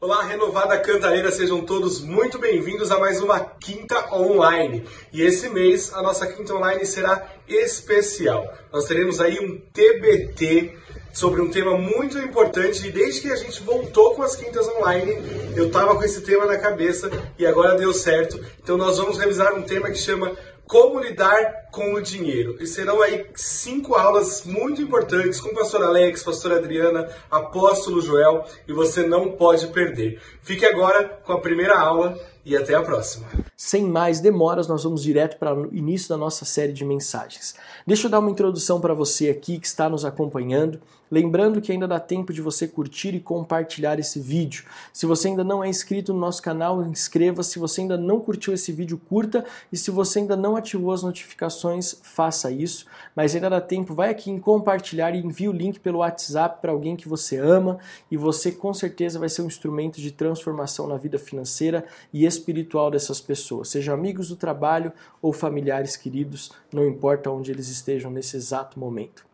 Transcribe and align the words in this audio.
Olá, 0.00 0.22
renovada 0.22 0.78
Cantareira, 0.78 1.28
sejam 1.32 1.62
todos 1.62 2.00
muito 2.00 2.38
bem-vindos 2.38 2.92
a 2.92 3.00
mais 3.00 3.20
uma 3.20 3.40
Quinta 3.40 4.14
Online. 4.14 4.84
E 5.12 5.22
esse 5.22 5.48
mês 5.48 5.92
a 5.92 6.00
nossa 6.00 6.24
Quinta 6.24 6.54
Online 6.54 6.86
será 6.86 7.28
especial. 7.48 8.46
Nós 8.72 8.84
teremos 8.84 9.20
aí 9.20 9.40
um 9.40 9.58
TBT 9.72 10.78
sobre 11.12 11.40
um 11.40 11.50
tema 11.50 11.76
muito 11.76 12.16
importante 12.16 12.86
e 12.86 12.92
desde 12.92 13.22
que 13.22 13.32
a 13.32 13.34
gente 13.34 13.60
voltou 13.64 14.14
com 14.14 14.22
as 14.22 14.36
quintas 14.36 14.68
online, 14.68 15.16
eu 15.56 15.66
estava 15.66 15.96
com 15.96 16.04
esse 16.04 16.20
tema 16.20 16.46
na 16.46 16.58
cabeça 16.58 17.10
e 17.36 17.44
agora 17.44 17.76
deu 17.76 17.92
certo. 17.92 18.38
Então 18.62 18.76
nós 18.76 18.98
vamos 18.98 19.18
revisar 19.18 19.52
um 19.52 19.62
tema 19.62 19.90
que 19.90 19.98
chama 19.98 20.30
como 20.68 21.00
lidar 21.00 21.68
com 21.72 21.94
o 21.94 22.02
dinheiro. 22.02 22.56
E 22.60 22.66
serão 22.66 23.02
aí 23.02 23.26
cinco 23.34 23.94
aulas 23.94 24.44
muito 24.44 24.82
importantes 24.82 25.40
com 25.40 25.48
o 25.48 25.54
pastor 25.54 25.82
Alex, 25.82 26.22
pastor 26.22 26.52
Adriana, 26.52 27.08
apóstolo 27.30 28.00
Joel, 28.02 28.44
e 28.68 28.72
você 28.72 29.06
não 29.06 29.32
pode 29.32 29.66
perder. 29.68 30.20
Fique 30.42 30.66
agora 30.66 31.04
com 31.24 31.32
a 31.32 31.40
primeira 31.40 31.78
aula 31.78 32.18
e 32.44 32.56
até 32.56 32.74
a 32.74 32.82
próxima. 32.82 33.26
Sem 33.56 33.84
mais 33.84 34.20
demoras, 34.20 34.68
nós 34.68 34.84
vamos 34.84 35.02
direto 35.02 35.38
para 35.38 35.54
o 35.54 35.74
início 35.74 36.08
da 36.08 36.16
nossa 36.16 36.44
série 36.44 36.72
de 36.72 36.84
mensagens. 36.84 37.54
Deixa 37.86 38.06
eu 38.06 38.10
dar 38.10 38.20
uma 38.20 38.30
introdução 38.30 38.80
para 38.80 38.94
você 38.94 39.30
aqui 39.30 39.58
que 39.58 39.66
está 39.66 39.88
nos 39.88 40.04
acompanhando. 40.04 40.80
Lembrando 41.10 41.60
que 41.60 41.72
ainda 41.72 41.88
dá 41.88 41.98
tempo 41.98 42.32
de 42.32 42.42
você 42.42 42.68
curtir 42.68 43.14
e 43.14 43.20
compartilhar 43.20 43.98
esse 43.98 44.20
vídeo. 44.20 44.64
Se 44.92 45.06
você 45.06 45.28
ainda 45.28 45.42
não 45.42 45.64
é 45.64 45.68
inscrito 45.68 46.12
no 46.12 46.20
nosso 46.20 46.42
canal, 46.42 46.82
inscreva-se. 46.82 47.52
Se 47.52 47.58
você 47.58 47.80
ainda 47.80 47.96
não 47.96 48.20
curtiu 48.20 48.52
esse 48.52 48.72
vídeo, 48.72 49.00
curta. 49.08 49.44
E 49.72 49.76
se 49.76 49.90
você 49.90 50.20
ainda 50.20 50.36
não 50.36 50.56
ativou 50.56 50.92
as 50.92 51.02
notificações, 51.02 51.96
faça 52.02 52.50
isso. 52.50 52.86
Mas 53.16 53.34
ainda 53.34 53.48
dá 53.48 53.60
tempo, 53.60 53.94
vai 53.94 54.10
aqui 54.10 54.30
em 54.30 54.38
compartilhar 54.38 55.14
e 55.14 55.18
envie 55.18 55.48
o 55.48 55.52
link 55.52 55.80
pelo 55.80 55.98
WhatsApp 55.98 56.60
para 56.60 56.72
alguém 56.72 56.96
que 56.96 57.08
você 57.08 57.36
ama. 57.36 57.78
E 58.10 58.16
você 58.16 58.52
com 58.52 58.74
certeza 58.74 59.18
vai 59.18 59.28
ser 59.28 59.42
um 59.42 59.46
instrumento 59.46 60.00
de 60.00 60.10
transformação 60.10 60.86
na 60.86 60.96
vida 60.96 61.18
financeira 61.18 61.84
e 62.12 62.26
espiritual 62.26 62.90
dessas 62.90 63.20
pessoas. 63.20 63.68
Sejam 63.68 63.94
amigos 63.94 64.28
do 64.28 64.36
trabalho 64.36 64.92
ou 65.22 65.32
familiares 65.32 65.96
queridos, 65.96 66.52
não 66.72 66.86
importa 66.86 67.30
onde 67.30 67.50
eles 67.50 67.68
estejam 67.68 68.10
nesse 68.10 68.36
exato 68.36 68.78
momento. 68.78 69.27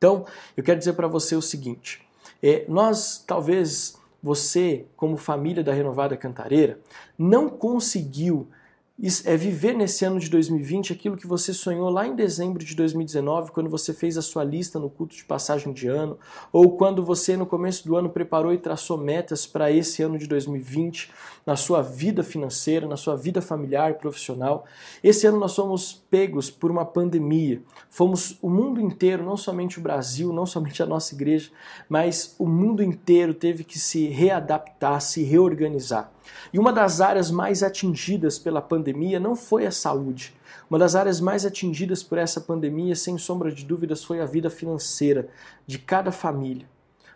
Então, 0.00 0.24
eu 0.56 0.64
quero 0.64 0.78
dizer 0.78 0.94
para 0.94 1.06
você 1.06 1.36
o 1.36 1.42
seguinte: 1.42 2.00
é, 2.42 2.64
nós, 2.66 3.22
talvez 3.26 3.98
você, 4.22 4.86
como 4.96 5.18
família 5.18 5.62
da 5.62 5.74
Renovada 5.74 6.16
Cantareira, 6.16 6.80
não 7.18 7.50
conseguiu 7.50 8.48
é 9.24 9.34
viver 9.34 9.74
nesse 9.74 10.04
ano 10.04 10.20
de 10.20 10.28
2020 10.28 10.92
aquilo 10.92 11.16
que 11.16 11.26
você 11.26 11.54
sonhou 11.54 11.88
lá 11.88 12.06
em 12.06 12.14
dezembro 12.14 12.62
de 12.62 12.74
2019, 12.76 13.50
quando 13.50 13.70
você 13.70 13.94
fez 13.94 14.18
a 14.18 14.22
sua 14.22 14.44
lista 14.44 14.78
no 14.78 14.90
culto 14.90 15.16
de 15.16 15.24
passagem 15.24 15.72
de 15.72 15.88
ano, 15.88 16.18
ou 16.52 16.76
quando 16.76 17.02
você 17.02 17.34
no 17.34 17.46
começo 17.46 17.86
do 17.88 17.96
ano 17.96 18.10
preparou 18.10 18.52
e 18.52 18.58
traçou 18.58 18.98
metas 18.98 19.46
para 19.46 19.70
esse 19.70 20.02
ano 20.02 20.18
de 20.18 20.26
2020, 20.26 21.10
na 21.46 21.56
sua 21.56 21.80
vida 21.80 22.22
financeira, 22.22 22.86
na 22.86 22.96
sua 22.96 23.16
vida 23.16 23.40
familiar, 23.40 23.94
profissional. 23.94 24.66
Esse 25.02 25.26
ano 25.26 25.38
nós 25.38 25.56
fomos 25.56 26.04
pegos 26.10 26.50
por 26.50 26.70
uma 26.70 26.84
pandemia. 26.84 27.62
Fomos 27.88 28.36
o 28.42 28.50
mundo 28.50 28.80
inteiro, 28.80 29.24
não 29.24 29.36
somente 29.36 29.78
o 29.78 29.82
Brasil, 29.82 30.30
não 30.30 30.44
somente 30.44 30.82
a 30.82 30.86
nossa 30.86 31.14
igreja, 31.14 31.50
mas 31.88 32.34
o 32.38 32.46
mundo 32.46 32.82
inteiro 32.82 33.32
teve 33.32 33.64
que 33.64 33.78
se 33.78 34.08
readaptar, 34.08 35.00
se 35.00 35.22
reorganizar. 35.22 36.12
E 36.52 36.58
uma 36.58 36.72
das 36.72 37.00
áreas 37.00 37.30
mais 37.30 37.62
atingidas 37.62 38.38
pela 38.38 38.60
pandemia 38.60 39.20
não 39.20 39.36
foi 39.36 39.66
a 39.66 39.70
saúde. 39.70 40.34
Uma 40.68 40.78
das 40.78 40.94
áreas 40.94 41.20
mais 41.20 41.44
atingidas 41.44 42.02
por 42.02 42.18
essa 42.18 42.40
pandemia, 42.40 42.94
sem 42.94 43.18
sombra 43.18 43.50
de 43.50 43.64
dúvidas, 43.64 44.04
foi 44.04 44.20
a 44.20 44.26
vida 44.26 44.48
financeira 44.48 45.28
de 45.66 45.78
cada 45.78 46.12
família. 46.12 46.66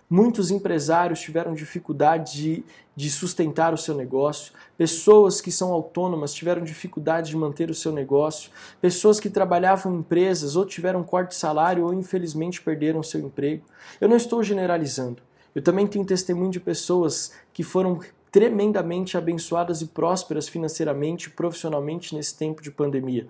Muitos 0.09 0.51
empresários 0.51 1.21
tiveram 1.21 1.55
dificuldade 1.55 2.33
de, 2.35 2.65
de, 2.95 3.11
sustentar 3.11 3.73
o 3.73 3.79
seu 3.79 3.95
negócio, 3.95 4.53
pessoas 4.77 5.41
que 5.41 5.51
são 5.51 5.73
autônomas 5.73 6.35
tiveram 6.35 6.63
dificuldade 6.63 7.31
de 7.31 7.37
manter 7.37 7.71
o 7.71 7.75
seu 7.75 7.91
negócio, 7.91 8.51
pessoas 8.83 9.19
que 9.19 9.31
trabalhavam 9.31 9.95
em 9.95 9.99
empresas 10.01 10.57
ou 10.57 10.67
tiveram 10.67 11.03
corte 11.03 11.31
de 11.31 11.37
salário 11.37 11.85
ou 11.85 11.95
infelizmente 11.95 12.61
perderam 12.61 13.03
seu 13.03 13.21
emprego. 13.21 13.65
Eu 13.99 14.09
não 14.09 14.17
estou 14.17 14.43
generalizando. 14.43 15.23
Eu 15.55 15.63
também 15.63 15.87
tenho 15.87 16.05
testemunho 16.05 16.51
de 16.51 16.61
pessoas 16.61 17.33
que 17.53 17.63
foram 17.63 17.99
tremendamente 18.35 19.17
abençoadas 19.17 19.81
e 19.81 19.87
prósperas 19.87 20.49
financeiramente 20.49 21.29
e 21.29 21.31
profissionalmente 21.31 22.17
nesse 22.17 22.37
tempo 22.37 22.61
de 22.61 22.69
pandemia. 22.69 23.29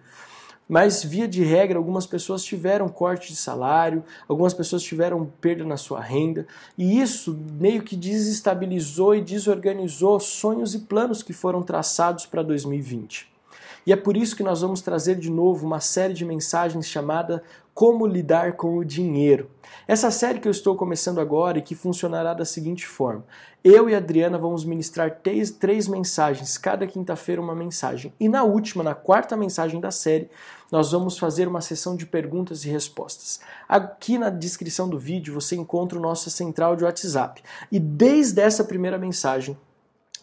Mas, 0.66 1.04
via 1.04 1.28
de 1.28 1.44
regra, 1.44 1.76
algumas 1.76 2.06
pessoas 2.06 2.42
tiveram 2.42 2.88
corte 2.88 3.28
de 3.28 3.36
salário, 3.36 4.02
algumas 4.26 4.54
pessoas 4.54 4.82
tiveram 4.82 5.30
perda 5.42 5.62
na 5.62 5.76
sua 5.76 6.00
renda, 6.00 6.46
e 6.78 7.02
isso 7.02 7.38
meio 7.60 7.82
que 7.82 7.94
desestabilizou 7.94 9.14
e 9.14 9.20
desorganizou 9.20 10.18
sonhos 10.18 10.74
e 10.74 10.78
planos 10.78 11.22
que 11.22 11.34
foram 11.34 11.62
traçados 11.62 12.24
para 12.24 12.42
2020. 12.42 13.30
E 13.86 13.92
é 13.92 13.96
por 13.96 14.16
isso 14.16 14.34
que 14.34 14.42
nós 14.42 14.62
vamos 14.62 14.80
trazer 14.80 15.16
de 15.16 15.30
novo 15.30 15.66
uma 15.66 15.80
série 15.80 16.14
de 16.14 16.24
mensagens 16.24 16.86
chamada 16.86 17.42
Como 17.74 18.06
Lidar 18.06 18.52
com 18.52 18.78
o 18.78 18.84
Dinheiro. 18.84 19.50
Essa 19.88 20.08
série 20.08 20.38
que 20.38 20.46
eu 20.46 20.52
estou 20.52 20.76
começando 20.76 21.20
agora 21.20 21.58
e 21.58 21.62
que 21.62 21.74
funcionará 21.74 22.32
da 22.32 22.44
seguinte 22.44 22.86
forma: 22.86 23.24
eu 23.64 23.90
e 23.90 23.94
a 23.96 23.98
Adriana 23.98 24.38
vamos 24.38 24.64
ministrar 24.64 25.18
três, 25.22 25.50
três 25.50 25.88
mensagens, 25.88 26.56
cada 26.56 26.86
quinta-feira 26.86 27.42
uma 27.42 27.54
mensagem. 27.54 28.14
E 28.20 28.28
na 28.28 28.44
última, 28.44 28.84
na 28.84 28.94
quarta 28.94 29.36
mensagem 29.36 29.80
da 29.80 29.90
série, 29.90 30.30
nós 30.70 30.92
vamos 30.92 31.18
fazer 31.18 31.48
uma 31.48 31.60
sessão 31.60 31.96
de 31.96 32.06
perguntas 32.06 32.64
e 32.64 32.68
respostas. 32.68 33.40
Aqui 33.68 34.18
na 34.18 34.30
descrição 34.30 34.88
do 34.88 34.96
vídeo 34.98 35.34
você 35.34 35.56
encontra 35.56 35.98
o 35.98 36.02
nosso 36.02 36.30
central 36.30 36.76
de 36.76 36.84
WhatsApp. 36.84 37.42
E 37.72 37.80
desde 37.80 38.40
essa 38.40 38.62
primeira 38.62 38.98
mensagem, 38.98 39.58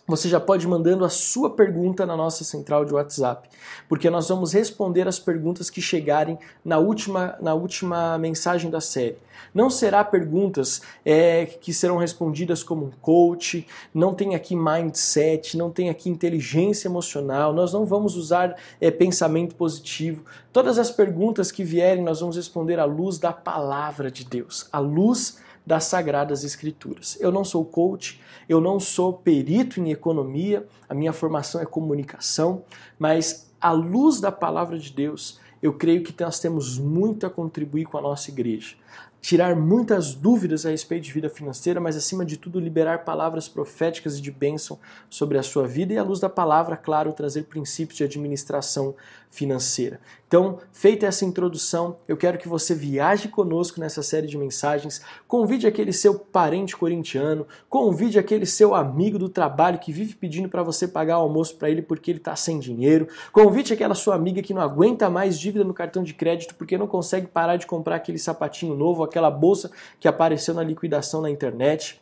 você 0.07 0.27
já 0.27 0.39
pode 0.39 0.65
ir 0.65 0.69
mandando 0.69 1.05
a 1.05 1.09
sua 1.09 1.49
pergunta 1.49 2.05
na 2.05 2.17
nossa 2.17 2.43
central 2.43 2.83
de 2.85 2.93
WhatsApp, 2.93 3.49
porque 3.87 4.09
nós 4.09 4.27
vamos 4.29 4.53
responder 4.53 5.07
as 5.07 5.19
perguntas 5.19 5.69
que 5.69 5.81
chegarem 5.81 6.37
na 6.63 6.77
última, 6.77 7.37
na 7.41 7.53
última 7.53 8.17
mensagem 8.17 8.69
da 8.69 8.81
série. 8.81 9.17
Não 9.53 9.69
será 9.69 10.03
perguntas 10.03 10.81
é, 11.03 11.45
que 11.45 11.73
serão 11.73 11.97
respondidas 11.97 12.63
como 12.63 12.85
um 12.85 12.91
coach, 13.01 13.67
não 13.93 14.13
tem 14.13 14.35
aqui 14.35 14.55
mindset, 14.55 15.57
não 15.57 15.69
tem 15.69 15.89
aqui 15.89 16.09
inteligência 16.09 16.87
emocional, 16.87 17.53
nós 17.53 17.73
não 17.73 17.85
vamos 17.85 18.15
usar 18.15 18.55
é, 18.79 18.89
pensamento 18.89 19.55
positivo. 19.55 20.23
Todas 20.53 20.77
as 20.77 20.91
perguntas 20.91 21.51
que 21.51 21.63
vierem, 21.63 22.03
nós 22.03 22.19
vamos 22.21 22.35
responder 22.35 22.79
à 22.79 22.85
luz 22.85 23.17
da 23.17 23.33
palavra 23.33 24.09
de 24.09 24.23
Deus, 24.23 24.67
à 24.71 24.79
luz 24.79 25.39
das 25.65 25.85
Sagradas 25.85 26.43
Escrituras. 26.43 27.17
Eu 27.19 27.31
não 27.31 27.43
sou 27.43 27.63
coach, 27.63 28.21
eu 28.47 28.59
não 28.59 28.79
sou 28.79 29.13
perito 29.13 29.79
em 29.79 29.91
economia, 29.91 30.67
a 30.89 30.93
minha 30.93 31.13
formação 31.13 31.61
é 31.61 31.65
comunicação, 31.65 32.63
mas 32.97 33.49
à 33.59 33.71
luz 33.71 34.19
da 34.19 34.31
palavra 34.31 34.77
de 34.77 34.91
Deus, 34.91 35.39
eu 35.61 35.73
creio 35.73 36.03
que 36.03 36.13
nós 36.21 36.39
temos 36.39 36.77
muito 36.77 37.25
a 37.25 37.29
contribuir 37.29 37.85
com 37.85 37.97
a 37.97 38.01
nossa 38.01 38.29
igreja 38.29 38.75
tirar 39.21 39.55
muitas 39.55 40.15
dúvidas 40.15 40.65
a 40.65 40.71
respeito 40.71 41.03
de 41.03 41.13
vida 41.13 41.29
financeira, 41.29 41.79
mas 41.79 41.95
acima 41.95 42.25
de 42.25 42.37
tudo 42.37 42.59
liberar 42.59 43.05
palavras 43.05 43.47
proféticas 43.47 44.17
e 44.17 44.21
de 44.21 44.31
bênção 44.31 44.79
sobre 45.09 45.37
a 45.37 45.43
sua 45.43 45.67
vida 45.67 45.93
e 45.93 45.97
à 45.97 46.03
luz 46.03 46.19
da 46.19 46.27
palavra, 46.27 46.75
claro, 46.75 47.13
trazer 47.13 47.43
princípios 47.43 47.97
de 47.97 48.03
administração 48.03 48.95
financeira. 49.31 49.99
Então, 50.27 50.59
feita 50.71 51.05
essa 51.05 51.25
introdução, 51.25 51.97
eu 52.07 52.15
quero 52.15 52.37
que 52.37 52.47
você 52.47 52.75
viaje 52.75 53.29
conosco 53.29 53.79
nessa 53.79 54.03
série 54.03 54.27
de 54.27 54.37
mensagens, 54.37 55.01
convide 55.27 55.65
aquele 55.65 55.91
seu 55.93 56.19
parente 56.19 56.75
corintiano, 56.75 57.47
convide 57.69 58.19
aquele 58.19 58.45
seu 58.45 58.75
amigo 58.75 59.17
do 59.17 59.29
trabalho 59.29 59.79
que 59.79 59.91
vive 59.91 60.15
pedindo 60.15 60.49
para 60.49 60.63
você 60.63 60.87
pagar 60.87 61.17
o 61.17 61.23
almoço 61.23 61.55
para 61.55 61.69
ele 61.69 61.81
porque 61.81 62.11
ele 62.11 62.19
está 62.19 62.35
sem 62.35 62.59
dinheiro, 62.59 63.07
convide 63.31 63.73
aquela 63.73 63.95
sua 63.95 64.15
amiga 64.15 64.41
que 64.41 64.53
não 64.53 64.61
aguenta 64.61 65.09
mais 65.09 65.39
dívida 65.39 65.63
no 65.63 65.73
cartão 65.73 66.03
de 66.03 66.13
crédito 66.13 66.55
porque 66.55 66.77
não 66.77 66.87
consegue 66.87 67.27
parar 67.27 67.55
de 67.55 67.65
comprar 67.65 67.95
aquele 67.95 68.19
sapatinho 68.19 68.75
novo, 68.75 69.03
aquela 69.03 69.31
bolsa 69.31 69.71
que 69.99 70.07
apareceu 70.07 70.53
na 70.53 70.63
liquidação 70.63 71.21
na 71.21 71.29
internet. 71.29 72.01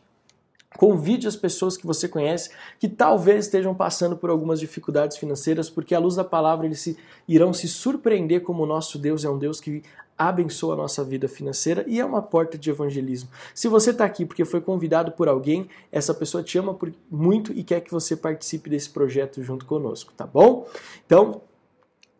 Convide 0.77 1.27
as 1.27 1.35
pessoas 1.35 1.75
que 1.75 1.85
você 1.85 2.07
conhece 2.07 2.51
que 2.79 2.87
talvez 2.87 3.45
estejam 3.45 3.73
passando 3.73 4.15
por 4.15 4.29
algumas 4.29 4.59
dificuldades 4.59 5.17
financeiras, 5.17 5.69
porque 5.69 5.95
à 5.95 5.99
luz 5.99 6.15
da 6.15 6.23
palavra 6.23 6.67
eles 6.67 6.79
se, 6.79 6.97
irão 7.27 7.51
se 7.51 7.67
surpreender 7.67 8.41
como 8.41 8.63
o 8.63 8.67
nosso 8.67 8.99
Deus 8.99 9.25
é 9.25 9.29
um 9.29 9.37
Deus 9.37 9.59
que 9.59 9.81
abençoa 10.17 10.73
a 10.73 10.77
nossa 10.77 11.03
vida 11.03 11.27
financeira 11.27 11.83
e 11.87 11.99
é 11.99 12.05
uma 12.05 12.21
porta 12.21 12.57
de 12.57 12.69
evangelismo. 12.69 13.29
Se 13.53 13.67
você 13.67 13.91
está 13.91 14.05
aqui 14.05 14.25
porque 14.25 14.45
foi 14.45 14.61
convidado 14.61 15.13
por 15.13 15.27
alguém, 15.27 15.69
essa 15.91 16.13
pessoa 16.13 16.43
te 16.43 16.57
ama 16.57 16.77
muito 17.09 17.51
e 17.53 17.63
quer 17.63 17.79
que 17.81 17.91
você 17.91 18.15
participe 18.15 18.69
desse 18.69 18.89
projeto 18.89 19.41
junto 19.41 19.65
conosco, 19.65 20.13
tá 20.15 20.27
bom? 20.27 20.67
Então, 21.05 21.41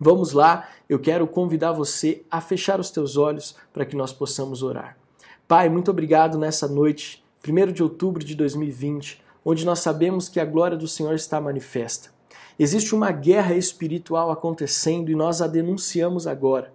Vamos 0.01 0.31
lá, 0.31 0.69
eu 0.88 0.98
quero 0.98 1.28
convidar 1.28 1.74
você 1.74 2.24
a 2.31 2.40
fechar 2.40 2.80
os 2.80 2.90
teus 2.90 3.18
olhos 3.18 3.54
para 3.74 3.86
que 3.86 3.98
nós 3.98 4.13
possamos 4.13 4.63
orar. 4.63 4.98
Pai, 5.46 5.68
muito 5.68 5.92
obrigado 5.92 6.38
nessa 6.38 6.69
noite, 6.69 7.22
1 7.47 7.71
de 7.71 7.81
outubro 7.81 8.24
de 8.24 8.36
2020, 8.36 9.21
onde 9.45 9.65
nós 9.65 9.80
sabemos 9.80 10.27
que 10.27 10.39
a 10.39 10.45
glória 10.45 10.77
do 10.77 10.88
Senhor 10.88 11.15
está 11.15 11.39
manifesta. 11.39 12.09
Existe 12.57 12.94
uma 12.94 13.12
guerra 13.12 13.56
espiritual 13.56 14.30
acontecendo 14.30 15.09
e 15.09 15.15
nós 15.15 15.41
a 15.41 15.47
denunciamos 15.47 16.27
agora. 16.27 16.74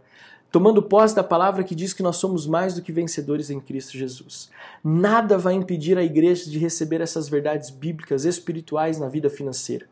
tomando 0.50 0.80
posse 0.80 1.16
da 1.16 1.24
palavra 1.24 1.64
que 1.64 1.74
diz 1.74 1.92
que 1.92 2.02
nós 2.02 2.16
somos 2.16 2.46
mais 2.46 2.74
do 2.74 2.80
que 2.80 2.92
vencedores 2.92 3.50
em 3.50 3.58
Cristo 3.58 3.98
Jesus. 3.98 4.50
Nada 4.84 5.36
vai 5.36 5.54
impedir 5.54 5.98
a 5.98 6.04
igreja 6.04 6.48
de 6.48 6.58
receber 6.58 7.00
essas 7.00 7.28
verdades 7.28 7.70
bíblicas 7.70 8.24
espirituais 8.24 8.96
na 8.96 9.08
vida 9.08 9.28
financeira. 9.28 9.86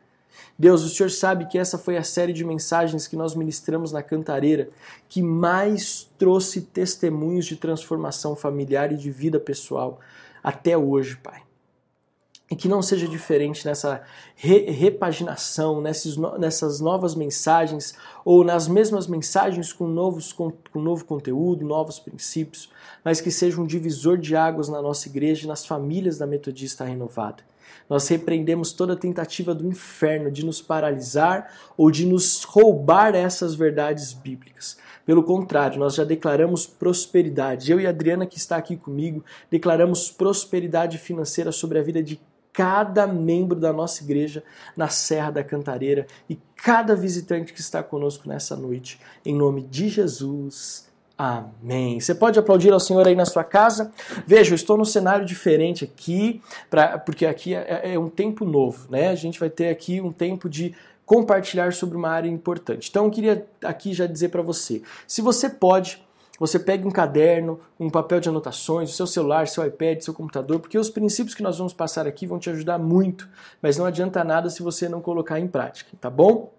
Deus, 0.56 0.84
o 0.84 0.88
Senhor 0.88 1.10
sabe 1.10 1.46
que 1.46 1.58
essa 1.58 1.76
foi 1.76 1.96
a 1.96 2.04
série 2.04 2.32
de 2.32 2.44
mensagens 2.44 3.08
que 3.08 3.16
nós 3.16 3.34
ministramos 3.34 3.90
na 3.90 4.02
Cantareira 4.02 4.68
que 5.08 5.20
mais 5.20 6.08
trouxe 6.16 6.62
testemunhos 6.62 7.46
de 7.46 7.56
transformação 7.56 8.36
familiar 8.36 8.92
e 8.92 8.96
de 8.96 9.10
vida 9.10 9.40
pessoal 9.40 9.98
até 10.42 10.76
hoje, 10.76 11.16
Pai 11.16 11.42
e 12.52 12.54
que 12.56 12.68
não 12.68 12.82
seja 12.82 13.08
diferente 13.08 13.66
nessa 13.66 14.02
re 14.36 14.70
repaginação, 14.70 15.80
nessas, 15.80 16.18
nessas 16.38 16.80
novas 16.80 17.14
mensagens 17.14 17.94
ou 18.26 18.44
nas 18.44 18.68
mesmas 18.68 19.06
mensagens 19.06 19.72
com, 19.72 19.86
novos, 19.86 20.34
com, 20.34 20.52
com 20.70 20.78
novo 20.78 21.06
conteúdo, 21.06 21.64
novos 21.64 21.98
princípios, 21.98 22.68
mas 23.02 23.22
que 23.22 23.30
seja 23.30 23.58
um 23.58 23.64
divisor 23.64 24.18
de 24.18 24.36
águas 24.36 24.68
na 24.68 24.82
nossa 24.82 25.08
igreja 25.08 25.46
e 25.46 25.48
nas 25.48 25.64
famílias 25.64 26.18
da 26.18 26.26
Metodista 26.26 26.84
Renovada. 26.84 27.42
Nós 27.88 28.06
repreendemos 28.08 28.72
toda 28.72 28.94
tentativa 28.94 29.54
do 29.54 29.66
inferno 29.66 30.30
de 30.30 30.44
nos 30.44 30.60
paralisar 30.60 31.50
ou 31.74 31.90
de 31.90 32.04
nos 32.04 32.44
roubar 32.44 33.14
essas 33.14 33.54
verdades 33.54 34.12
bíblicas. 34.12 34.76
Pelo 35.04 35.22
contrário, 35.22 35.78
nós 35.78 35.94
já 35.94 36.04
declaramos 36.04 36.66
prosperidade. 36.66 37.70
Eu 37.70 37.80
e 37.80 37.86
a 37.86 37.90
Adriana, 37.90 38.26
que 38.26 38.38
está 38.38 38.56
aqui 38.56 38.76
comigo, 38.76 39.24
declaramos 39.50 40.10
prosperidade 40.10 40.98
financeira 40.98 41.50
sobre 41.52 41.78
a 41.78 41.82
vida 41.82 42.02
de 42.02 42.20
cada 42.52 43.06
membro 43.06 43.58
da 43.58 43.72
nossa 43.72 44.02
igreja 44.04 44.44
na 44.76 44.88
Serra 44.88 45.30
da 45.30 45.44
Cantareira 45.44 46.06
e 46.28 46.38
cada 46.54 46.94
visitante 46.94 47.52
que 47.52 47.60
está 47.60 47.82
conosco 47.82 48.28
nessa 48.28 48.54
noite. 48.54 49.00
Em 49.24 49.34
nome 49.34 49.62
de 49.62 49.88
Jesus. 49.88 50.90
Amém. 51.16 52.00
Você 52.00 52.14
pode 52.14 52.38
aplaudir 52.38 52.72
ao 52.72 52.80
Senhor 52.80 53.06
aí 53.06 53.14
na 53.14 53.24
sua 53.24 53.44
casa. 53.44 53.92
Veja, 54.26 54.52
eu 54.52 54.56
estou 54.56 54.76
num 54.76 54.84
cenário 54.84 55.24
diferente 55.24 55.84
aqui, 55.84 56.42
pra, 56.68 56.98
porque 56.98 57.26
aqui 57.26 57.54
é, 57.54 57.94
é 57.94 57.98
um 57.98 58.08
tempo 58.08 58.44
novo, 58.44 58.90
né? 58.90 59.08
A 59.08 59.14
gente 59.14 59.38
vai 59.38 59.48
ter 59.48 59.68
aqui 59.68 60.00
um 60.00 60.10
tempo 60.10 60.48
de 60.48 60.74
compartilhar 61.12 61.74
sobre 61.74 61.94
uma 61.94 62.08
área 62.08 62.28
importante. 62.30 62.88
Então, 62.88 63.04
eu 63.04 63.10
queria 63.10 63.46
aqui 63.62 63.92
já 63.92 64.06
dizer 64.06 64.30
para 64.30 64.40
você: 64.40 64.80
se 65.06 65.20
você 65.20 65.46
pode, 65.46 66.02
você 66.40 66.58
pegue 66.58 66.88
um 66.88 66.90
caderno, 66.90 67.60
um 67.78 67.90
papel 67.90 68.18
de 68.18 68.30
anotações, 68.30 68.90
o 68.90 68.94
seu 68.94 69.06
celular, 69.06 69.46
seu 69.46 69.66
iPad, 69.66 70.00
seu 70.00 70.14
computador, 70.14 70.58
porque 70.58 70.78
os 70.78 70.88
princípios 70.88 71.34
que 71.34 71.42
nós 71.42 71.58
vamos 71.58 71.74
passar 71.74 72.06
aqui 72.06 72.26
vão 72.26 72.38
te 72.38 72.48
ajudar 72.48 72.78
muito, 72.78 73.28
mas 73.60 73.76
não 73.76 73.84
adianta 73.84 74.24
nada 74.24 74.48
se 74.48 74.62
você 74.62 74.88
não 74.88 75.02
colocar 75.02 75.38
em 75.38 75.46
prática, 75.46 75.90
tá 76.00 76.08
bom? 76.08 76.50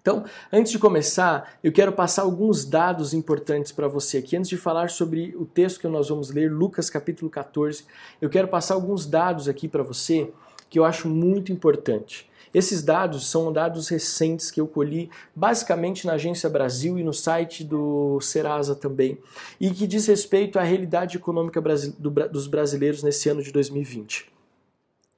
Então, 0.00 0.24
antes 0.52 0.70
de 0.70 0.78
começar, 0.78 1.58
eu 1.62 1.72
quero 1.72 1.90
passar 1.90 2.22
alguns 2.22 2.64
dados 2.64 3.12
importantes 3.12 3.72
para 3.72 3.88
você 3.88 4.18
aqui. 4.18 4.36
Antes 4.36 4.48
de 4.48 4.56
falar 4.56 4.90
sobre 4.90 5.34
o 5.36 5.44
texto 5.44 5.80
que 5.80 5.88
nós 5.88 6.08
vamos 6.08 6.30
ler, 6.30 6.52
Lucas 6.52 6.88
capítulo 6.88 7.28
14, 7.28 7.84
eu 8.22 8.30
quero 8.30 8.46
passar 8.46 8.74
alguns 8.74 9.04
dados 9.04 9.48
aqui 9.48 9.66
para 9.66 9.82
você 9.82 10.32
que 10.70 10.78
eu 10.78 10.84
acho 10.84 11.08
muito 11.08 11.50
importante. 11.50 12.27
Esses 12.52 12.82
dados 12.82 13.30
são 13.30 13.52
dados 13.52 13.88
recentes 13.88 14.50
que 14.50 14.60
eu 14.60 14.66
colhi 14.66 15.10
basicamente 15.34 16.06
na 16.06 16.14
Agência 16.14 16.48
Brasil 16.48 16.98
e 16.98 17.04
no 17.04 17.12
site 17.12 17.62
do 17.64 18.20
Serasa 18.20 18.74
também, 18.74 19.18
e 19.60 19.70
que 19.70 19.86
diz 19.86 20.06
respeito 20.06 20.58
à 20.58 20.62
realidade 20.62 21.16
econômica 21.16 21.60
dos 21.60 22.46
brasileiros 22.46 23.02
nesse 23.02 23.28
ano 23.28 23.42
de 23.42 23.52
2020. 23.52 24.30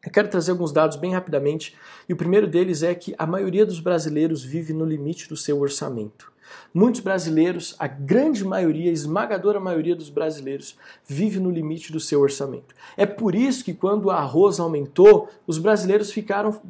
Eu 0.03 0.11
quero 0.11 0.29
trazer 0.29 0.53
alguns 0.53 0.73
dados 0.73 0.97
bem 0.97 1.13
rapidamente, 1.13 1.77
e 2.09 2.13
o 2.15 2.17
primeiro 2.17 2.47
deles 2.47 2.83
é 2.83 2.95
que 2.95 3.15
a 3.19 3.27
maioria 3.27 3.67
dos 3.67 3.81
brasileiros 3.81 4.43
vive 4.43 4.73
no 4.73 4.85
limite 4.85 5.29
do 5.29 5.37
seu 5.37 5.61
orçamento. 5.61 6.33
Muitos 6.73 7.01
brasileiros, 7.01 7.77
a 7.79 7.87
grande 7.87 8.45
maioria, 8.45 8.91
a 8.91 8.95
esmagadora 8.95 9.61
maioria 9.61 9.95
dos 9.95 10.09
brasileiros, 10.09 10.77
vive 11.07 11.39
no 11.39 11.51
limite 11.51 11.93
do 11.93 12.01
seu 12.01 12.21
orçamento. 12.21 12.75
É 12.97 13.07
por 13.07 13.35
isso 13.35 13.65
que 13.65 13.75
quando 13.75 14.07
o 14.07 14.11
arroz 14.11 14.59
aumentou, 14.59 15.29
os 15.47 15.59
brasileiros 15.59 16.11
ficaram 16.11 16.61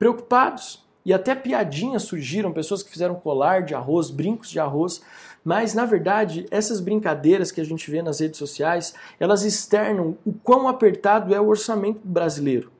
preocupados. 0.00 0.82
E 1.04 1.12
até 1.12 1.34
piadinhas 1.34 2.02
surgiram, 2.02 2.52
pessoas 2.52 2.82
que 2.82 2.90
fizeram 2.90 3.14
colar 3.14 3.62
de 3.62 3.74
arroz, 3.74 4.10
brincos 4.10 4.50
de 4.50 4.58
arroz, 4.58 5.02
mas 5.44 5.74
na 5.74 5.84
verdade, 5.84 6.46
essas 6.50 6.80
brincadeiras 6.80 7.52
que 7.52 7.60
a 7.60 7.64
gente 7.64 7.90
vê 7.90 8.02
nas 8.02 8.20
redes 8.20 8.38
sociais, 8.38 8.94
elas 9.18 9.44
externam 9.44 10.16
o 10.24 10.32
quão 10.32 10.68
apertado 10.68 11.34
é 11.34 11.40
o 11.40 11.48
orçamento 11.48 12.00
brasileiro. 12.02 12.70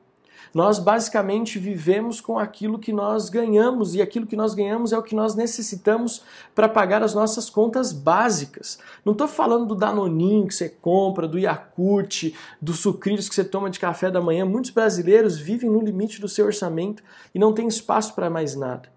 Nós 0.53 0.79
basicamente 0.79 1.57
vivemos 1.57 2.19
com 2.19 2.37
aquilo 2.37 2.77
que 2.77 2.91
nós 2.91 3.29
ganhamos 3.29 3.95
e 3.95 4.01
aquilo 4.01 4.27
que 4.27 4.35
nós 4.35 4.53
ganhamos 4.53 4.91
é 4.91 4.97
o 4.97 5.03
que 5.03 5.15
nós 5.15 5.33
necessitamos 5.33 6.23
para 6.53 6.67
pagar 6.67 7.01
as 7.01 7.13
nossas 7.13 7.49
contas 7.49 7.93
básicas. 7.93 8.77
Não 9.05 9.13
estou 9.13 9.29
falando 9.29 9.65
do 9.65 9.75
Danoninho 9.75 10.47
que 10.47 10.53
você 10.53 10.67
compra, 10.67 11.27
do 11.27 11.39
Yakult, 11.39 12.35
do 12.61 12.73
sucrilhos 12.73 13.29
que 13.29 13.35
você 13.35 13.45
toma 13.45 13.69
de 13.69 13.79
café 13.79 14.11
da 14.11 14.19
manhã. 14.19 14.45
Muitos 14.45 14.71
brasileiros 14.71 15.39
vivem 15.39 15.69
no 15.69 15.81
limite 15.81 16.19
do 16.19 16.27
seu 16.27 16.45
orçamento 16.45 17.01
e 17.33 17.39
não 17.39 17.53
tem 17.53 17.67
espaço 17.67 18.13
para 18.13 18.29
mais 18.29 18.53
nada. 18.53 18.89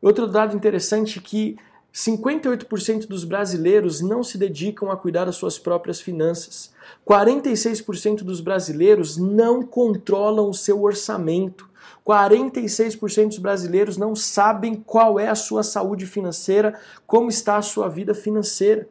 Outro 0.00 0.26
dado 0.26 0.56
interessante 0.56 1.18
é 1.18 1.22
que 1.22 1.58
58% 1.96 3.06
dos 3.06 3.24
brasileiros 3.24 4.02
não 4.02 4.22
se 4.22 4.36
dedicam 4.36 4.90
a 4.90 4.96
cuidar 4.98 5.24
das 5.24 5.36
suas 5.36 5.58
próprias 5.58 5.98
finanças. 5.98 6.70
46% 7.08 8.18
dos 8.18 8.42
brasileiros 8.42 9.16
não 9.16 9.62
controlam 9.62 10.50
o 10.50 10.54
seu 10.54 10.82
orçamento. 10.82 11.66
46% 12.06 13.28
dos 13.28 13.38
brasileiros 13.38 13.96
não 13.96 14.14
sabem 14.14 14.74
qual 14.74 15.18
é 15.18 15.28
a 15.28 15.34
sua 15.34 15.62
saúde 15.62 16.04
financeira, 16.04 16.78
como 17.06 17.30
está 17.30 17.56
a 17.56 17.62
sua 17.62 17.88
vida 17.88 18.12
financeira. 18.12 18.86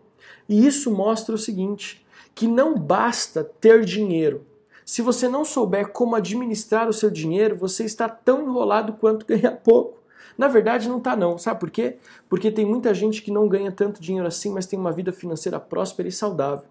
E 0.49 0.65
isso 0.65 0.89
mostra 0.89 1.35
o 1.35 1.37
seguinte: 1.37 2.03
que 2.33 2.47
não 2.47 2.75
basta 2.75 3.43
ter 3.43 3.85
dinheiro. 3.85 4.43
Se 4.83 5.03
você 5.03 5.29
não 5.29 5.45
souber 5.45 5.89
como 5.89 6.15
administrar 6.15 6.89
o 6.89 6.93
seu 6.93 7.11
dinheiro, 7.11 7.55
você 7.55 7.83
está 7.83 8.09
tão 8.09 8.41
enrolado 8.41 8.93
quanto 8.93 9.27
ganhar 9.27 9.51
pouco. 9.57 9.99
Na 10.37 10.47
verdade, 10.47 10.89
não 10.89 10.97
está 10.97 11.15
não. 11.15 11.37
Sabe 11.37 11.59
por 11.59 11.71
quê? 11.71 11.97
Porque 12.29 12.51
tem 12.51 12.65
muita 12.65 12.93
gente 12.93 13.21
que 13.21 13.31
não 13.31 13.47
ganha 13.47 13.71
tanto 13.71 14.01
dinheiro 14.01 14.27
assim, 14.27 14.51
mas 14.51 14.65
tem 14.65 14.77
uma 14.77 14.91
vida 14.91 15.11
financeira 15.11 15.59
próspera 15.59 16.09
e 16.09 16.11
saudável. 16.11 16.65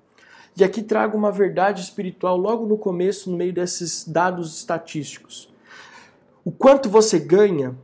E 0.56 0.62
aqui 0.62 0.82
trago 0.82 1.16
uma 1.16 1.32
verdade 1.32 1.82
espiritual 1.82 2.36
logo 2.36 2.66
no 2.66 2.78
começo, 2.78 3.30
no 3.30 3.36
meio 3.36 3.52
desses 3.52 4.06
dados 4.06 4.56
estatísticos. 4.56 5.52
O 6.44 6.52
quanto 6.52 6.88
você 6.88 7.18
ganha 7.18 7.76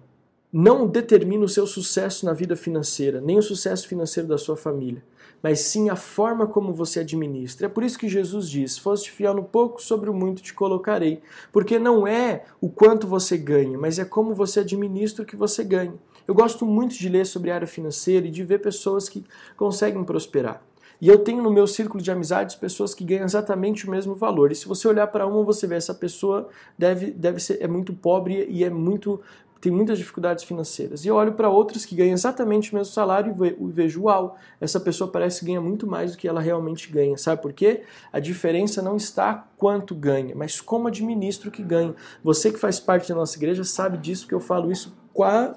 não 0.52 0.86
determina 0.86 1.44
o 1.44 1.48
seu 1.48 1.66
sucesso 1.66 2.26
na 2.26 2.32
vida 2.32 2.54
financeira, 2.56 3.20
nem 3.20 3.38
o 3.38 3.42
sucesso 3.42 3.88
financeiro 3.88 4.28
da 4.28 4.38
sua 4.38 4.56
família 4.56 5.02
mas 5.42 5.60
sim 5.60 5.88
a 5.88 5.96
forma 5.96 6.46
como 6.46 6.72
você 6.72 7.00
administra. 7.00 7.66
É 7.66 7.68
por 7.68 7.82
isso 7.82 7.98
que 7.98 8.08
Jesus 8.08 8.48
diz: 8.48 8.78
Foste 8.78 9.10
fiel 9.10 9.34
no 9.34 9.44
pouco, 9.44 9.82
sobre 9.82 10.10
o 10.10 10.14
muito 10.14 10.42
te 10.42 10.52
colocarei. 10.52 11.20
Porque 11.52 11.78
não 11.78 12.06
é 12.06 12.44
o 12.60 12.68
quanto 12.68 13.06
você 13.06 13.36
ganha, 13.36 13.78
mas 13.78 13.98
é 13.98 14.04
como 14.04 14.34
você 14.34 14.60
administra 14.60 15.22
o 15.22 15.26
que 15.26 15.36
você 15.36 15.64
ganha. 15.64 15.94
Eu 16.26 16.34
gosto 16.34 16.64
muito 16.64 16.96
de 16.96 17.08
ler 17.08 17.26
sobre 17.26 17.50
a 17.50 17.54
área 17.56 17.66
financeira 17.66 18.26
e 18.26 18.30
de 18.30 18.44
ver 18.44 18.60
pessoas 18.60 19.08
que 19.08 19.24
conseguem 19.56 20.04
prosperar. 20.04 20.62
E 21.00 21.08
eu 21.08 21.18
tenho 21.18 21.42
no 21.42 21.50
meu 21.50 21.66
círculo 21.66 22.02
de 22.02 22.10
amizades 22.10 22.54
pessoas 22.54 22.94
que 22.94 23.04
ganham 23.04 23.24
exatamente 23.24 23.88
o 23.88 23.90
mesmo 23.90 24.14
valor. 24.14 24.52
E 24.52 24.54
se 24.54 24.68
você 24.68 24.86
olhar 24.86 25.06
para 25.06 25.26
uma, 25.26 25.42
você 25.42 25.66
vê 25.66 25.76
essa 25.76 25.94
pessoa 25.94 26.48
deve, 26.78 27.10
deve 27.10 27.40
ser 27.40 27.56
é 27.60 27.66
muito 27.66 27.94
pobre 27.94 28.46
e 28.50 28.62
é 28.62 28.68
muito 28.68 29.20
tem 29.60 29.70
muitas 29.70 29.98
dificuldades 29.98 30.42
financeiras. 30.44 31.04
E 31.04 31.08
eu 31.08 31.16
olho 31.16 31.34
para 31.34 31.50
outras 31.50 31.84
que 31.84 31.94
ganham 31.94 32.14
exatamente 32.14 32.72
o 32.72 32.76
mesmo 32.76 32.92
salário 32.92 33.36
e 33.38 33.72
vejo, 33.72 34.04
uau, 34.04 34.38
essa 34.60 34.80
pessoa 34.80 35.10
parece 35.10 35.40
que 35.40 35.46
ganha 35.46 35.60
muito 35.60 35.86
mais 35.86 36.12
do 36.12 36.18
que 36.18 36.26
ela 36.26 36.40
realmente 36.40 36.90
ganha. 36.90 37.16
Sabe 37.18 37.42
por 37.42 37.52
quê? 37.52 37.82
A 38.12 38.18
diferença 38.18 38.80
não 38.80 38.96
está 38.96 39.48
quanto 39.58 39.94
ganha, 39.94 40.34
mas 40.34 40.60
como 40.60 40.88
administra 40.88 41.48
o 41.48 41.52
que 41.52 41.62
ganha. 41.62 41.94
Você 42.24 42.50
que 42.50 42.58
faz 42.58 42.80
parte 42.80 43.10
da 43.10 43.14
nossa 43.14 43.36
igreja 43.36 43.62
sabe 43.62 43.98
disso, 43.98 44.22
porque 44.22 44.34
eu 44.34 44.40
falo 44.40 44.72
isso 44.72 44.98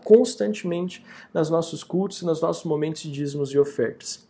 constantemente 0.04 1.06
nos 1.34 1.50
nossos 1.50 1.84
cultos 1.84 2.22
e 2.22 2.26
nos 2.26 2.42
nossos 2.42 2.66
momentos 2.66 3.04
de 3.04 3.12
dízimos 3.12 3.52
e 3.52 3.60
ofertas. 3.60 4.28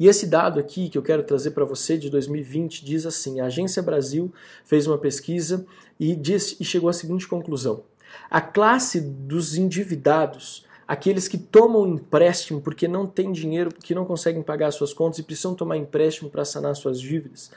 E 0.00 0.06
esse 0.06 0.26
dado 0.26 0.58
aqui 0.58 0.88
que 0.88 0.96
eu 0.96 1.02
quero 1.02 1.22
trazer 1.22 1.50
para 1.50 1.64
você 1.64 1.98
de 1.98 2.08
2020 2.08 2.84
diz 2.84 3.04
assim: 3.04 3.40
a 3.40 3.46
Agência 3.46 3.82
Brasil 3.82 4.32
fez 4.64 4.86
uma 4.86 4.96
pesquisa 4.96 5.66
e, 6.00 6.16
diz, 6.16 6.56
e 6.58 6.64
chegou 6.64 6.88
à 6.88 6.92
seguinte 6.92 7.28
conclusão: 7.28 7.84
a 8.30 8.40
classe 8.40 9.00
dos 9.00 9.56
endividados, 9.56 10.66
aqueles 10.86 11.28
que 11.28 11.38
tomam 11.38 11.86
empréstimo 11.86 12.60
porque 12.60 12.88
não 12.88 13.06
têm 13.06 13.32
dinheiro, 13.32 13.70
porque 13.72 13.94
não 13.94 14.04
conseguem 14.04 14.42
pagar 14.42 14.70
suas 14.70 14.92
contas 14.92 15.18
e 15.18 15.22
precisam 15.22 15.54
tomar 15.54 15.76
empréstimo 15.76 16.30
para 16.30 16.44
sanar 16.44 16.74
suas 16.76 17.00
dívidas, 17.00 17.50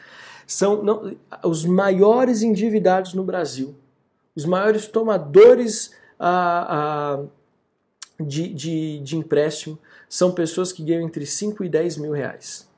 são 0.46 0.84
não, 0.84 1.15
os 1.43 1.65
maiores 1.65 2.41
endividados 2.41 3.13
no 3.13 3.24
Brasil, 3.24 3.75
os 4.36 4.46
maiores 4.46 4.88
tomadores 4.88 5.93
a, 6.20 7.15
a, 7.15 7.24
de, 8.20 8.53
de, 8.53 9.00
de 9.00 9.17
empréstimo 9.17 9.77
são 10.08 10.31
pessoas 10.31 10.72
que 10.72 10.84
ganham 10.84 11.03
entre 11.03 11.25
5 11.25 11.63
e 11.63 11.70
10 11.70 11.98
mil 11.98 12.12
reais. 12.12 12.70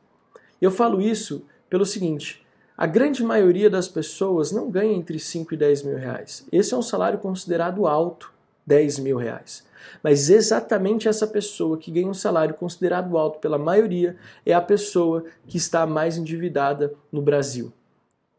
Eu 0.61 0.71
falo 0.71 1.01
isso 1.01 1.45
pelo 1.69 1.85
seguinte: 1.85 2.42
a 2.77 2.87
grande 2.87 3.23
maioria 3.23 3.69
das 3.69 3.87
pessoas 3.87 4.51
não 4.51 4.69
ganha 4.69 4.93
entre 4.93 5.19
5 5.19 5.53
e 5.53 5.57
10 5.57 5.83
mil 5.83 5.97
reais. 5.97 6.45
Esse 6.51 6.73
é 6.73 6.77
um 6.77 6.81
salário 6.81 7.19
considerado 7.19 7.85
alto. 7.87 8.33
10 8.65 8.99
mil 8.99 9.17
reais. 9.17 9.63
Mas 10.01 10.29
exatamente 10.29 11.07
essa 11.07 11.27
pessoa 11.27 11.77
que 11.77 11.91
ganha 11.91 12.07
um 12.07 12.13
salário 12.13 12.55
considerado 12.55 13.17
alto 13.17 13.39
pela 13.39 13.57
maioria 13.57 14.15
é 14.45 14.53
a 14.53 14.61
pessoa 14.61 15.25
que 15.47 15.57
está 15.57 15.85
mais 15.85 16.17
endividada 16.17 16.93
no 17.11 17.21
Brasil. 17.21 17.71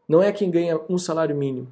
Não 0.07 0.21
é 0.21 0.31
quem 0.31 0.49
ganha 0.49 0.79
um 0.89 0.97
salário 0.97 1.35
mínimo. 1.35 1.67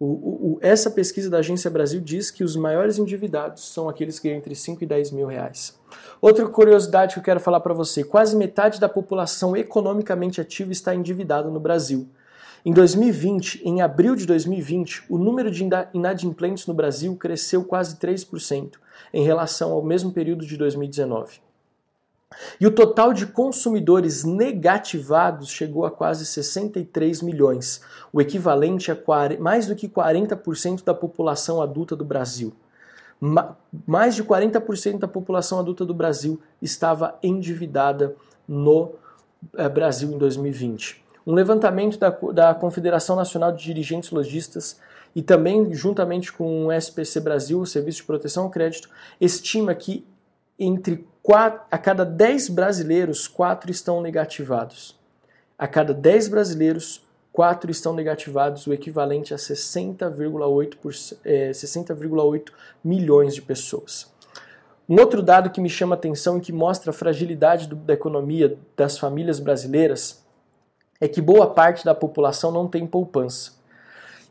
O, 0.00 0.06
o, 0.06 0.58
essa 0.60 0.90
pesquisa 0.90 1.28
da 1.28 1.38
Agência 1.38 1.68
Brasil 1.68 2.00
diz 2.00 2.30
que 2.30 2.44
os 2.44 2.54
maiores 2.54 2.98
endividados 2.98 3.64
são 3.64 3.88
aqueles 3.88 4.20
que 4.20 4.28
ganham 4.28 4.38
entre 4.38 4.54
5 4.54 4.84
e 4.84 4.86
10 4.86 5.10
mil 5.10 5.26
reais. 5.26 5.76
Outra 6.20 6.46
curiosidade 6.46 7.14
que 7.14 7.18
eu 7.18 7.24
quero 7.24 7.40
falar 7.40 7.58
para 7.60 7.74
você: 7.74 8.04
quase 8.04 8.36
metade 8.36 8.78
da 8.78 8.88
população 8.88 9.56
economicamente 9.56 10.40
ativa 10.40 10.70
está 10.70 10.94
endividada 10.94 11.50
no 11.50 11.58
Brasil. 11.58 12.08
Em 12.64 12.72
2020, 12.72 13.62
em 13.64 13.80
abril 13.80 14.14
de 14.14 14.26
2020, 14.26 15.04
o 15.08 15.18
número 15.18 15.50
de 15.50 15.66
inadimplentes 15.94 16.66
no 16.66 16.74
Brasil 16.74 17.16
cresceu 17.16 17.64
quase 17.64 17.96
3% 17.96 18.72
em 19.12 19.24
relação 19.24 19.72
ao 19.72 19.82
mesmo 19.82 20.12
período 20.12 20.44
de 20.46 20.56
2019. 20.56 21.40
E 22.60 22.66
o 22.66 22.70
total 22.70 23.12
de 23.12 23.26
consumidores 23.26 24.22
negativados 24.22 25.48
chegou 25.48 25.86
a 25.86 25.90
quase 25.90 26.26
63 26.26 27.22
milhões, 27.22 27.80
o 28.12 28.20
equivalente 28.20 28.90
a 28.90 28.96
mais 29.40 29.66
do 29.66 29.74
que 29.74 29.88
40% 29.88 30.84
da 30.84 30.94
população 30.94 31.62
adulta 31.62 31.96
do 31.96 32.04
Brasil. 32.04 32.52
Mais 33.86 34.14
de 34.14 34.22
40% 34.22 34.98
da 34.98 35.08
população 35.08 35.58
adulta 35.58 35.84
do 35.84 35.94
Brasil 35.94 36.40
estava 36.62 37.18
endividada 37.22 38.14
no 38.46 38.92
eh, 39.56 39.68
Brasil 39.68 40.12
em 40.12 40.18
2020. 40.18 41.04
Um 41.26 41.34
levantamento 41.34 41.98
da, 41.98 42.10
da 42.10 42.54
Confederação 42.54 43.16
Nacional 43.16 43.52
de 43.52 43.64
Dirigentes 43.64 44.10
Logistas 44.10 44.78
e 45.16 45.22
também 45.22 45.74
juntamente 45.74 46.32
com 46.32 46.66
o 46.66 46.72
SPC 46.72 47.20
Brasil, 47.20 47.60
o 47.60 47.66
Serviço 47.66 47.98
de 47.98 48.04
Proteção 48.04 48.44
ao 48.44 48.50
Crédito, 48.50 48.88
estima 49.20 49.74
que 49.74 50.06
entre 50.58 51.06
4, 51.28 51.60
a 51.70 51.76
cada 51.76 52.06
10 52.06 52.48
brasileiros, 52.48 53.28
4 53.28 53.70
estão 53.70 54.00
negativados. 54.00 54.98
A 55.58 55.68
cada 55.68 55.92
10 55.92 56.28
brasileiros, 56.28 57.06
4 57.34 57.70
estão 57.70 57.92
negativados, 57.92 58.66
o 58.66 58.72
equivalente 58.72 59.34
a 59.34 59.36
60,8 59.36 61.18
é, 61.22 61.52
60 61.52 61.94
milhões 62.82 63.34
de 63.34 63.42
pessoas. 63.42 64.10
Um 64.88 64.98
outro 64.98 65.22
dado 65.22 65.50
que 65.50 65.60
me 65.60 65.68
chama 65.68 65.94
a 65.94 65.98
atenção 65.98 66.38
e 66.38 66.40
que 66.40 66.50
mostra 66.50 66.92
a 66.92 66.94
fragilidade 66.94 67.68
do, 67.68 67.76
da 67.76 67.92
economia 67.92 68.56
das 68.74 68.96
famílias 68.96 69.38
brasileiras 69.38 70.24
é 70.98 71.06
que 71.06 71.20
boa 71.20 71.50
parte 71.50 71.84
da 71.84 71.94
população 71.94 72.50
não 72.50 72.66
tem 72.66 72.86
poupança. 72.86 73.52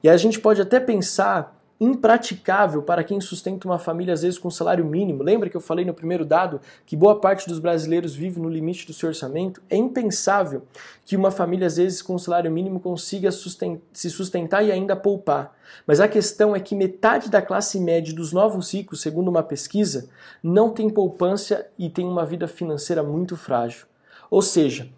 E 0.01 0.09
a 0.09 0.17
gente 0.17 0.39
pode 0.39 0.63
até 0.63 0.79
pensar 0.79 1.56
impraticável 1.79 2.81
para 2.81 3.03
quem 3.03 3.21
sustenta 3.21 3.67
uma 3.67 3.77
família, 3.77 4.13
às 4.13 4.23
vezes 4.23 4.39
com 4.39 4.49
salário 4.49 4.83
mínimo. 4.83 5.21
Lembra 5.21 5.49
que 5.49 5.55
eu 5.55 5.61
falei 5.61 5.85
no 5.85 5.93
primeiro 5.93 6.25
dado 6.25 6.59
que 6.85 6.95
boa 6.95 7.19
parte 7.19 7.47
dos 7.47 7.59
brasileiros 7.59 8.15
vive 8.15 8.39
no 8.39 8.49
limite 8.49 8.87
do 8.87 8.93
seu 8.93 9.09
orçamento? 9.09 9.61
É 9.69 9.75
impensável 9.75 10.63
que 11.05 11.15
uma 11.15 11.29
família, 11.29 11.67
às 11.67 11.77
vezes, 11.77 12.01
com 12.01 12.17
salário 12.17 12.51
mínimo 12.51 12.79
consiga 12.79 13.29
se 13.31 14.09
sustentar 14.09 14.63
e 14.63 14.71
ainda 14.71 14.95
poupar. 14.95 15.55
Mas 15.85 15.99
a 15.99 16.07
questão 16.07 16.55
é 16.55 16.59
que 16.59 16.75
metade 16.75 17.29
da 17.29 17.41
classe 17.41 17.79
média 17.79 18.13
dos 18.13 18.33
novos 18.33 18.73
ricos, 18.73 19.01
segundo 19.01 19.27
uma 19.27 19.43
pesquisa, 19.43 20.09
não 20.41 20.71
tem 20.71 20.89
poupança 20.89 21.67
e 21.77 21.89
tem 21.89 22.05
uma 22.05 22.25
vida 22.25 22.47
financeira 22.47 23.03
muito 23.03 23.37
frágil. 23.37 23.85
Ou 24.29 24.41
seja, 24.41 24.89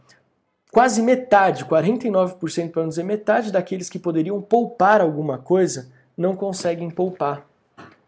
quase 0.71 1.01
metade, 1.01 1.65
49% 1.65 2.71
para 2.71 2.81
não 2.83 2.89
dizer 2.89 3.03
metade 3.03 3.51
daqueles 3.51 3.89
que 3.89 3.99
poderiam 3.99 4.41
poupar 4.41 5.01
alguma 5.01 5.37
coisa, 5.37 5.91
não 6.19 6.35
conseguem 6.35 6.89
poupar. 6.89 7.47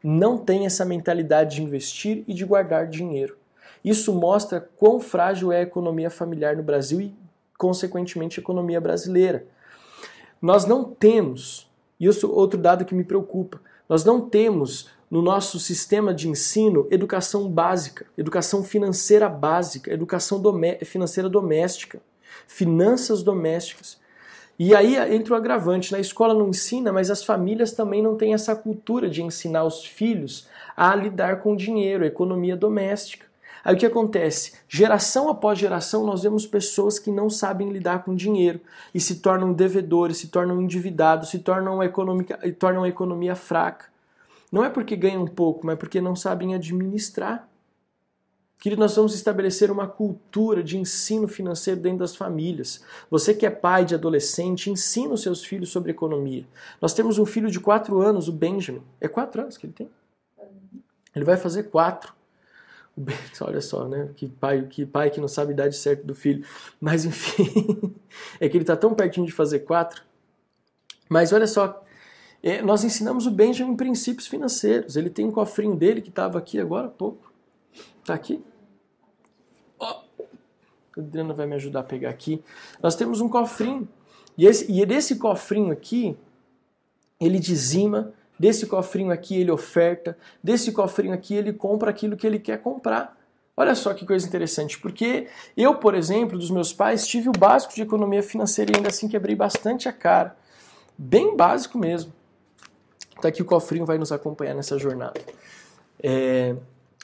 Não 0.04 0.38
tem 0.38 0.66
essa 0.66 0.84
mentalidade 0.84 1.56
de 1.56 1.64
investir 1.64 2.26
e 2.28 2.34
de 2.34 2.44
guardar 2.44 2.86
dinheiro. 2.86 3.38
Isso 3.86 4.14
mostra 4.14 4.60
quão 4.78 5.00
frágil 5.00 5.50
é 5.50 5.60
a 5.60 5.64
economia 5.64 6.10
familiar 6.10 6.58
no 6.58 6.62
Brasil 6.62 7.00
e, 7.00 7.16
consequentemente, 7.58 8.38
a 8.38 8.44
economia 8.44 8.82
brasileira. 8.82 9.46
Nós 10.42 10.66
não 10.66 10.84
temos, 10.84 11.72
e 11.98 12.06
isso 12.06 12.26
é 12.26 12.30
outro 12.30 12.60
dado 12.60 12.84
que 12.84 12.94
me 12.94 13.06
preocupa, 13.06 13.62
nós 13.88 14.04
não 14.04 14.28
temos 14.28 14.90
no 15.10 15.22
nosso 15.22 15.58
sistema 15.58 16.14
de 16.14 16.28
ensino 16.28 16.88
educação 16.92 17.50
básica, 17.50 18.06
educação 18.18 18.62
financeira 18.62 19.30
básica, 19.30 19.94
educação 19.94 20.42
financeira 20.84 21.30
doméstica, 21.30 22.02
finanças 22.46 23.24
domésticas. 23.24 24.01
E 24.64 24.76
aí 24.76 24.96
entra 25.16 25.34
o 25.34 25.36
agravante: 25.36 25.92
na 25.92 25.98
escola 25.98 26.36
não 26.36 26.50
ensina, 26.50 26.94
mas 26.94 27.10
as 27.10 27.24
famílias 27.24 27.72
também 27.72 28.00
não 28.00 28.16
têm 28.16 28.36
essa 28.36 28.56
cultura 28.56 29.10
de 29.10 29.24
ensinar 29.24 29.64
os 29.64 29.84
filhos 29.84 30.48
a 30.78 30.94
lidar 30.94 31.42
com 31.42 31.56
dinheiro, 31.56 32.06
economia 32.06 32.56
doméstica. 32.56 33.26
Aí 33.66 33.74
o 33.74 33.78
que 33.78 33.88
acontece? 33.88 34.54
Geração 34.70 35.30
após 35.30 35.58
geração, 35.58 36.06
nós 36.06 36.22
vemos 36.22 36.46
pessoas 36.46 37.00
que 37.00 37.10
não 37.10 37.28
sabem 37.28 37.72
lidar 37.72 38.04
com 38.04 38.14
dinheiro 38.14 38.62
e 38.94 39.00
se 39.00 39.16
tornam 39.16 39.52
devedores, 39.52 40.18
se 40.18 40.28
tornam 40.28 40.62
endividados, 40.62 41.30
se 41.30 41.40
tornam, 41.40 41.82
econômica, 41.82 42.38
tornam 42.60 42.84
a 42.84 42.88
economia 42.90 43.36
fraca. 43.36 43.86
Não 44.52 44.64
é 44.64 44.70
porque 44.70 44.96
ganham 44.96 45.26
pouco, 45.26 45.66
mas 45.66 45.80
porque 45.80 46.00
não 46.00 46.16
sabem 46.16 46.54
administrar. 46.54 47.48
Querido, 48.62 48.80
nós 48.80 48.96
vamos 48.96 49.16
estabelecer 49.16 49.72
uma 49.72 49.88
cultura 49.88 50.62
de 50.62 50.78
ensino 50.78 51.28
financeiro 51.28 51.82
dentro 51.82 51.98
das 51.98 52.16
famílias. 52.16 52.84
Você 53.10 53.34
que 53.34 53.44
é 53.44 53.50
pai 53.50 53.84
de 53.84 53.96
adolescente, 53.96 54.70
ensina 54.70 55.16
os 55.16 55.24
seus 55.24 55.44
filhos 55.44 55.70
sobre 55.70 55.90
economia. 55.90 56.46
Nós 56.80 56.94
temos 56.94 57.18
um 57.18 57.26
filho 57.26 57.50
de 57.50 57.60
4 57.60 58.00
anos, 58.00 58.28
o 58.28 58.32
Benjamin. 58.32 58.84
É 59.02 59.08
4 59.08 59.42
anos 59.42 59.58
que 59.58 59.66
ele 59.66 59.74
tem? 59.74 59.90
Ele 61.16 61.26
vai 61.26 61.38
fazer 61.38 61.64
4. 61.64 62.14
Olha 63.42 63.62
só, 63.62 63.88
né? 63.88 64.10
Que 64.16 64.30
pai, 64.30 64.68
que 64.70 64.86
pai 64.86 65.10
que 65.10 65.20
não 65.20 65.28
sabe 65.28 65.50
a 65.50 65.54
idade 65.54 65.76
certa 65.76 66.04
do 66.04 66.14
filho. 66.14 66.46
Mas 66.80 67.04
enfim, 67.04 67.96
é 68.40 68.48
que 68.48 68.56
ele 68.56 68.64
está 68.64 68.78
tão 68.78 68.94
pertinho 68.94 69.26
de 69.26 69.32
fazer 69.32 69.62
4. 69.62 70.04
Mas 71.10 71.34
olha 71.34 71.48
só, 71.48 71.84
é, 72.44 72.62
nós 72.62 72.84
ensinamos 72.84 73.26
o 73.26 73.32
Benjamin 73.32 73.76
princípios 73.76 74.28
financeiros. 74.28 74.96
Ele 74.96 75.10
tem 75.10 75.26
um 75.26 75.32
cofrinho 75.32 75.76
dele 75.76 76.00
que 76.00 76.10
estava 76.10 76.38
aqui 76.38 76.60
agora 76.60 76.86
há 76.86 76.92
pouco. 76.92 77.34
Está 78.04 78.14
aqui. 78.14 78.40
A 80.98 81.02
Adriana 81.02 81.34
vai 81.34 81.46
me 81.46 81.56
ajudar 81.56 81.82
a 81.82 81.84
pegar 81.84 82.10
aqui. 82.10 82.44
Nós 82.82 82.96
temos 82.96 83.22
um 83.22 83.30
cofrinho. 83.30 83.88
E, 84.38 84.46
esse, 84.46 84.72
e 84.72 84.86
desse 84.86 85.16
cofrinho 85.16 85.72
aqui, 85.72 86.18
ele 87.20 87.40
dizima. 87.40 88.14
Desse 88.40 88.66
cofrinho 88.66 89.12
aqui, 89.12 89.40
ele 89.40 89.52
oferta. 89.52 90.18
Desse 90.44 90.72
cofrinho 90.72 91.14
aqui, 91.14 91.36
ele 91.36 91.54
compra 91.54 91.92
aquilo 91.92 92.18
que 92.18 92.26
ele 92.26 92.40
quer 92.40 92.62
comprar. 92.62 93.18
Olha 93.56 93.76
só 93.76 93.94
que 93.94 94.06
coisa 94.06 94.26
interessante, 94.26 94.80
porque 94.80 95.28
eu, 95.56 95.76
por 95.76 95.94
exemplo, 95.94 96.38
dos 96.38 96.50
meus 96.50 96.74
pais, 96.74 97.06
tive 97.06 97.30
o 97.30 97.34
básico 97.34 97.76
de 97.76 97.82
economia 97.82 98.24
financeira 98.24 98.72
e 98.72 98.76
ainda 98.78 98.90
assim 98.90 99.08
quebrei 99.08 99.36
bastante 99.36 99.88
a 99.88 99.94
cara. 99.94 100.36
Bem 100.98 101.36
básico 101.36 101.78
mesmo. 101.78 102.12
Tá 103.22 103.28
aqui 103.28 103.42
o 103.42 103.46
cofrinho 103.46 103.86
vai 103.86 103.98
nos 103.98 104.12
acompanhar 104.12 104.56
nessa 104.56 104.80
jornada. 104.80 105.22
É, 106.02 106.56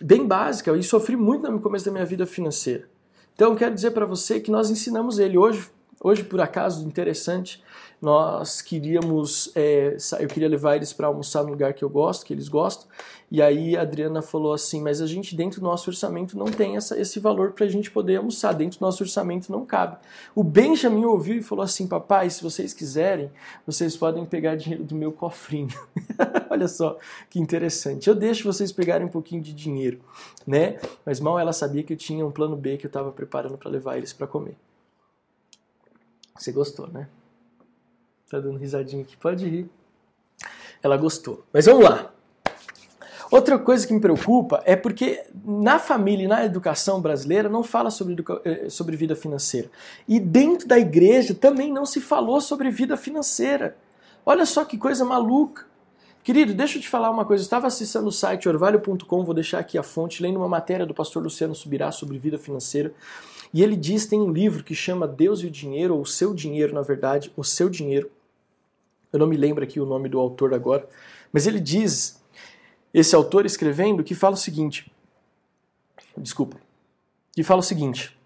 bem 0.02 0.26
básica 0.26 0.76
e 0.76 0.82
sofri 0.82 1.16
muito 1.16 1.50
no 1.52 1.60
começo 1.60 1.86
da 1.86 1.92
minha 1.92 2.06
vida 2.06 2.26
financeira. 2.26 2.90
Então, 3.38 3.56
quero 3.56 3.76
dizer 3.76 3.92
para 3.92 4.04
você 4.04 4.40
que 4.40 4.50
nós 4.50 4.72
ensinamos 4.72 5.20
ele 5.20 5.38
hoje. 5.38 5.70
Hoje, 6.02 6.24
por 6.24 6.40
acaso, 6.40 6.86
interessante, 6.86 7.64
nós 8.00 8.62
queríamos, 8.62 9.52
é, 9.56 9.98
eu 10.20 10.28
queria 10.28 10.48
levar 10.48 10.76
eles 10.76 10.94
para 10.94 11.08
almoçar 11.08 11.44
no 11.44 11.50
lugar 11.50 11.74
que 11.74 11.84
eu 11.84 11.90
gosto, 11.90 12.26
que 12.26 12.32
eles 12.32 12.48
gostam, 12.48 12.88
e 13.32 13.42
aí 13.42 13.76
a 13.76 13.82
Adriana 13.82 14.22
falou 14.22 14.54
assim, 14.54 14.82
mas 14.82 15.02
a 15.02 15.08
gente 15.08 15.36
dentro 15.36 15.60
do 15.60 15.66
nosso 15.66 15.90
orçamento 15.90 16.38
não 16.38 16.46
tem 16.46 16.78
essa, 16.78 16.98
esse 17.00 17.20
valor 17.20 17.52
para 17.52 17.66
a 17.66 17.70
gente 17.70 17.90
poder 17.90 18.18
almoçar, 18.18 18.54
dentro 18.54 18.80
do 18.80 18.84
nosso 18.84 19.04
orçamento 19.04 19.52
não 19.52 19.66
cabe. 19.66 19.98
O 20.36 20.44
Benjamin 20.44 21.06
ouviu 21.06 21.38
e 21.38 21.42
falou 21.42 21.64
assim, 21.64 21.88
papai, 21.88 22.30
se 22.30 22.44
vocês 22.44 22.74
quiserem, 22.74 23.32
vocês 23.66 23.98
podem 23.98 24.24
pegar 24.24 24.56
dinheiro 24.56 24.84
do 24.84 24.96
meu 24.96 25.12
cofrinho. 25.12 25.76
Olha 26.50 26.68
só 26.68 26.98
que 27.30 27.40
interessante. 27.40 28.08
Eu 28.08 28.16
deixo 28.16 28.44
vocês 28.44 28.72
pegarem 28.72 29.08
um 29.08 29.12
pouquinho 29.12 29.42
de 29.42 29.52
dinheiro, 29.52 30.00
né? 30.46 30.78
Mas 31.04 31.20
mal 31.20 31.40
ela 31.40 31.52
sabia 31.52 31.82
que 31.82 31.94
eu 31.94 31.98
tinha 31.98 32.26
um 32.26 32.32
plano 32.32 32.56
B 32.56 32.78
que 32.78 32.86
eu 32.86 32.90
estava 32.90 33.12
preparando 33.12 33.58
para 33.58 33.72
levar 33.72 33.98
eles 33.98 34.14
para 34.14 34.28
comer. 34.28 34.56
Você 36.38 36.52
gostou, 36.52 36.88
né? 36.88 37.08
Tá 38.30 38.40
dando 38.40 38.58
risadinha 38.58 39.04
aqui, 39.04 39.16
pode 39.18 39.48
rir. 39.48 39.70
Ela 40.84 40.98
gostou. 40.98 41.44
Mas 41.52 41.66
vamos 41.66 41.84
lá. 41.84 42.12
Outra 43.30 43.60
coisa 43.60 43.86
que 43.86 43.94
me 43.94 44.00
preocupa 44.00 44.62
é 44.66 44.76
porque 44.76 45.26
na 45.44 45.80
família 45.80 46.26
e 46.26 46.28
na 46.28 46.46
educação 46.46 47.02
brasileira 47.02 47.50
não 47.50 47.62
fala 47.62 47.92
sobre, 47.92 48.16
eh, 48.46 48.70
sobre 48.70 48.96
vida 48.96 49.16
financeira. 49.16 49.70
E 50.08 50.20
dentro 50.20 50.68
da 50.68 50.80
igreja 50.80 51.34
também 51.34 51.72
não 51.72 51.86
se 51.86 52.00
falou 52.00 52.40
sobre 52.40 52.70
vida 52.70 52.96
financeira. 52.96 53.76
Olha 54.26 54.46
só 54.46 54.64
que 54.64 54.78
coisa 54.78 55.04
maluca. 55.04 55.66
Querido, 56.24 56.54
deixa 56.54 56.78
eu 56.78 56.82
te 56.82 56.90
falar 56.90 57.10
uma 57.10 57.26
coisa. 57.26 57.42
Eu 57.42 57.46
estava 57.46 57.68
acessando 57.68 58.08
o 58.08 58.12
site 58.12 58.48
orvalho.com, 58.48 59.24
vou 59.24 59.34
deixar 59.34 59.60
aqui 59.60 59.78
a 59.78 59.84
fonte, 59.84 60.22
lendo 60.22 60.38
uma 60.38 60.48
matéria 60.48 60.86
do 60.86 60.94
pastor 60.94 61.24
Luciano 61.24 61.56
Subirá 61.56 61.92
sobre 61.92 62.18
vida 62.18 62.38
financeira. 62.38 62.94
E 63.54 63.64
ele 63.64 63.76
diz, 63.76 64.06
tem 64.06 64.20
um 64.20 64.32
livro 64.32 64.64
que 64.64 64.76
chama 64.76 65.08
Deus 65.08 65.42
e 65.42 65.48
o 65.48 65.52
Dinheiro, 65.52 65.96
ou 65.96 66.02
O 66.02 66.06
Seu 66.06 66.34
Dinheiro, 66.34 66.74
na 66.74 66.82
verdade, 66.82 67.32
O 67.36 67.44
Seu 67.44 67.70
Dinheiro. 67.70 68.12
Eu 69.12 69.20
não 69.20 69.28
me 69.28 69.38
lembro 69.38 69.64
aqui 69.64 69.80
o 69.80 69.86
nome 69.86 70.10
do 70.10 70.20
autor 70.20 70.54
agora, 70.54 70.88
mas 71.32 71.48
ele 71.48 71.60
diz 71.60 72.22
esse 72.94 73.16
autor 73.16 73.46
escrevendo 73.46 74.04
que 74.04 74.14
fala 74.14 74.36
o 74.36 74.38
seguinte: 74.38 74.92
desculpa, 76.18 76.58
que 77.34 77.44
fala 77.44 77.60
o 77.60 77.64
seguinte. 77.64 78.18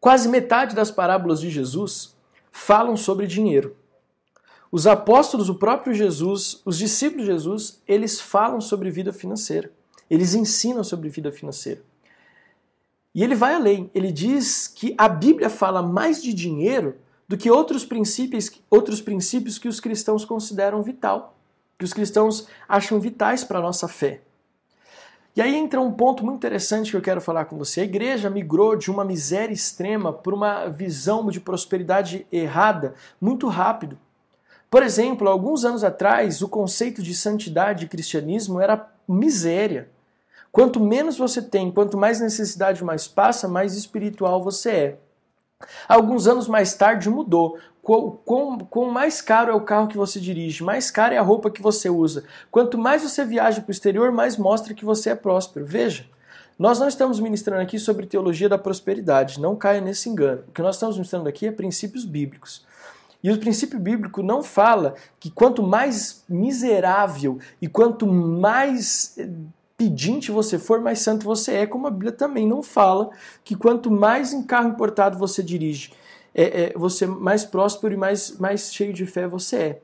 Quase 0.00 0.28
metade 0.28 0.74
das 0.74 0.90
parábolas 0.90 1.40
de 1.40 1.50
Jesus 1.50 2.16
falam 2.50 2.96
sobre 2.96 3.26
dinheiro. 3.26 3.76
Os 4.72 4.86
apóstolos, 4.86 5.48
o 5.48 5.56
próprio 5.56 5.92
Jesus, 5.92 6.62
os 6.64 6.78
discípulos 6.78 7.26
de 7.26 7.32
Jesus, 7.32 7.82
eles 7.86 8.20
falam 8.20 8.60
sobre 8.60 8.90
vida 8.90 9.12
financeira. 9.12 9.70
Eles 10.08 10.34
ensinam 10.34 10.82
sobre 10.82 11.08
vida 11.08 11.30
financeira. 11.30 11.82
E 13.14 13.22
ele 13.24 13.34
vai 13.34 13.54
além. 13.54 13.90
Ele 13.94 14.12
diz 14.12 14.68
que 14.68 14.94
a 14.96 15.08
Bíblia 15.08 15.50
fala 15.50 15.82
mais 15.82 16.22
de 16.22 16.32
dinheiro 16.32 16.96
do 17.28 17.36
que 17.36 17.50
outros 17.50 17.84
princípios, 17.84 18.50
outros 18.68 19.00
princípios 19.00 19.58
que 19.58 19.68
os 19.68 19.80
cristãos 19.80 20.24
consideram 20.24 20.82
vital, 20.82 21.36
que 21.78 21.84
os 21.84 21.92
cristãos 21.92 22.48
acham 22.68 22.98
vitais 22.98 23.44
para 23.44 23.58
a 23.58 23.62
nossa 23.62 23.86
fé. 23.86 24.20
E 25.36 25.40
aí 25.40 25.54
entra 25.54 25.80
um 25.80 25.92
ponto 25.92 26.24
muito 26.24 26.38
interessante 26.38 26.90
que 26.90 26.96
eu 26.96 27.00
quero 27.00 27.20
falar 27.20 27.44
com 27.44 27.56
você. 27.56 27.82
A 27.82 27.84
igreja 27.84 28.28
migrou 28.28 28.74
de 28.74 28.90
uma 28.90 29.04
miséria 29.04 29.54
extrema 29.54 30.12
para 30.12 30.34
uma 30.34 30.66
visão 30.66 31.28
de 31.28 31.40
prosperidade 31.40 32.26
errada 32.32 32.94
muito 33.20 33.46
rápido. 33.46 33.96
Por 34.68 34.82
exemplo, 34.82 35.28
alguns 35.28 35.64
anos 35.64 35.84
atrás, 35.84 36.42
o 36.42 36.48
conceito 36.48 37.02
de 37.02 37.14
santidade 37.14 37.84
e 37.84 37.88
cristianismo 37.88 38.60
era 38.60 38.88
miséria. 39.06 39.88
Quanto 40.52 40.80
menos 40.80 41.16
você 41.16 41.40
tem, 41.40 41.70
quanto 41.70 41.96
mais 41.96 42.20
necessidade 42.20 42.82
mais 42.82 43.06
passa, 43.06 43.46
mais 43.46 43.76
espiritual 43.76 44.42
você 44.42 44.70
é. 44.70 44.98
Alguns 45.88 46.26
anos 46.26 46.48
mais 46.48 46.74
tarde 46.74 47.08
mudou. 47.08 47.58
Quanto 47.82 48.84
mais 48.86 49.20
caro 49.22 49.52
é 49.52 49.54
o 49.54 49.64
carro 49.64 49.88
que 49.88 49.96
você 49.96 50.20
dirige, 50.20 50.62
mais 50.62 50.90
cara 50.90 51.14
é 51.14 51.18
a 51.18 51.22
roupa 51.22 51.50
que 51.50 51.62
você 51.62 51.88
usa. 51.88 52.24
Quanto 52.50 52.76
mais 52.76 53.02
você 53.02 53.24
viaja 53.24 53.60
para 53.60 53.70
o 53.70 53.72
exterior, 53.72 54.12
mais 54.12 54.36
mostra 54.36 54.74
que 54.74 54.84
você 54.84 55.10
é 55.10 55.14
próspero. 55.14 55.64
Veja, 55.64 56.06
nós 56.58 56.78
não 56.78 56.88
estamos 56.88 57.20
ministrando 57.20 57.62
aqui 57.62 57.78
sobre 57.78 58.06
teologia 58.06 58.48
da 58.48 58.58
prosperidade, 58.58 59.40
não 59.40 59.56
caia 59.56 59.80
nesse 59.80 60.08
engano. 60.08 60.44
O 60.48 60.52
que 60.52 60.62
nós 60.62 60.76
estamos 60.76 60.96
ministrando 60.96 61.28
aqui 61.28 61.46
é 61.46 61.52
princípios 61.52 62.04
bíblicos. 62.04 62.64
E 63.22 63.30
o 63.30 63.38
princípio 63.38 63.78
bíblico 63.78 64.22
não 64.22 64.42
fala 64.42 64.94
que 65.18 65.30
quanto 65.30 65.62
mais 65.62 66.24
miserável 66.28 67.38
e 67.60 67.68
quanto 67.68 68.06
mais 68.06 69.16
pedinte 69.80 70.30
você 70.30 70.58
for, 70.58 70.78
mais 70.78 70.98
santo 70.98 71.24
você 71.24 71.52
é, 71.52 71.66
como 71.66 71.86
a 71.86 71.90
Bíblia 71.90 72.12
também 72.12 72.46
não 72.46 72.62
fala 72.62 73.08
que 73.42 73.56
quanto 73.56 73.90
mais 73.90 74.30
em 74.30 74.42
carro 74.42 74.68
importado 74.68 75.16
você 75.16 75.42
dirige, 75.42 75.94
é, 76.34 76.64
é, 76.64 76.72
você 76.76 77.06
mais 77.06 77.46
próspero 77.46 77.94
e 77.94 77.96
mais, 77.96 78.38
mais 78.38 78.74
cheio 78.74 78.92
de 78.92 79.06
fé 79.06 79.26
você 79.26 79.56
é. 79.56 79.82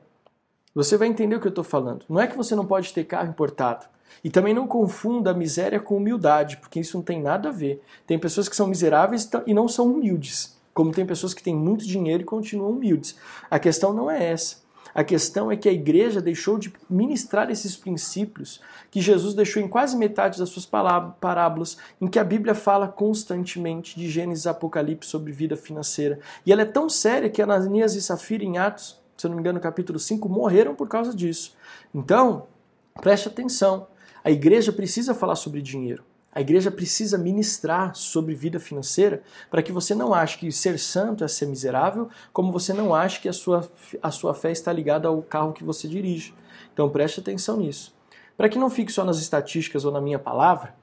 Você 0.75 0.97
vai 0.97 1.07
entender 1.07 1.35
o 1.35 1.39
que 1.39 1.47
eu 1.47 1.49
estou 1.49 1.63
falando. 1.63 2.05
Não 2.07 2.21
é 2.21 2.27
que 2.27 2.37
você 2.37 2.55
não 2.55 2.63
pode 2.63 2.93
ter 2.93 3.05
carro 3.05 3.29
importado. 3.29 3.87
E 4.23 4.29
também 4.29 4.53
não 4.53 4.67
confunda 4.67 5.33
miséria 5.33 5.79
com 5.79 5.97
humildade, 5.97 6.57
porque 6.57 6.79
isso 6.79 6.95
não 6.95 7.03
tem 7.03 7.19
nada 7.19 7.49
a 7.49 7.51
ver. 7.51 7.81
Tem 8.05 8.19
pessoas 8.19 8.47
que 8.47 8.55
são 8.55 8.67
miseráveis 8.67 9.27
e 9.47 9.53
não 9.53 9.67
são 9.67 9.87
humildes 9.87 10.55
como 10.77 10.91
tem 10.91 11.07
pessoas 11.07 11.33
que 11.33 11.41
têm 11.41 11.55
muito 11.55 11.87
dinheiro 11.87 12.21
e 12.21 12.23
continuam 12.23 12.69
humildes. 12.69 13.15
A 13.49 13.57
questão 13.57 13.91
não 13.93 14.11
é 14.11 14.23
essa. 14.31 14.57
A 14.97 15.03
questão 15.03 15.51
é 15.51 15.55
que 15.55 15.69
a 15.69 15.71
igreja 15.71 16.19
deixou 16.19 16.57
de 16.57 16.73
ministrar 16.89 17.51
esses 17.51 17.77
princípios 17.77 18.59
que 18.89 18.99
Jesus 18.99 19.35
deixou 19.35 19.61
em 19.61 19.67
quase 19.67 19.95
metade 19.95 20.39
das 20.39 20.49
suas 20.49 20.65
parábolas, 20.65 21.77
em 22.01 22.07
que 22.07 22.17
a 22.17 22.23
Bíblia 22.23 22.55
fala 22.55 22.87
constantemente 22.87 23.95
de 23.95 24.09
Gênesis 24.09 24.45
e 24.45 24.49
Apocalipse 24.49 25.07
sobre 25.07 25.31
vida 25.31 25.55
financeira. 25.55 26.19
E 26.43 26.51
ela 26.51 26.63
é 26.63 26.65
tão 26.65 26.89
séria 26.89 27.29
que 27.29 27.43
Ananias 27.43 27.93
e 27.93 28.01
Safira, 28.01 28.43
em 28.43 28.57
Atos, 28.57 28.99
se 29.15 29.27
eu 29.27 29.29
não 29.29 29.35
me 29.35 29.41
engano, 29.41 29.59
capítulo 29.59 29.99
5, 29.99 30.27
morreram 30.27 30.73
por 30.73 30.87
causa 30.87 31.15
disso. 31.15 31.55
Então, 31.93 32.47
preste 32.99 33.27
atenção. 33.27 33.85
A 34.23 34.31
igreja 34.31 34.71
precisa 34.73 35.13
falar 35.13 35.35
sobre 35.35 35.61
dinheiro. 35.61 36.03
A 36.31 36.41
igreja 36.41 36.69
precisa 36.69 37.17
ministrar 37.17 37.95
sobre 37.95 38.35
vida 38.35 38.59
financeira 38.59 39.23
para 39.49 39.63
que 39.63 39.71
você 39.71 39.95
não 39.95 40.13
ache 40.13 40.37
que 40.37 40.51
ser 40.51 40.77
santo 40.77 41.23
é 41.23 41.27
ser 41.27 41.47
miserável, 41.47 42.09
como 42.31 42.51
você 42.51 42.73
não 42.73 42.93
ache 42.93 43.19
que 43.19 43.29
a 43.29 43.33
sua, 43.33 43.67
a 44.01 44.11
sua 44.11 44.33
fé 44.33 44.51
está 44.51 44.71
ligada 44.71 45.07
ao 45.07 45.21
carro 45.21 45.53
que 45.53 45.63
você 45.63 45.87
dirige. 45.87 46.35
Então 46.73 46.89
preste 46.89 47.19
atenção 47.19 47.57
nisso. 47.57 47.95
Para 48.35 48.49
que 48.49 48.59
não 48.59 48.69
fique 48.69 48.91
só 48.91 49.03
nas 49.03 49.17
estatísticas 49.17 49.83
ou 49.83 49.91
na 49.91 49.99
minha 49.99 50.19
palavra, 50.19 50.75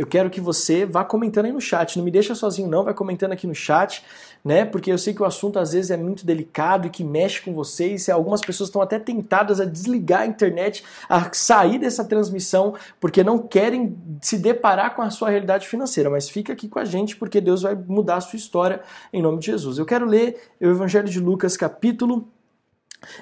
eu 0.00 0.06
quero 0.06 0.30
que 0.30 0.40
você 0.40 0.86
vá 0.86 1.04
comentando 1.04 1.44
aí 1.44 1.52
no 1.52 1.60
chat. 1.60 1.98
Não 1.98 2.04
me 2.06 2.10
deixa 2.10 2.34
sozinho, 2.34 2.66
não, 2.66 2.84
vai 2.84 2.94
comentando 2.94 3.32
aqui 3.32 3.46
no 3.46 3.54
chat, 3.54 4.02
né? 4.42 4.64
Porque 4.64 4.90
eu 4.90 4.96
sei 4.96 5.12
que 5.12 5.20
o 5.20 5.26
assunto 5.26 5.58
às 5.58 5.72
vezes 5.72 5.90
é 5.90 5.96
muito 5.98 6.24
delicado 6.24 6.86
e 6.86 6.90
que 6.90 7.04
mexe 7.04 7.42
com 7.42 7.52
vocês. 7.52 8.08
E 8.08 8.10
algumas 8.10 8.40
pessoas 8.40 8.70
estão 8.70 8.80
até 8.80 8.98
tentadas 8.98 9.60
a 9.60 9.66
desligar 9.66 10.22
a 10.22 10.26
internet, 10.26 10.82
a 11.06 11.30
sair 11.34 11.78
dessa 11.78 12.02
transmissão, 12.02 12.74
porque 12.98 13.22
não 13.22 13.38
querem 13.38 13.94
se 14.22 14.38
deparar 14.38 14.96
com 14.96 15.02
a 15.02 15.10
sua 15.10 15.28
realidade 15.28 15.68
financeira. 15.68 16.08
Mas 16.08 16.30
fica 16.30 16.54
aqui 16.54 16.66
com 16.66 16.78
a 16.78 16.84
gente, 16.86 17.14
porque 17.14 17.38
Deus 17.38 17.60
vai 17.60 17.74
mudar 17.74 18.16
a 18.16 18.20
sua 18.22 18.38
história 18.38 18.80
em 19.12 19.20
nome 19.20 19.40
de 19.40 19.46
Jesus. 19.48 19.76
Eu 19.76 19.84
quero 19.84 20.06
ler 20.06 20.48
o 20.58 20.64
Evangelho 20.64 21.10
de 21.10 21.20
Lucas, 21.20 21.58
capítulo 21.58 22.26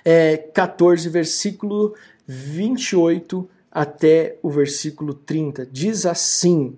é, 0.04 0.36
14, 0.36 1.08
versículo 1.08 1.96
28 2.24 3.50
até 3.78 4.36
o 4.42 4.50
versículo 4.50 5.14
30. 5.14 5.64
Diz 5.70 6.04
assim: 6.04 6.76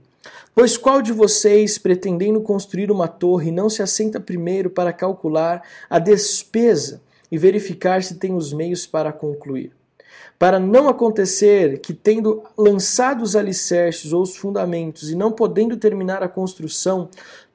Pois 0.54 0.76
qual 0.76 1.00
de 1.00 1.14
vocês, 1.14 1.78
pretendendo 1.78 2.42
construir 2.42 2.90
uma 2.90 3.08
torre, 3.08 3.50
não 3.50 3.70
se 3.70 3.82
assenta 3.82 4.20
primeiro 4.20 4.68
para 4.68 4.92
calcular 4.92 5.62
a 5.88 5.98
despesa 5.98 7.00
e 7.32 7.38
verificar 7.38 8.02
se 8.02 8.16
tem 8.16 8.34
os 8.34 8.52
meios 8.52 8.86
para 8.86 9.14
concluir? 9.14 9.72
Para 10.38 10.60
não 10.60 10.90
acontecer 10.90 11.78
que, 11.78 11.94
tendo 11.94 12.42
lançado 12.54 13.22
os 13.22 13.34
alicerces 13.34 14.12
ou 14.12 14.20
os 14.20 14.36
fundamentos 14.36 15.10
e 15.10 15.14
não 15.14 15.32
podendo 15.32 15.78
terminar 15.78 16.22
a 16.22 16.28
construção, 16.28 17.08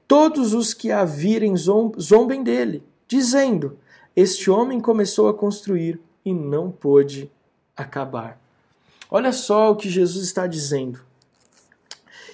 todos 0.08 0.56
os 0.56 0.74
que 0.74 0.92
a 0.92 1.06
virem 1.06 1.54
zombem 1.56 2.42
dele, 2.42 2.82
dizendo: 3.08 3.78
Este 4.16 4.50
homem 4.50 4.80
começou 4.80 5.30
a 5.30 5.36
construir 5.36 6.02
e 6.26 6.34
não 6.34 6.72
pôde 6.72 7.30
acabar. 7.78 8.44
Olha 9.16 9.32
só 9.32 9.72
o 9.72 9.78
que 9.78 9.90
Jesus 9.90 10.26
está 10.26 10.46
dizendo. 10.46 11.00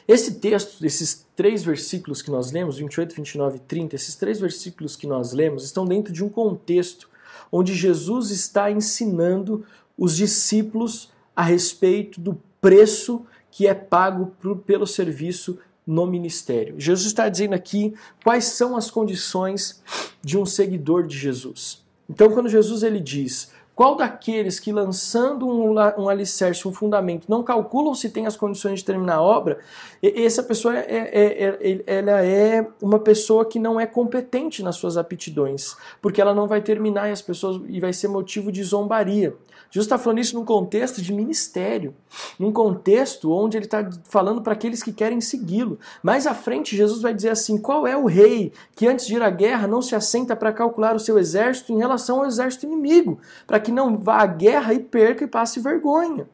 Esse 0.08 0.39
texto, 0.39 0.84
esses 0.84 1.28
três 1.36 1.63
versículos 1.63 2.24
que 2.24 2.32
nós 2.32 2.52
lemos, 2.52 2.80
28, 2.80 3.15
29 3.17 3.58
e 3.58 3.60
30, 3.60 3.96
esses 3.96 4.15
três 4.15 4.39
versículos 4.39 4.96
que 4.96 5.06
nós 5.06 5.32
lemos, 5.32 5.63
estão 5.63 5.86
dentro 5.86 6.12
de 6.12 6.24
um 6.24 6.28
contexto 6.28 7.08
onde 7.52 7.76
Jesus 7.76 8.32
está 8.32 8.72
ensinando 8.72 9.63
os 9.96 10.15
discípulos 10.15 11.12
a 11.36 11.44
respeito 11.44 12.20
do 12.20 12.41
preço 12.60 13.28
que 13.52 13.67
é 13.67 13.76
pago 13.76 14.36
pelo 14.65 14.88
serviço 14.88 15.60
no 15.86 16.08
ministério. 16.08 16.80
Jesus 16.80 17.06
está 17.06 17.30
dizendo 17.30 17.54
aqui 17.54 17.94
quais 18.24 18.46
são 18.46 18.76
as 18.76 18.89
condições 18.89 19.84
de 20.20 20.36
um 20.36 20.48
seguidor 20.48 21.06
de 21.06 21.15
Jesus. 21.15 21.84
Então, 22.10 22.32
quando 22.32 22.50
Jesus 22.50 22.82
ele 22.82 23.00
diz: 23.00 23.52
qual 23.76 23.96
daqueles 23.96 24.60
que, 24.60 24.72
lançando 24.72 25.48
um, 25.48 25.74
um 25.74 26.10
alicerce, 26.10 26.68
um 26.68 26.74
fundamento, 26.74 27.26
não 27.28 27.42
calculam 27.42 27.96
se 27.96 28.10
tem 28.10 28.28
as 28.28 28.36
condições 28.36 28.80
de 28.80 28.86
terminar 28.86 29.16
a 29.16 29.22
obra, 29.22 29.60
essa 30.04 30.44
pessoa 30.44 30.78
é, 30.78 30.84
é, 30.84 31.58
é, 31.62 31.84
ela 31.86 32.24
é 32.24 32.68
uma 32.82 33.00
pessoa 33.00 33.46
que 33.46 33.60
não 33.60 33.80
é 33.80 33.86
competente 33.86 34.62
nas 34.62 34.76
suas 34.76 34.98
aptidões, 34.98 35.76
porque 36.02 36.22
ela 36.22 36.34
não 36.34 36.48
vai 36.48 36.62
terminar 36.62 37.10
e 37.10 37.12
as 37.12 37.22
pessoas 37.22 37.62
e 37.68 37.80
vai 37.80 37.94
ser 37.94 38.08
motivo 38.08 38.52
de 38.52 38.64
zombaria. 38.64 39.36
Jesus 39.72 39.86
está 39.86 39.98
falando 39.98 40.20
isso 40.20 40.36
num 40.36 40.44
contexto 40.44 41.02
de 41.02 41.14
ministério, 41.14 41.96
num 42.38 42.52
contexto 42.52 43.32
onde 43.32 43.56
ele 43.56 43.66
está 43.66 43.90
falando 44.04 44.42
para 44.42 44.52
aqueles 44.52 44.84
que 44.84 44.92
querem 44.92 45.22
segui-lo. 45.22 45.80
Mais 46.04 46.28
à 46.28 46.34
frente, 46.34 46.76
Jesus 46.76 47.02
vai 47.02 47.14
dizer 47.14 47.30
assim: 47.30 47.58
qual 47.58 47.88
é 47.88 47.96
o 47.96 48.06
rei 48.06 48.52
que 48.76 48.86
antes 48.86 49.08
de 49.08 49.16
ir 49.16 49.24
à 49.24 49.30
guerra 49.30 49.68
não 49.68 49.82
se 49.82 49.96
assenta 49.96 50.36
para 50.36 50.52
calcular 50.52 50.94
o 50.94 51.00
seu 51.00 51.18
exército 51.18 51.72
em 51.72 51.78
relação 51.78 52.20
ao 52.20 52.26
exército 52.26 52.66
inimigo, 52.66 53.20
para 53.48 53.61
que 53.62 53.71
não 53.71 53.97
vá 53.97 54.21
à 54.21 54.26
guerra 54.26 54.74
e 54.74 54.80
perca 54.80 55.24
e 55.24 55.28
passe 55.28 55.60
vergonha? 55.60 56.28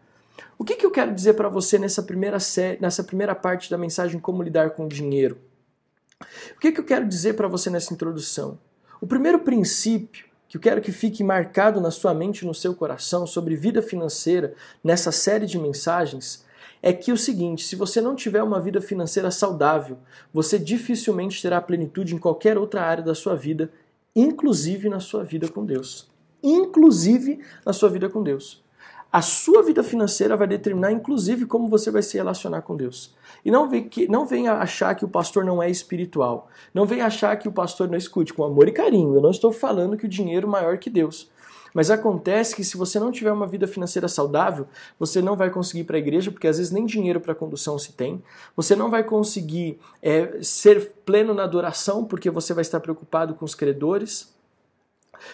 O 0.57 0.63
que, 0.63 0.75
que 0.75 0.85
eu 0.85 0.91
quero 0.91 1.13
dizer 1.13 1.33
para 1.33 1.49
você 1.49 1.77
nessa 1.77 2.01
primeira, 2.01 2.39
série, 2.39 2.81
nessa 2.81 3.03
primeira 3.03 3.35
parte 3.35 3.69
da 3.69 3.77
mensagem 3.77 4.19
Como 4.19 4.41
Lidar 4.41 4.71
com 4.71 4.85
o 4.85 4.89
Dinheiro? 4.89 5.37
O 6.55 6.59
que, 6.59 6.71
que 6.71 6.79
eu 6.79 6.83
quero 6.83 7.07
dizer 7.07 7.35
para 7.35 7.47
você 7.47 7.69
nessa 7.69 7.93
introdução? 7.93 8.57
O 8.99 9.05
primeiro 9.05 9.39
princípio 9.39 10.25
que 10.49 10.57
eu 10.57 10.61
quero 10.61 10.81
que 10.81 10.91
fique 10.91 11.23
marcado 11.23 11.81
na 11.81 11.91
sua 11.91 12.13
mente 12.13 12.41
e 12.41 12.47
no 12.47 12.53
seu 12.53 12.73
coração 12.73 13.27
sobre 13.27 13.55
vida 13.55 13.81
financeira 13.81 14.55
nessa 14.83 15.11
série 15.11 15.45
de 15.45 15.59
mensagens 15.59 16.45
é 16.81 16.93
que 16.93 17.11
o 17.11 17.17
seguinte, 17.17 17.65
se 17.65 17.75
você 17.75 17.99
não 17.99 18.15
tiver 18.15 18.41
uma 18.41 18.61
vida 18.61 18.79
financeira 18.79 19.29
saudável, 19.29 19.97
você 20.33 20.57
dificilmente 20.57 21.41
terá 21.41 21.59
plenitude 21.59 22.15
em 22.15 22.17
qualquer 22.17 22.57
outra 22.57 22.81
área 22.81 23.03
da 23.03 23.15
sua 23.15 23.35
vida, 23.35 23.71
inclusive 24.15 24.87
na 24.89 24.99
sua 24.99 25.23
vida 25.23 25.47
com 25.47 25.65
Deus. 25.65 26.07
Inclusive 26.41 27.39
na 27.65 27.73
sua 27.73 27.89
vida 27.89 28.10
com 28.10 28.21
Deus. 28.23 28.63
A 29.12 29.21
sua 29.21 29.63
vida 29.63 29.84
financeira 29.84 30.36
vai 30.36 30.47
determinar, 30.47 30.91
inclusive, 30.91 31.45
como 31.45 31.69
você 31.69 31.89
vai 31.89 32.02
se 32.02 32.17
relacionar 32.17 32.62
com 32.62 32.76
Deus. 32.76 33.15
E 33.43 33.50
não, 33.50 33.69
que, 33.69 34.08
não 34.08 34.26
venha 34.26 34.54
achar 34.54 34.93
que 34.95 35.06
o 35.06 35.08
pastor 35.08 35.45
não 35.45 35.63
é 35.63 35.69
espiritual. 35.69 36.50
Não 36.73 36.86
venha 36.86 37.06
achar 37.06 37.36
que 37.38 37.47
o 37.47 37.52
pastor 37.52 37.88
não 37.88 37.97
escute 37.97 38.34
com 38.34 38.43
amor 38.43 38.67
e 38.67 38.73
carinho. 38.73 39.15
Eu 39.15 39.21
não 39.21 39.32
estou 39.32 39.52
falando 39.52 39.95
que 39.95 40.06
o 40.06 40.10
dinheiro 40.10 40.45
é 40.45 40.50
maior 40.50 40.78
que 40.78 40.89
Deus. 40.89 41.32
Mas 41.73 41.89
acontece 41.89 42.56
que 42.56 42.63
se 42.63 42.76
você 42.76 43.00
não 43.00 43.12
tiver 43.12 43.32
uma 43.32 43.47
vida 43.47 43.67
financeira 43.67 44.08
saudável, 44.08 44.67
você 45.00 45.21
não 45.21 45.36
vai 45.36 45.50
conseguir 45.50 45.82
ir 45.82 45.84
para 45.86 45.95
a 45.95 46.00
igreja, 46.00 46.32
porque 46.32 46.47
às 46.47 46.58
vezes 46.58 46.71
nem 46.71 46.86
dinheiro 46.86 47.21
para 47.21 47.36
condução 47.36 47.78
se 47.80 47.93
tem. 47.93 48.21
Você 48.56 48.76
não 48.76 48.89
vai 48.89 49.04
conseguir 49.04 49.80
é, 50.02 50.41
ser 50.41 50.93
pleno 51.06 51.34
na 51.34 51.43
adoração, 51.43 52.04
porque 52.04 52.30
você 52.30 52.54
vai 52.54 52.62
estar 52.62 52.80
preocupado 52.80 53.36
com 53.36 53.45
os 53.45 53.56
credores. 53.56 54.36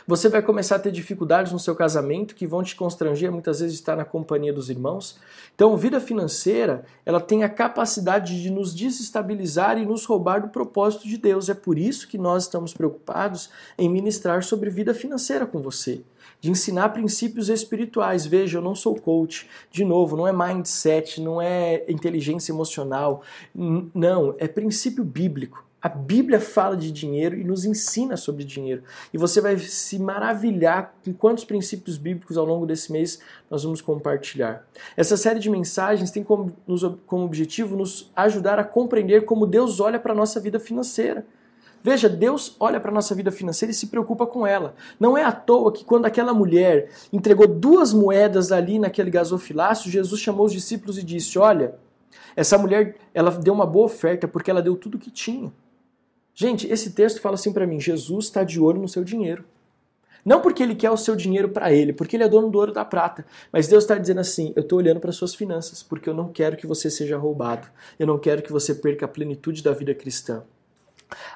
Você 0.07 0.29
vai 0.29 0.41
começar 0.41 0.75
a 0.75 0.79
ter 0.79 0.91
dificuldades 0.91 1.51
no 1.51 1.59
seu 1.59 1.75
casamento 1.75 2.35
que 2.35 2.47
vão 2.47 2.63
te 2.63 2.75
constranger 2.75 3.31
muitas 3.31 3.59
vezes 3.59 3.75
estar 3.75 3.95
na 3.95 4.05
companhia 4.05 4.53
dos 4.53 4.69
irmãos. 4.69 5.19
Então, 5.55 5.77
vida 5.77 5.99
financeira, 5.99 6.83
ela 7.05 7.19
tem 7.19 7.43
a 7.43 7.49
capacidade 7.49 8.41
de 8.41 8.49
nos 8.49 8.73
desestabilizar 8.73 9.77
e 9.77 9.85
nos 9.85 10.05
roubar 10.05 10.41
do 10.41 10.49
propósito 10.49 11.07
de 11.07 11.17
Deus. 11.17 11.49
É 11.49 11.53
por 11.53 11.77
isso 11.77 12.07
que 12.07 12.17
nós 12.17 12.43
estamos 12.43 12.73
preocupados 12.73 13.49
em 13.77 13.89
ministrar 13.89 14.43
sobre 14.43 14.69
vida 14.69 14.93
financeira 14.93 15.45
com 15.45 15.61
você. 15.61 16.01
De 16.41 16.51
ensinar 16.51 16.89
princípios 16.89 17.49
espirituais. 17.49 18.25
Veja, 18.25 18.57
eu 18.57 18.61
não 18.61 18.75
sou 18.75 18.95
coach. 18.95 19.47
De 19.71 19.85
novo, 19.85 20.17
não 20.17 20.27
é 20.27 20.33
mindset, 20.33 21.21
não 21.21 21.41
é 21.41 21.85
inteligência 21.87 22.51
emocional. 22.51 23.21
Não, 23.53 24.35
é 24.37 24.47
princípio 24.47 25.03
bíblico. 25.03 25.63
A 25.83 25.89
Bíblia 25.89 26.39
fala 26.39 26.77
de 26.77 26.89
dinheiro 26.89 27.35
e 27.35 27.43
nos 27.43 27.65
ensina 27.65 28.15
sobre 28.15 28.45
dinheiro. 28.45 28.83
E 29.13 29.17
você 29.17 29.41
vai 29.41 29.57
se 29.57 29.99
maravilhar 29.99 30.95
com 31.03 31.11
quantos 31.11 31.43
princípios 31.43 31.97
bíblicos 31.97 32.37
ao 32.37 32.45
longo 32.45 32.65
desse 32.65 32.89
mês 32.89 33.19
nós 33.51 33.65
vamos 33.65 33.81
compartilhar. 33.81 34.65
Essa 34.95 35.17
série 35.17 35.41
de 35.41 35.49
mensagens 35.49 36.09
tem 36.09 36.23
como, 36.23 36.53
como 37.05 37.25
objetivo 37.25 37.75
nos 37.75 38.09
ajudar 38.15 38.59
a 38.59 38.63
compreender 38.63 39.25
como 39.25 39.45
Deus 39.45 39.81
olha 39.81 39.99
para 39.99 40.13
a 40.13 40.15
nossa 40.15 40.39
vida 40.39 40.57
financeira. 40.57 41.25
Veja, 41.83 42.07
Deus 42.07 42.55
olha 42.61 42.79
para 42.79 42.89
a 42.89 42.93
nossa 42.93 43.13
vida 43.13 43.29
financeira 43.29 43.73
e 43.73 43.75
se 43.75 43.87
preocupa 43.87 44.25
com 44.25 44.47
ela. 44.47 44.75
Não 44.97 45.17
é 45.17 45.25
à 45.25 45.33
toa 45.33 45.73
que 45.73 45.83
quando 45.83 46.05
aquela 46.05 46.33
mulher 46.33 46.91
entregou 47.11 47.45
duas 47.45 47.91
moedas 47.91 48.53
ali 48.53 48.79
naquele 48.79 49.11
gasofilácio, 49.11 49.91
Jesus 49.91 50.21
chamou 50.21 50.45
os 50.45 50.53
discípulos 50.53 50.97
e 50.97 51.03
disse: 51.03 51.37
Olha, 51.37 51.75
essa 52.37 52.57
mulher 52.57 52.95
ela 53.13 53.31
deu 53.31 53.53
uma 53.53 53.65
boa 53.65 53.87
oferta 53.87 54.29
porque 54.29 54.49
ela 54.49 54.61
deu 54.61 54.77
tudo 54.77 54.95
o 54.95 54.99
que 54.99 55.11
tinha. 55.11 55.51
Gente, 56.35 56.67
esse 56.67 56.91
texto 56.91 57.21
fala 57.21 57.35
assim 57.35 57.53
para 57.53 57.67
mim: 57.67 57.79
Jesus 57.79 58.25
está 58.25 58.43
de 58.43 58.59
olho 58.59 58.81
no 58.81 58.87
seu 58.87 59.03
dinheiro. 59.03 59.45
Não 60.25 60.39
porque 60.39 60.63
ele 60.63 60.73
quer 60.73 60.89
o 60.89 60.97
seu 60.97 61.15
dinheiro 61.15 61.49
para 61.49 61.71
ele, 61.73 61.91
porque 61.91 62.15
ele 62.15 62.23
é 62.23 62.29
dono 62.29 62.49
do 62.49 62.57
ouro 62.57 62.71
da 62.71 62.85
prata. 62.85 63.25
Mas 63.51 63.67
Deus 63.67 63.83
está 63.83 63.97
dizendo 63.97 64.21
assim: 64.21 64.53
eu 64.55 64.61
estou 64.61 64.79
olhando 64.79 64.99
para 64.99 65.11
suas 65.11 65.35
finanças, 65.35 65.83
porque 65.83 66.09
eu 66.09 66.13
não 66.13 66.29
quero 66.29 66.57
que 66.57 66.65
você 66.65 66.89
seja 66.89 67.17
roubado. 67.17 67.67
Eu 67.99 68.07
não 68.07 68.17
quero 68.17 68.41
que 68.41 68.51
você 68.51 68.73
perca 68.73 69.05
a 69.05 69.09
plenitude 69.09 69.61
da 69.61 69.73
vida 69.73 69.93
cristã. 69.93 70.43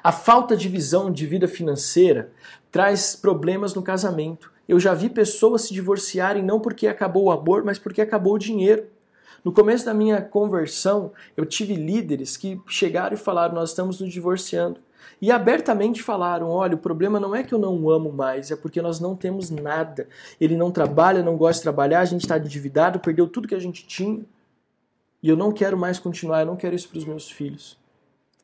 A 0.02 0.10
falta 0.10 0.56
de 0.56 0.68
visão 0.68 1.10
de 1.10 1.26
vida 1.26 1.46
financeira 1.46 2.32
traz 2.72 3.14
problemas 3.14 3.74
no 3.74 3.82
casamento. 3.82 4.50
Eu 4.68 4.80
já 4.80 4.92
vi 4.94 5.08
pessoas 5.08 5.62
se 5.62 5.74
divorciarem 5.74 6.42
não 6.42 6.58
porque 6.58 6.86
acabou 6.86 7.24
o 7.24 7.30
amor, 7.30 7.64
mas 7.64 7.78
porque 7.78 8.00
acabou 8.00 8.34
o 8.34 8.38
dinheiro. 8.38 8.86
No 9.44 9.52
começo 9.52 9.84
da 9.84 9.94
minha 9.94 10.20
conversão, 10.20 11.12
eu 11.36 11.46
tive 11.46 11.74
líderes 11.74 12.36
que 12.36 12.60
chegaram 12.66 13.14
e 13.14 13.18
falaram: 13.18 13.54
Nós 13.54 13.70
estamos 13.70 14.00
nos 14.00 14.12
divorciando 14.12 14.80
e 15.20 15.30
abertamente 15.30 16.02
falaram: 16.02 16.48
olha, 16.48 16.74
o 16.74 16.78
problema 16.78 17.18
não 17.18 17.34
é 17.34 17.42
que 17.42 17.52
eu 17.52 17.58
não 17.58 17.88
amo 17.90 18.12
mais, 18.12 18.50
é 18.50 18.56
porque 18.56 18.80
nós 18.82 19.00
não 19.00 19.16
temos 19.16 19.50
nada. 19.50 20.08
Ele 20.40 20.56
não 20.56 20.70
trabalha, 20.70 21.22
não 21.22 21.36
gosta 21.36 21.60
de 21.60 21.62
trabalhar, 21.62 22.00
a 22.00 22.04
gente 22.04 22.22
está 22.22 22.38
endividado, 22.38 23.00
perdeu 23.00 23.26
tudo 23.26 23.48
que 23.48 23.54
a 23.54 23.60
gente 23.60 23.86
tinha. 23.86 24.24
E 25.22 25.28
eu 25.28 25.36
não 25.36 25.52
quero 25.52 25.76
mais 25.76 25.98
continuar, 25.98 26.40
eu 26.40 26.46
não 26.46 26.56
quero 26.56 26.76
isso 26.76 26.88
para 26.88 26.98
os 26.98 27.04
meus 27.04 27.30
filhos. 27.30 27.76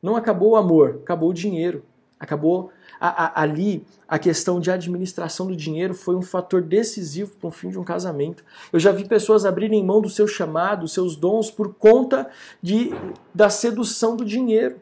Não 0.01 0.15
acabou 0.15 0.51
o 0.51 0.55
amor, 0.55 0.99
acabou 1.03 1.29
o 1.29 1.33
dinheiro. 1.33 1.83
Acabou 2.19 2.71
a, 2.99 3.25
a, 3.25 3.41
ali 3.41 3.85
a 4.07 4.17
questão 4.17 4.59
de 4.59 4.71
administração 4.71 5.47
do 5.47 5.55
dinheiro 5.55 5.93
foi 5.93 6.15
um 6.15 6.21
fator 6.21 6.61
decisivo 6.61 7.35
para 7.37 7.47
o 7.47 7.51
fim 7.51 7.69
de 7.69 7.77
um 7.77 7.83
casamento. 7.83 8.43
Eu 8.71 8.79
já 8.79 8.91
vi 8.91 9.05
pessoas 9.05 9.45
abrirem 9.45 9.83
mão 9.83 10.01
do 10.01 10.09
seu 10.09 10.27
chamado, 10.27 10.87
seus 10.87 11.15
dons, 11.15 11.51
por 11.51 11.73
conta 11.75 12.29
de, 12.61 12.91
da 13.33 13.49
sedução 13.49 14.15
do 14.15 14.23
dinheiro. 14.23 14.79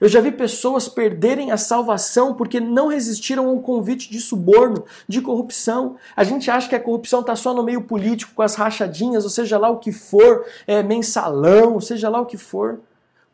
Eu 0.00 0.08
já 0.08 0.20
vi 0.20 0.32
pessoas 0.32 0.88
perderem 0.88 1.52
a 1.52 1.56
salvação 1.56 2.34
porque 2.34 2.58
não 2.58 2.88
resistiram 2.88 3.48
a 3.48 3.52
um 3.52 3.60
convite 3.60 4.10
de 4.10 4.20
suborno, 4.20 4.84
de 5.08 5.20
corrupção. 5.20 5.96
A 6.16 6.24
gente 6.24 6.50
acha 6.50 6.68
que 6.68 6.74
a 6.74 6.80
corrupção 6.80 7.20
está 7.20 7.36
só 7.36 7.54
no 7.54 7.62
meio 7.62 7.82
político, 7.82 8.34
com 8.34 8.42
as 8.42 8.54
rachadinhas, 8.54 9.24
ou 9.24 9.30
seja 9.30 9.58
lá 9.58 9.68
o 9.68 9.78
que 9.78 9.92
for, 9.92 10.44
é, 10.66 10.82
mensalão, 10.82 11.80
seja 11.80 12.08
lá 12.08 12.20
o 12.20 12.26
que 12.26 12.36
for. 12.36 12.80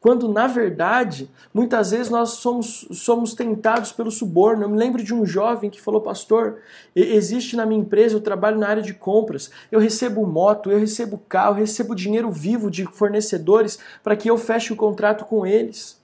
Quando, 0.01 0.33
na 0.33 0.47
verdade, 0.47 1.31
muitas 1.53 1.91
vezes 1.91 2.09
nós 2.09 2.31
somos, 2.31 2.89
somos 2.91 3.35
tentados 3.35 3.93
pelo 3.93 4.11
suborno. 4.11 4.63
Eu 4.65 4.71
me 4.71 4.79
lembro 4.79 5.03
de 5.03 5.13
um 5.13 5.27
jovem 5.27 5.69
que 5.69 5.81
falou, 5.81 6.01
pastor, 6.01 6.61
existe 6.97 7.55
na 7.55 7.67
minha 7.67 7.83
empresa, 7.83 8.17
eu 8.17 8.21
trabalho 8.21 8.59
na 8.59 8.67
área 8.67 8.83
de 8.83 8.95
compras, 8.95 9.51
eu 9.71 9.79
recebo 9.79 10.27
moto, 10.27 10.71
eu 10.71 10.79
recebo 10.79 11.19
carro, 11.29 11.57
eu 11.57 11.61
recebo 11.61 11.95
dinheiro 11.95 12.31
vivo 12.31 12.71
de 12.71 12.87
fornecedores 12.87 13.79
para 14.03 14.17
que 14.17 14.31
eu 14.31 14.39
feche 14.39 14.73
o 14.73 14.77
contrato 14.77 15.27
com 15.27 15.47
eles. 15.47 16.00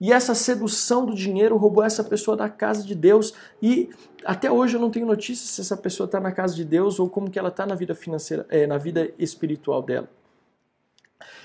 E 0.00 0.12
essa 0.12 0.34
sedução 0.34 1.04
do 1.04 1.14
dinheiro 1.14 1.56
roubou 1.56 1.82
essa 1.82 2.04
pessoa 2.04 2.36
da 2.36 2.48
casa 2.48 2.84
de 2.84 2.94
Deus. 2.94 3.34
E 3.60 3.90
até 4.24 4.50
hoje 4.50 4.76
eu 4.76 4.80
não 4.80 4.90
tenho 4.90 5.06
notícias 5.06 5.50
se 5.50 5.60
essa 5.60 5.76
pessoa 5.76 6.04
está 6.04 6.20
na 6.20 6.30
casa 6.30 6.54
de 6.54 6.64
Deus 6.64 7.00
ou 7.00 7.08
como 7.08 7.30
que 7.30 7.38
ela 7.38 7.48
está 7.48 7.66
na 7.66 7.74
vida 7.74 7.94
financeira, 7.94 8.46
é, 8.48 8.66
na 8.66 8.78
vida 8.78 9.10
espiritual 9.18 9.82
dela. 9.82 10.08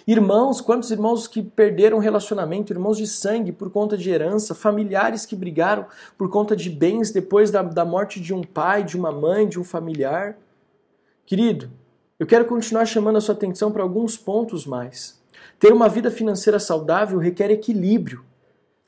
Irmãos, 0.06 0.60
quantos 0.60 0.92
irmãos 0.92 1.28
que 1.28 1.42
perderam 1.42 1.98
relacionamento, 1.98 2.74
irmãos 2.74 2.98
de 2.98 3.08
sangue 3.08 3.52
por 3.52 3.72
conta 3.72 3.98
de 3.98 4.10
herança, 4.10 4.54
familiares 4.54 5.26
que 5.26 5.36
brigaram 5.36 5.88
por 6.18 6.30
conta 6.30 6.56
de 6.56 6.70
bens 6.70 7.10
depois 7.10 7.50
da, 7.50 7.64
da 7.64 7.86
morte 7.86 8.20
de 8.20 8.34
um 8.34 8.44
pai, 8.44 8.84
de 8.84 8.98
uma 8.98 9.12
mãe, 9.12 9.48
de 9.48 9.60
um 9.60 9.64
familiar. 9.64 10.38
Querido, 11.26 11.72
eu 12.20 12.28
quero 12.28 12.46
continuar 12.46 12.86
chamando 12.86 13.18
a 13.18 13.22
sua 13.22 13.34
atenção 13.34 13.72
para 13.72 13.82
alguns 13.82 14.18
pontos 14.18 14.66
mais. 14.66 15.22
Ter 15.58 15.72
uma 15.72 15.88
vida 15.88 16.12
financeira 16.12 16.60
saudável 16.60 17.18
requer 17.18 17.50
equilíbrio. 17.50 18.24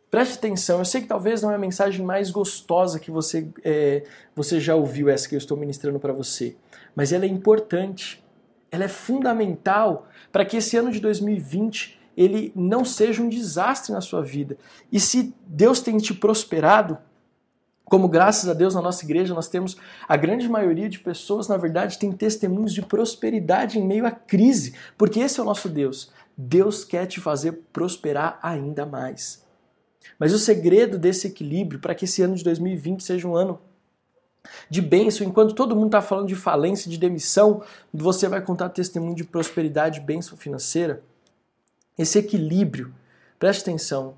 Preste 0.09 0.37
atenção, 0.37 0.79
eu 0.79 0.85
sei 0.85 1.01
que 1.01 1.07
talvez 1.07 1.41
não 1.41 1.51
é 1.51 1.55
a 1.55 1.59
mensagem 1.59 2.05
mais 2.05 2.31
gostosa 2.31 2.99
que 2.99 3.11
você, 3.11 3.49
é, 3.63 4.03
você 4.35 4.59
já 4.59 4.75
ouviu, 4.75 5.09
essa 5.09 5.27
que 5.27 5.35
eu 5.35 5.39
estou 5.39 5.57
ministrando 5.57 5.99
para 5.99 6.13
você, 6.13 6.55
mas 6.95 7.11
ela 7.11 7.25
é 7.25 7.27
importante, 7.27 8.23
ela 8.71 8.85
é 8.85 8.87
fundamental 8.87 10.07
para 10.31 10.45
que 10.45 10.57
esse 10.57 10.77
ano 10.77 10.91
de 10.91 10.99
2020 10.99 11.99
ele 12.15 12.51
não 12.55 12.85
seja 12.85 13.21
um 13.21 13.29
desastre 13.29 13.91
na 13.91 14.01
sua 14.01 14.21
vida. 14.21 14.57
E 14.91 14.99
se 14.99 15.33
Deus 15.45 15.81
tem 15.81 15.97
te 15.97 16.13
prosperado, 16.13 16.97
como 17.83 18.07
graças 18.07 18.49
a 18.49 18.53
Deus 18.53 18.73
na 18.73 18.81
nossa 18.81 19.03
igreja 19.03 19.33
nós 19.33 19.47
temos 19.47 19.77
a 20.07 20.17
grande 20.17 20.49
maioria 20.49 20.89
de 20.89 20.99
pessoas, 20.99 21.47
na 21.47 21.57
verdade, 21.57 21.99
tem 21.99 22.11
testemunhos 22.11 22.73
de 22.73 22.81
prosperidade 22.81 23.77
em 23.77 23.85
meio 23.85 24.05
à 24.05 24.11
crise, 24.11 24.75
porque 24.97 25.19
esse 25.19 25.39
é 25.39 25.43
o 25.43 25.45
nosso 25.45 25.69
Deus. 25.69 26.11
Deus 26.37 26.83
quer 26.83 27.05
te 27.05 27.19
fazer 27.19 27.63
prosperar 27.71 28.39
ainda 28.41 28.85
mais. 28.85 29.44
Mas 30.17 30.33
o 30.33 30.39
segredo 30.39 30.97
desse 30.97 31.27
equilíbrio 31.27 31.79
para 31.79 31.95
que 31.95 32.05
esse 32.05 32.21
ano 32.21 32.35
de 32.35 32.43
2020 32.43 33.03
seja 33.03 33.27
um 33.27 33.35
ano 33.35 33.59
de 34.69 34.81
bênção, 34.81 35.25
enquanto 35.25 35.55
todo 35.55 35.75
mundo 35.75 35.87
está 35.87 36.01
falando 36.01 36.27
de 36.27 36.35
falência, 36.35 36.89
de 36.89 36.97
demissão, 36.97 37.63
você 37.93 38.27
vai 38.27 38.41
contar 38.41 38.69
testemunho 38.69 39.15
de 39.15 39.23
prosperidade, 39.23 39.99
bênção 39.99 40.37
financeira. 40.37 41.01
Esse 41.97 42.19
equilíbrio, 42.19 42.93
preste 43.39 43.61
atenção, 43.61 44.15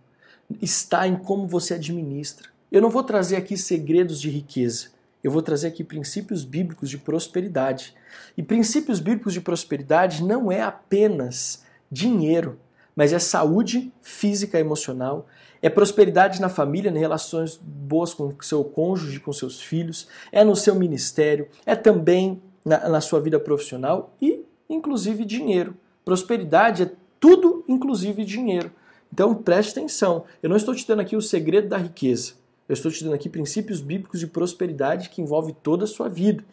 está 0.62 1.08
em 1.08 1.16
como 1.16 1.48
você 1.48 1.76
administra. 1.76 2.50
Eu 2.72 2.82
não 2.82 2.90
vou 2.90 3.04
trazer 3.04 3.36
aqui 3.36 3.56
segredos 3.58 4.20
de 4.20 4.30
riqueza. 4.30 4.88
Eu 5.24 5.32
vou 5.32 5.42
trazer 5.42 5.68
aqui 5.68 5.84
princípios 5.84 6.44
bíblicos 6.44 6.90
de 6.90 6.98
prosperidade. 6.98 7.94
E 8.36 8.44
princípios 8.44 9.00
bíblicos 9.00 9.34
de 9.34 9.42
prosperidade 9.42 10.24
não 10.24 10.52
é 10.52 10.62
apenas 10.62 11.64
dinheiro, 11.92 12.60
mas 12.96 13.14
é 13.14 13.20
saúde 13.20 13.92
física 14.02 14.58
e 14.58 14.62
emocional, 14.62 15.28
é 15.62 15.70
prosperidade 15.70 16.40
na 16.42 16.50
família, 16.50 16.90
em 16.90 16.98
relações 16.98 17.60
boas 17.62 18.14
com 18.14 18.34
seu 18.42 18.64
cônjuge, 18.64 19.20
com 19.20 19.34
seus 19.34 19.62
filhos, 19.62 20.08
é 20.32 20.44
no 20.44 20.56
seu 20.56 20.76
ministério, 20.76 21.48
é 21.66 21.76
também 21.76 22.42
na, 22.64 22.90
na 22.90 23.02
sua 23.02 23.20
vida 23.20 23.40
profissional 23.40 24.14
e, 24.22 24.44
inclusive, 24.70 25.26
dinheiro. 25.26 25.76
Prosperidade 26.04 26.84
é 26.84 26.92
tudo, 27.20 27.64
inclusive 27.68 28.24
dinheiro. 28.24 28.72
Então 29.12 29.34
preste 29.34 29.72
atenção. 29.72 30.26
Eu 30.42 30.50
não 30.50 30.58
estou 30.58 30.76
te 30.76 30.88
dando 30.88 31.02
aqui 31.02 31.16
o 31.16 31.22
segredo 31.22 31.70
da 31.70 31.78
riqueza. 31.78 32.34
Eu 32.68 32.74
estou 32.74 32.92
te 32.92 33.04
dando 33.04 33.14
aqui 33.14 33.30
princípios 33.30 33.80
bíblicos 33.80 34.20
de 34.20 34.28
prosperidade 34.28 35.10
que 35.10 35.22
envolve 35.22 35.56
toda 35.64 35.86
a 35.86 35.88
sua 35.88 36.10
vida. 36.10 36.44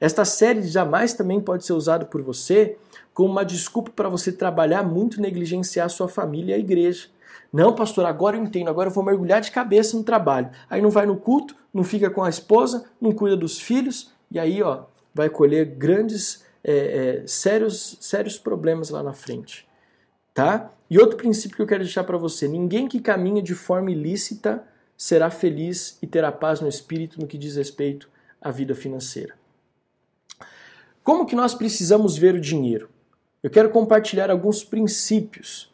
Esta 0.00 0.24
série 0.24 0.62
jamais 0.62 1.14
também 1.14 1.40
pode 1.40 1.64
ser 1.64 1.72
usada 1.72 2.04
por 2.04 2.22
você 2.22 2.76
como 3.14 3.30
uma 3.30 3.44
desculpa 3.44 3.90
para 3.90 4.08
você 4.08 4.32
trabalhar 4.32 4.82
muito 4.82 5.20
negligenciar 5.20 5.88
sua 5.88 6.08
família 6.08 6.52
e 6.52 6.56
a 6.56 6.58
igreja. 6.58 7.08
Não, 7.52 7.74
pastor, 7.74 8.06
agora 8.06 8.36
eu 8.36 8.42
entendo, 8.42 8.68
agora 8.68 8.88
eu 8.88 8.94
vou 8.94 9.04
mergulhar 9.04 9.40
de 9.40 9.50
cabeça 9.50 9.96
no 9.96 10.02
trabalho. 10.02 10.50
Aí 10.70 10.80
não 10.80 10.90
vai 10.90 11.06
no 11.06 11.16
culto, 11.16 11.54
não 11.72 11.84
fica 11.84 12.10
com 12.10 12.22
a 12.22 12.30
esposa, 12.30 12.84
não 13.00 13.12
cuida 13.12 13.36
dos 13.36 13.60
filhos, 13.60 14.12
e 14.30 14.38
aí 14.38 14.62
ó, 14.62 14.84
vai 15.14 15.28
colher 15.28 15.66
grandes, 15.66 16.44
é, 16.64 17.20
é, 17.22 17.26
sérios, 17.26 17.98
sérios 18.00 18.38
problemas 18.38 18.90
lá 18.90 19.02
na 19.02 19.12
frente. 19.12 19.68
Tá? 20.32 20.70
E 20.88 20.98
outro 20.98 21.16
princípio 21.16 21.56
que 21.56 21.62
eu 21.62 21.66
quero 21.66 21.84
deixar 21.84 22.04
para 22.04 22.16
você: 22.16 22.48
ninguém 22.48 22.88
que 22.88 23.00
caminha 23.00 23.42
de 23.42 23.54
forma 23.54 23.90
ilícita 23.90 24.64
será 24.96 25.30
feliz 25.30 25.98
e 26.00 26.06
terá 26.06 26.30
paz 26.30 26.60
no 26.60 26.68
espírito 26.68 27.20
no 27.20 27.26
que 27.26 27.36
diz 27.36 27.56
respeito 27.56 28.08
a 28.40 28.50
vida 28.50 28.74
financeira. 28.74 29.34
Como 31.02 31.26
que 31.26 31.34
nós 31.34 31.54
precisamos 31.54 32.16
ver 32.16 32.34
o 32.34 32.40
dinheiro? 32.40 32.88
Eu 33.42 33.50
quero 33.50 33.70
compartilhar 33.70 34.30
alguns 34.30 34.62
princípios 34.62 35.71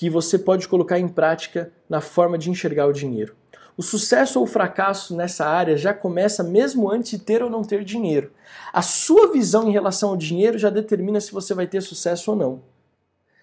que 0.00 0.08
você 0.08 0.38
pode 0.38 0.66
colocar 0.66 0.98
em 0.98 1.06
prática 1.06 1.70
na 1.86 2.00
forma 2.00 2.38
de 2.38 2.48
enxergar 2.48 2.86
o 2.86 2.92
dinheiro. 2.92 3.36
O 3.76 3.82
sucesso 3.82 4.38
ou 4.38 4.46
o 4.46 4.48
fracasso 4.48 5.14
nessa 5.14 5.44
área 5.44 5.76
já 5.76 5.92
começa 5.92 6.42
mesmo 6.42 6.90
antes 6.90 7.10
de 7.10 7.18
ter 7.18 7.42
ou 7.42 7.50
não 7.50 7.62
ter 7.62 7.84
dinheiro. 7.84 8.32
A 8.72 8.80
sua 8.80 9.30
visão 9.30 9.68
em 9.68 9.72
relação 9.72 10.08
ao 10.08 10.16
dinheiro 10.16 10.56
já 10.56 10.70
determina 10.70 11.20
se 11.20 11.30
você 11.30 11.52
vai 11.52 11.66
ter 11.66 11.82
sucesso 11.82 12.30
ou 12.30 12.36
não. 12.38 12.62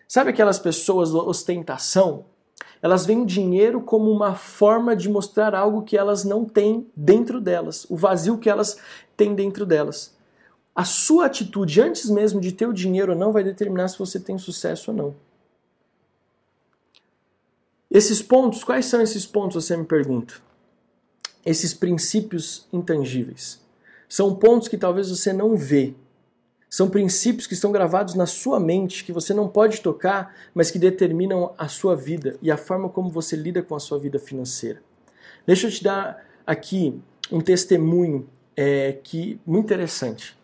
Sabe 0.08 0.32
aquelas 0.32 0.58
pessoas 0.58 1.14
ostentação? 1.14 2.26
Elas 2.82 3.06
veem 3.06 3.22
o 3.22 3.26
dinheiro 3.28 3.80
como 3.80 4.10
uma 4.10 4.34
forma 4.34 4.96
de 4.96 5.08
mostrar 5.10 5.54
algo 5.54 5.84
que 5.84 5.96
elas 5.96 6.24
não 6.24 6.44
têm 6.44 6.88
dentro 6.96 7.40
delas, 7.40 7.86
o 7.88 7.96
vazio 7.96 8.40
que 8.40 8.50
elas 8.50 8.80
têm 9.16 9.36
dentro 9.36 9.64
delas. 9.64 10.18
A 10.76 10.84
sua 10.84 11.28
atitude 11.28 11.80
antes 11.82 12.10
mesmo 12.10 12.42
de 12.42 12.52
ter 12.52 12.66
o 12.66 12.74
dinheiro 12.74 13.12
ou 13.12 13.18
não 13.18 13.32
vai 13.32 13.44
determinar 13.44 13.90
se 13.90 14.00
você 14.00 14.20
tem 14.20 14.40
sucesso 14.40 14.90
ou 14.90 14.98
não. 14.98 15.28
Esses 17.90 18.22
pontos, 18.22 18.64
quais 18.64 18.86
são 18.86 19.02
esses 19.02 19.26
pontos, 19.26 19.66
você 19.66 19.78
me 19.78 19.86
pergunta? 19.86 20.36
Esses 21.46 21.74
princípios 21.74 22.68
intangíveis. 22.72 23.62
São 24.10 24.36
pontos 24.36 24.68
que 24.68 24.78
talvez 24.78 25.10
você 25.10 25.32
não 25.32 25.56
vê. 25.56 25.94
São 26.70 26.90
princípios 26.90 27.48
que 27.48 27.54
estão 27.54 27.72
gravados 27.72 28.14
na 28.14 28.26
sua 28.26 28.60
mente, 28.60 29.06
que 29.06 29.14
você 29.14 29.34
não 29.34 29.48
pode 29.48 29.80
tocar, 29.80 30.36
mas 30.54 30.70
que 30.70 30.78
determinam 30.78 31.54
a 31.58 31.70
sua 31.70 31.96
vida 31.96 32.38
e 32.42 32.52
a 32.52 32.58
forma 32.58 32.90
como 32.90 33.10
você 33.10 33.38
lida 33.38 33.64
com 33.64 33.74
a 33.74 33.80
sua 33.80 33.98
vida 33.98 34.20
financeira. 34.20 34.82
Deixa 35.46 35.68
eu 35.68 35.72
te 35.72 35.82
dar 35.82 36.26
aqui 36.46 37.02
um 37.32 37.40
testemunho 37.40 38.28
é, 38.56 38.94
que 39.02 39.40
muito 39.46 39.66
interessante. 39.66 40.38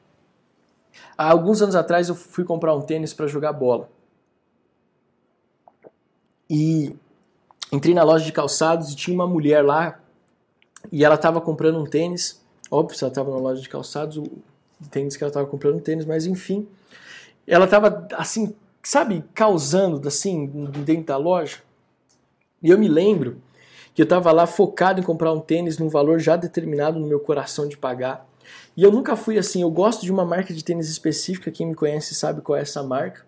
Há 1.18 1.30
alguns 1.30 1.62
anos 1.62 1.76
atrás 1.76 2.08
eu 2.08 2.16
fui 2.16 2.46
comprar 2.46 2.74
um 2.74 2.82
tênis 2.82 3.14
para 3.14 3.28
jogar 3.28 3.52
bola. 3.52 3.90
E 6.50 6.96
entrei 7.74 7.96
na 7.96 8.04
loja 8.04 8.24
de 8.24 8.32
calçados 8.32 8.92
e 8.92 8.96
tinha 8.96 9.16
uma 9.16 9.28
mulher 9.28 9.66
lá 9.66 10.00
e 10.92 11.04
ela 11.04 11.16
estava 11.16 11.42
comprando 11.42 11.80
um 11.80 11.86
tênis. 11.86 12.40
Óbvio, 12.70 12.96
se 12.96 13.04
ela 13.04 13.12
estava 13.12 13.32
na 13.32 13.38
loja 13.38 13.62
de 13.62 13.68
calçados, 13.68 14.18
o 14.18 14.42
tênis 14.92 15.18
que 15.18 15.24
ela 15.24 15.30
estava 15.30 15.48
comprando 15.48 15.78
um 15.78 15.80
tênis, 15.80 16.06
mas 16.06 16.28
enfim. 16.28 16.68
Ela 17.48 17.66
estava 17.66 18.08
assim, 18.14 18.56
sabe, 18.84 19.24
causando 19.34 20.08
assim 20.08 20.46
dentro 20.86 21.06
da 21.06 21.18
loja. 21.18 21.58
E 22.62 22.70
eu 22.70 22.78
me 22.78 22.88
lembro 22.88 23.42
que 23.96 24.02
eu 24.02 24.06
estava 24.06 24.32
lá 24.32 24.46
focado 24.46 25.00
em 25.00 25.04
comprar 25.04 25.34
um 25.34 25.40
tênis 25.40 25.80
num 25.80 25.90
valor 25.90 26.20
já 26.20 26.36
determinado 26.36 27.00
no 27.00 27.08
meu 27.08 27.20
coração 27.20 27.68
de 27.68 27.76
pagar. 27.76 28.28
E 28.78 28.84
eu 28.84 28.92
nunca 28.92 29.16
fui 29.16 29.38
assim, 29.38 29.64
eu 29.64 29.72
gosto 29.72 30.04
de 30.04 30.12
uma 30.12 30.26
marca 30.26 30.54
de 30.54 30.64
tênis 30.64 30.90
específica, 30.90 31.52
quem 31.52 31.68
me 31.68 31.76
conhece 31.76 32.14
sabe 32.14 32.42
qual 32.42 32.58
é 32.58 32.62
essa 32.62 32.84
marca. 32.84 33.26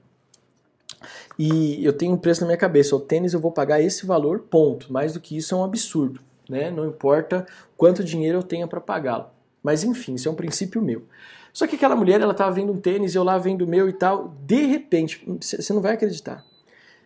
E 1.38 1.84
eu 1.84 1.94
tenho 1.94 2.14
um 2.14 2.18
preço 2.18 2.42
na 2.42 2.48
minha 2.48 2.58
cabeça, 2.58 2.96
o 2.96 3.00
tênis 3.00 3.34
eu 3.34 3.40
vou 3.40 3.52
pagar 3.52 3.82
esse 3.82 4.06
valor, 4.06 4.40
ponto. 4.40 4.92
Mais 4.92 5.14
do 5.14 5.20
que 5.20 5.38
isso 5.38 5.54
é 5.54 5.58
um 5.58 5.64
absurdo, 5.64 6.22
né? 6.50 6.72
Não 6.72 6.88
importa 6.88 7.46
quanto 7.78 8.04
dinheiro 8.04 8.40
eu 8.40 8.44
tenha 8.44 8.68
para 8.68 8.82
pagá-lo. 8.82 9.28
Mas 9.62 9.84
enfim, 9.84 10.14
isso 10.14 10.28
é 10.28 10.32
um 10.32 10.36
princípio 10.36 10.82
meu. 10.82 11.04
Só 11.52 11.66
que 11.66 11.76
aquela 11.76 11.96
mulher, 11.96 12.20
ela 12.20 12.34
estava 12.34 12.52
vendo 12.52 12.74
um 12.74 12.78
tênis, 12.78 13.16
eu 13.16 13.24
lá 13.24 13.38
vendo 13.38 13.62
o 13.62 13.68
meu 13.68 13.88
e 13.88 13.94
tal. 13.94 14.36
De 14.46 14.66
repente, 14.66 15.26
você 15.42 15.72
não 15.72 15.82
vai 15.82 15.94
acreditar. 15.94 16.44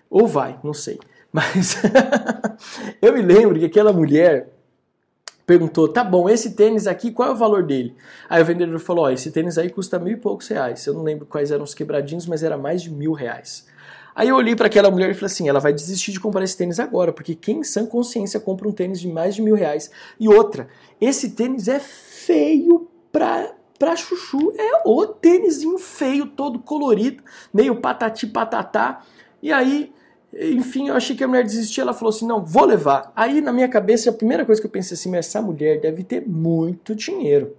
Ou 0.10 0.28
vai, 0.28 0.60
não 0.64 0.74
sei. 0.74 1.00
Mas 1.32 1.80
eu 3.00 3.14
me 3.14 3.22
lembro 3.22 3.60
que 3.60 3.66
aquela 3.66 3.94
mulher 3.94 4.50
perguntou: 5.46 5.88
tá 5.88 6.04
bom, 6.04 6.28
esse 6.28 6.56
tênis 6.56 6.88
aqui, 6.88 7.12
qual 7.12 7.30
é 7.30 7.32
o 7.32 7.36
valor 7.36 7.64
dele? 7.64 7.96
Aí 8.28 8.42
o 8.42 8.46
vendedor 8.46 8.80
falou: 8.80 9.06
ó, 9.06 9.10
esse 9.12 9.32
tênis 9.32 9.58
aí 9.58 9.70
custa 9.70 10.00
mil 10.00 10.14
e 10.14 10.18
poucos 10.18 10.48
reais. 10.48 10.86
Eu 10.86 10.96
não 10.96 11.04
lembro 11.04 11.26
quais 11.26 11.52
eram 11.52 11.64
os 11.64 11.76
quebradinhos, 11.76 12.26
mas 12.26 12.42
era 12.42 12.58
mais 12.58 12.82
de 12.82 12.90
mil 12.90 13.14
reais. 13.14 13.68
Aí 14.20 14.28
eu 14.28 14.36
olhei 14.36 14.54
para 14.54 14.68
aquela 14.68 14.92
mulher 14.92 15.10
e 15.10 15.14
falei 15.14 15.28
assim: 15.28 15.48
ela 15.48 15.62
vai 15.62 15.72
desistir 15.72 16.12
de 16.12 16.20
comprar 16.20 16.44
esse 16.44 16.58
tênis 16.58 16.78
agora, 16.78 17.14
porque 17.14 17.34
quem 17.34 17.60
em 17.60 17.64
sã 17.64 17.86
consciência 17.86 18.38
compra 18.38 18.68
um 18.68 18.72
tênis 18.74 19.00
de 19.00 19.08
mais 19.08 19.34
de 19.34 19.42
mil 19.42 19.56
reais? 19.56 19.90
E 20.20 20.28
outra, 20.28 20.68
esse 21.00 21.30
tênis 21.30 21.70
é 21.70 21.80
feio 21.80 22.90
pra, 23.14 23.50
pra 23.80 23.96
chuchu, 23.96 24.52
é 24.58 24.82
o 24.86 25.08
tênisinho 25.08 25.78
feio, 25.78 26.26
todo 26.26 26.60
colorido, 26.60 27.24
meio 27.54 27.78
patati 27.78 28.28
patatá. 28.28 29.06
E 29.42 29.54
aí, 29.54 29.90
enfim, 30.34 30.90
eu 30.90 30.96
achei 30.96 31.16
que 31.16 31.24
a 31.24 31.28
mulher 31.30 31.46
desistia, 31.46 31.84
ela 31.84 31.94
falou 31.94 32.10
assim: 32.10 32.28
não, 32.28 32.44
vou 32.44 32.66
levar. 32.66 33.14
Aí 33.16 33.40
na 33.40 33.54
minha 33.54 33.70
cabeça, 33.70 34.10
a 34.10 34.14
primeira 34.14 34.44
coisa 34.44 34.60
que 34.60 34.68
eu 34.68 34.72
pensei 34.72 34.96
assim: 34.96 35.16
essa 35.16 35.42
mulher 35.42 35.80
deve 35.80 36.04
ter 36.04 36.28
muito 36.28 36.94
dinheiro, 36.94 37.56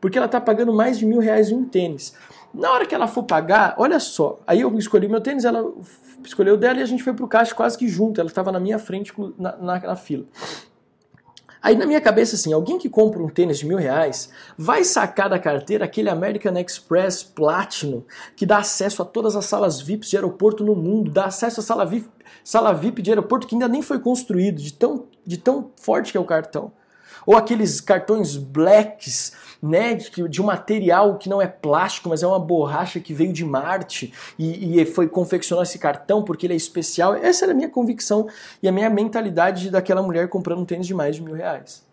porque 0.00 0.18
ela 0.18 0.26
tá 0.26 0.40
pagando 0.40 0.72
mais 0.72 0.98
de 0.98 1.06
mil 1.06 1.20
reais 1.20 1.50
em 1.50 1.54
um 1.54 1.64
tênis. 1.64 2.14
Na 2.52 2.72
hora 2.72 2.84
que 2.84 2.94
ela 2.94 3.06
for 3.06 3.22
pagar, 3.22 3.74
olha 3.78 4.00
só, 4.00 4.40
aí 4.46 4.60
eu 4.60 4.76
escolhi 4.76 5.08
meu 5.08 5.20
tênis, 5.20 5.44
ela 5.44 5.72
escolheu 6.24 6.56
dela 6.56 6.80
e 6.80 6.82
a 6.82 6.86
gente 6.86 7.02
foi 7.02 7.12
pro 7.12 7.28
caixa 7.28 7.54
quase 7.54 7.78
que 7.78 7.88
junto, 7.88 8.20
ela 8.20 8.28
estava 8.28 8.50
na 8.50 8.58
minha 8.58 8.78
frente 8.78 9.12
na, 9.38 9.56
na, 9.56 9.78
na 9.78 9.96
fila. 9.96 10.24
Aí 11.62 11.76
na 11.76 11.84
minha 11.84 12.00
cabeça, 12.00 12.36
assim, 12.36 12.52
alguém 12.52 12.78
que 12.78 12.88
compra 12.88 13.22
um 13.22 13.28
tênis 13.28 13.58
de 13.58 13.66
mil 13.66 13.76
reais 13.76 14.30
vai 14.56 14.82
sacar 14.82 15.28
da 15.28 15.38
carteira 15.38 15.84
aquele 15.84 16.08
American 16.08 16.56
Express 16.58 17.22
Platinum 17.22 18.02
que 18.34 18.46
dá 18.46 18.58
acesso 18.58 19.02
a 19.02 19.04
todas 19.04 19.36
as 19.36 19.44
salas 19.44 19.80
VIPs 19.80 20.08
de 20.08 20.16
aeroporto 20.16 20.64
no 20.64 20.74
mundo, 20.74 21.10
dá 21.10 21.26
acesso 21.26 21.60
à 21.60 21.62
sala 21.62 21.84
VIP, 21.84 22.08
sala 22.42 22.72
VIP 22.72 23.02
de 23.02 23.10
aeroporto 23.10 23.46
que 23.46 23.54
ainda 23.54 23.68
nem 23.68 23.82
foi 23.82 23.98
construído, 23.98 24.60
de 24.60 24.72
tão, 24.72 25.06
de 25.24 25.36
tão 25.36 25.70
forte 25.76 26.12
que 26.12 26.18
é 26.18 26.20
o 26.20 26.24
cartão. 26.24 26.72
Ou 27.30 27.36
aqueles 27.36 27.80
cartões 27.80 28.36
blacks, 28.36 29.34
né, 29.62 29.94
de, 29.94 30.28
de 30.28 30.42
um 30.42 30.46
material 30.46 31.16
que 31.16 31.28
não 31.28 31.40
é 31.40 31.46
plástico, 31.46 32.08
mas 32.08 32.24
é 32.24 32.26
uma 32.26 32.40
borracha 32.40 32.98
que 32.98 33.14
veio 33.14 33.32
de 33.32 33.44
Marte 33.44 34.12
e, 34.36 34.80
e 34.80 34.84
foi 34.84 35.06
confeccionar 35.06 35.62
esse 35.62 35.78
cartão 35.78 36.24
porque 36.24 36.44
ele 36.44 36.54
é 36.54 36.56
especial. 36.56 37.14
Essa 37.14 37.44
era 37.44 37.52
a 37.52 37.54
minha 37.54 37.68
convicção 37.68 38.26
e 38.60 38.66
a 38.66 38.72
minha 38.72 38.90
mentalidade 38.90 39.70
daquela 39.70 40.02
mulher 40.02 40.28
comprando 40.28 40.58
um 40.58 40.64
tênis 40.64 40.88
de 40.88 40.92
mais 40.92 41.14
de 41.14 41.22
mil 41.22 41.36
reais. 41.36 41.86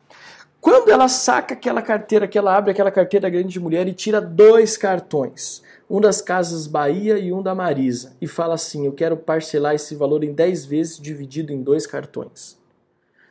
Quando 0.59 0.89
ela 0.89 1.07
saca 1.07 1.53
aquela 1.53 1.83
carteira, 1.83 2.27
que 2.27 2.35
ela 2.35 2.57
abre 2.57 2.71
aquela 2.71 2.89
carteira 2.89 3.29
grande 3.29 3.49
de 3.49 3.59
mulher 3.59 3.87
e 3.87 3.93
tira 3.93 4.19
dois 4.19 4.75
cartões, 4.75 5.61
um 5.87 6.01
das 6.01 6.19
Casas 6.19 6.65
Bahia 6.65 7.19
e 7.19 7.31
um 7.31 7.43
da 7.43 7.53
Marisa, 7.53 8.17
e 8.19 8.25
fala 8.25 8.55
assim: 8.55 8.87
Eu 8.87 8.91
quero 8.91 9.15
parcelar 9.15 9.75
esse 9.75 9.93
valor 9.93 10.23
em 10.23 10.33
10 10.33 10.65
vezes 10.65 10.99
dividido 10.99 11.53
em 11.53 11.61
dois 11.61 11.85
cartões. 11.85 12.57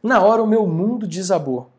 Na 0.00 0.22
hora 0.22 0.40
o 0.40 0.46
meu 0.46 0.68
mundo 0.68 1.04
desabou. 1.04 1.74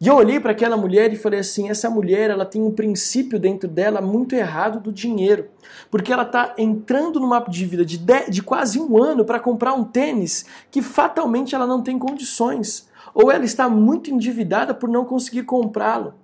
E 0.00 0.06
eu 0.06 0.14
olhei 0.14 0.38
para 0.38 0.52
aquela 0.52 0.76
mulher 0.76 1.12
e 1.12 1.16
falei 1.16 1.40
assim: 1.40 1.68
essa 1.68 1.90
mulher 1.90 2.30
ela 2.30 2.44
tem 2.44 2.62
um 2.62 2.70
princípio 2.70 3.38
dentro 3.38 3.68
dela 3.68 4.00
muito 4.00 4.34
errado 4.34 4.80
do 4.80 4.92
dinheiro. 4.92 5.48
Porque 5.90 6.12
ela 6.12 6.22
está 6.22 6.54
entrando 6.56 7.18
numa 7.18 7.40
dívida 7.40 7.84
de, 7.84 7.98
de, 7.98 8.30
de 8.30 8.42
quase 8.42 8.80
um 8.80 9.02
ano 9.02 9.24
para 9.24 9.40
comprar 9.40 9.74
um 9.74 9.84
tênis 9.84 10.46
que 10.70 10.82
fatalmente 10.82 11.54
ela 11.54 11.66
não 11.66 11.82
tem 11.82 11.98
condições. 11.98 12.88
Ou 13.12 13.32
ela 13.32 13.44
está 13.44 13.68
muito 13.68 14.10
endividada 14.10 14.72
por 14.72 14.88
não 14.88 15.04
conseguir 15.04 15.42
comprá-lo 15.42 16.14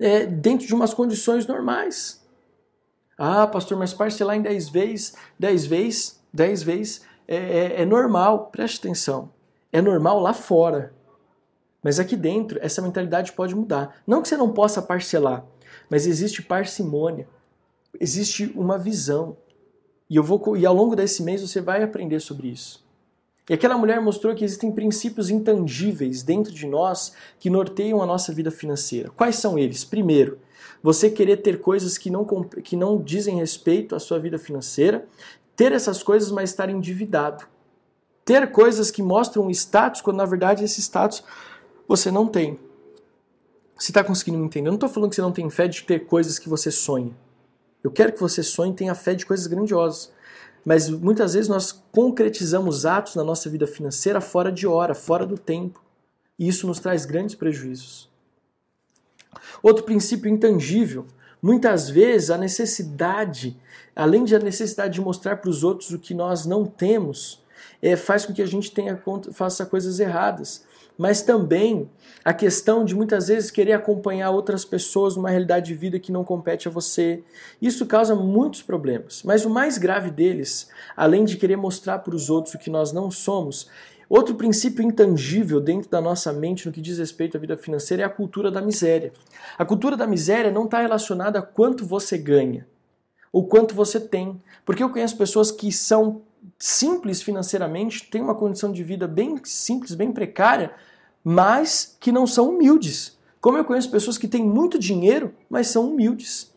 é, 0.00 0.24
dentro 0.24 0.66
de 0.66 0.74
umas 0.74 0.94
condições 0.94 1.46
normais. 1.46 2.22
Ah, 3.18 3.46
pastor, 3.46 3.76
mas 3.78 3.92
parcelar 3.92 4.36
em 4.36 4.42
10 4.42 4.70
vezes, 4.70 5.14
10 5.38 5.66
vezes, 5.66 6.22
10 6.32 6.62
vezes 6.62 7.02
é, 7.28 7.36
é, 7.36 7.82
é 7.82 7.84
normal. 7.84 8.46
Preste 8.50 8.78
atenção. 8.78 9.30
É 9.70 9.82
normal 9.82 10.18
lá 10.20 10.32
fora 10.32 10.94
mas 11.82 11.98
aqui 11.98 12.16
dentro, 12.16 12.58
essa 12.62 12.80
mentalidade 12.80 13.32
pode 13.32 13.54
mudar. 13.54 13.96
Não 14.06 14.22
que 14.22 14.28
você 14.28 14.36
não 14.36 14.52
possa 14.52 14.80
parcelar, 14.80 15.44
mas 15.90 16.06
existe 16.06 16.42
parcimônia, 16.42 17.26
existe 18.00 18.52
uma 18.54 18.78
visão. 18.78 19.36
E, 20.08 20.16
eu 20.16 20.22
vou, 20.22 20.56
e 20.56 20.64
ao 20.64 20.74
longo 20.74 20.94
desse 20.94 21.22
mês 21.22 21.40
você 21.40 21.60
vai 21.60 21.82
aprender 21.82 22.20
sobre 22.20 22.48
isso. 22.48 22.82
E 23.50 23.54
aquela 23.54 23.76
mulher 23.76 24.00
mostrou 24.00 24.34
que 24.34 24.44
existem 24.44 24.70
princípios 24.70 25.28
intangíveis 25.28 26.22
dentro 26.22 26.52
de 26.52 26.66
nós 26.66 27.12
que 27.40 27.50
norteiam 27.50 28.00
a 28.00 28.06
nossa 28.06 28.32
vida 28.32 28.50
financeira. 28.50 29.10
Quais 29.10 29.36
são 29.36 29.58
eles? 29.58 29.84
Primeiro, 29.84 30.38
você 30.82 31.10
querer 31.10 31.38
ter 31.38 31.60
coisas 31.60 31.98
que 31.98 32.08
não, 32.08 32.24
que 32.24 32.76
não 32.76 33.02
dizem 33.02 33.36
respeito 33.36 33.96
à 33.96 33.98
sua 33.98 34.18
vida 34.18 34.38
financeira, 34.38 35.06
ter 35.56 35.72
essas 35.72 36.02
coisas, 36.02 36.30
mas 36.30 36.50
estar 36.50 36.70
endividado. 36.70 37.44
Ter 38.24 38.52
coisas 38.52 38.90
que 38.90 39.02
mostram 39.02 39.50
status, 39.50 40.00
quando 40.00 40.18
na 40.18 40.24
verdade 40.24 40.64
esse 40.64 40.80
status 40.80 41.24
você 41.86 42.10
não 42.10 42.26
tem. 42.26 42.58
Você 43.76 43.90
está 43.90 44.04
conseguindo 44.04 44.38
me 44.38 44.44
entender? 44.44 44.68
Eu 44.68 44.72
não 44.72 44.76
estou 44.76 44.88
falando 44.88 45.10
que 45.10 45.16
você 45.16 45.22
não 45.22 45.32
tem 45.32 45.48
fé 45.50 45.66
de 45.66 45.82
ter 45.82 46.06
coisas 46.06 46.38
que 46.38 46.48
você 46.48 46.70
sonha. 46.70 47.12
Eu 47.82 47.90
quero 47.90 48.12
que 48.12 48.20
você 48.20 48.42
sonhe 48.42 48.72
e 48.72 48.76
tenha 48.76 48.94
fé 48.94 49.14
de 49.14 49.26
coisas 49.26 49.46
grandiosas. 49.46 50.12
Mas 50.64 50.88
muitas 50.88 51.34
vezes 51.34 51.48
nós 51.48 51.72
concretizamos 51.90 52.86
atos 52.86 53.16
na 53.16 53.24
nossa 53.24 53.50
vida 53.50 53.66
financeira 53.66 54.20
fora 54.20 54.52
de 54.52 54.66
hora, 54.66 54.94
fora 54.94 55.26
do 55.26 55.36
tempo. 55.36 55.82
E 56.38 56.46
isso 56.46 56.66
nos 56.66 56.78
traz 56.78 57.04
grandes 57.04 57.34
prejuízos. 57.34 58.08
Outro 59.62 59.84
princípio 59.84 60.30
intangível. 60.30 61.06
Muitas 61.42 61.90
vezes 61.90 62.30
a 62.30 62.38
necessidade, 62.38 63.56
além 63.96 64.24
de 64.24 64.36
a 64.36 64.38
necessidade 64.38 64.94
de 64.94 65.00
mostrar 65.00 65.36
para 65.36 65.50
os 65.50 65.64
outros 65.64 65.90
o 65.90 65.98
que 65.98 66.14
nós 66.14 66.46
não 66.46 66.64
temos, 66.64 67.42
é, 67.80 67.96
faz 67.96 68.24
com 68.24 68.32
que 68.32 68.42
a 68.42 68.46
gente 68.46 68.70
tenha, 68.70 69.02
faça 69.32 69.66
coisas 69.66 69.98
erradas. 69.98 70.64
Mas 70.96 71.22
também 71.22 71.90
a 72.24 72.32
questão 72.32 72.84
de 72.84 72.94
muitas 72.94 73.28
vezes 73.28 73.50
querer 73.50 73.72
acompanhar 73.72 74.30
outras 74.30 74.64
pessoas 74.64 75.16
numa 75.16 75.30
realidade 75.30 75.66
de 75.66 75.74
vida 75.74 75.98
que 75.98 76.12
não 76.12 76.24
compete 76.24 76.68
a 76.68 76.70
você. 76.70 77.22
Isso 77.60 77.86
causa 77.86 78.14
muitos 78.14 78.62
problemas. 78.62 79.22
Mas 79.24 79.44
o 79.44 79.50
mais 79.50 79.78
grave 79.78 80.10
deles, 80.10 80.68
além 80.96 81.24
de 81.24 81.36
querer 81.36 81.56
mostrar 81.56 81.98
para 81.98 82.14
os 82.14 82.30
outros 82.30 82.54
o 82.54 82.58
que 82.58 82.70
nós 82.70 82.92
não 82.92 83.10
somos, 83.10 83.68
outro 84.08 84.34
princípio 84.34 84.84
intangível 84.84 85.60
dentro 85.60 85.90
da 85.90 86.00
nossa 86.00 86.32
mente 86.32 86.66
no 86.66 86.72
que 86.72 86.80
diz 86.80 86.98
respeito 86.98 87.36
à 87.36 87.40
vida 87.40 87.56
financeira 87.56 88.02
é 88.02 88.06
a 88.06 88.10
cultura 88.10 88.50
da 88.50 88.60
miséria. 88.60 89.12
A 89.58 89.64
cultura 89.64 89.96
da 89.96 90.06
miséria 90.06 90.50
não 90.50 90.66
está 90.66 90.80
relacionada 90.80 91.38
a 91.40 91.42
quanto 91.42 91.84
você 91.84 92.16
ganha 92.16 92.66
ou 93.32 93.46
quanto 93.46 93.74
você 93.74 93.98
tem. 93.98 94.40
Porque 94.64 94.82
eu 94.82 94.90
conheço 94.90 95.16
pessoas 95.16 95.50
que 95.50 95.72
são 95.72 96.22
simples 96.58 97.22
financeiramente, 97.22 98.08
têm 98.10 98.22
uma 98.22 98.34
condição 98.34 98.72
de 98.72 98.82
vida 98.82 99.06
bem 99.06 99.40
simples, 99.44 99.94
bem 99.94 100.12
precária, 100.12 100.74
mas 101.24 101.96
que 102.00 102.12
não 102.12 102.26
são 102.26 102.50
humildes. 102.50 103.18
Como 103.40 103.58
eu 103.58 103.64
conheço 103.64 103.90
pessoas 103.90 104.18
que 104.18 104.28
têm 104.28 104.44
muito 104.44 104.78
dinheiro, 104.78 105.34
mas 105.50 105.68
são 105.68 105.90
humildes. 105.90 106.52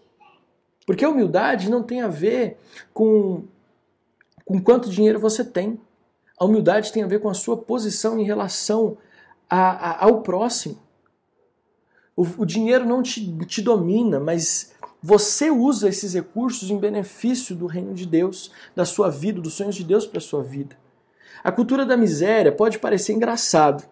Porque 0.86 1.04
a 1.04 1.10
humildade 1.10 1.70
não 1.70 1.82
tem 1.82 2.02
a 2.02 2.08
ver 2.08 2.58
com, 2.94 3.44
com 4.44 4.62
quanto 4.62 4.90
dinheiro 4.90 5.20
você 5.20 5.44
tem. 5.44 5.80
A 6.38 6.46
humildade 6.46 6.92
tem 6.92 7.02
a 7.02 7.08
ver 7.08 7.20
com 7.20 7.30
a 7.30 7.34
sua 7.34 7.58
posição 7.58 8.20
em 8.20 8.24
relação 8.24 8.98
a, 9.50 9.70
a, 9.70 10.06
ao 10.06 10.22
próximo. 10.22 10.78
O, 12.16 12.24
o, 12.38 12.46
dinheiro 12.46 12.86
não 12.86 13.02
te, 13.02 13.36
te 13.46 13.62
domina, 13.62 14.20
mas 14.20 14.74
você 15.08 15.52
usa 15.52 15.88
esses 15.88 16.16
recursos 16.16 16.72
em 16.72 16.80
benefício 16.80 17.56
do 17.56 17.68
reino 17.68 17.94
de 17.94 18.08
Deus, 18.08 18.52
da 18.76 18.84
sua 18.86 19.08
vida, 19.08 19.40
dos 19.40 19.54
sonhos 19.54 19.76
de 19.76 19.84
Deus 19.84 20.08
para 20.08 20.18
a 20.18 20.22
sua 20.22 20.42
vida. 20.42 20.76
A 21.44 21.52
cultura 21.52 21.86
da 21.86 21.96
miséria 21.96 22.52
pode 22.52 22.80
parecer 22.80 23.14
engraçado, 23.14 23.84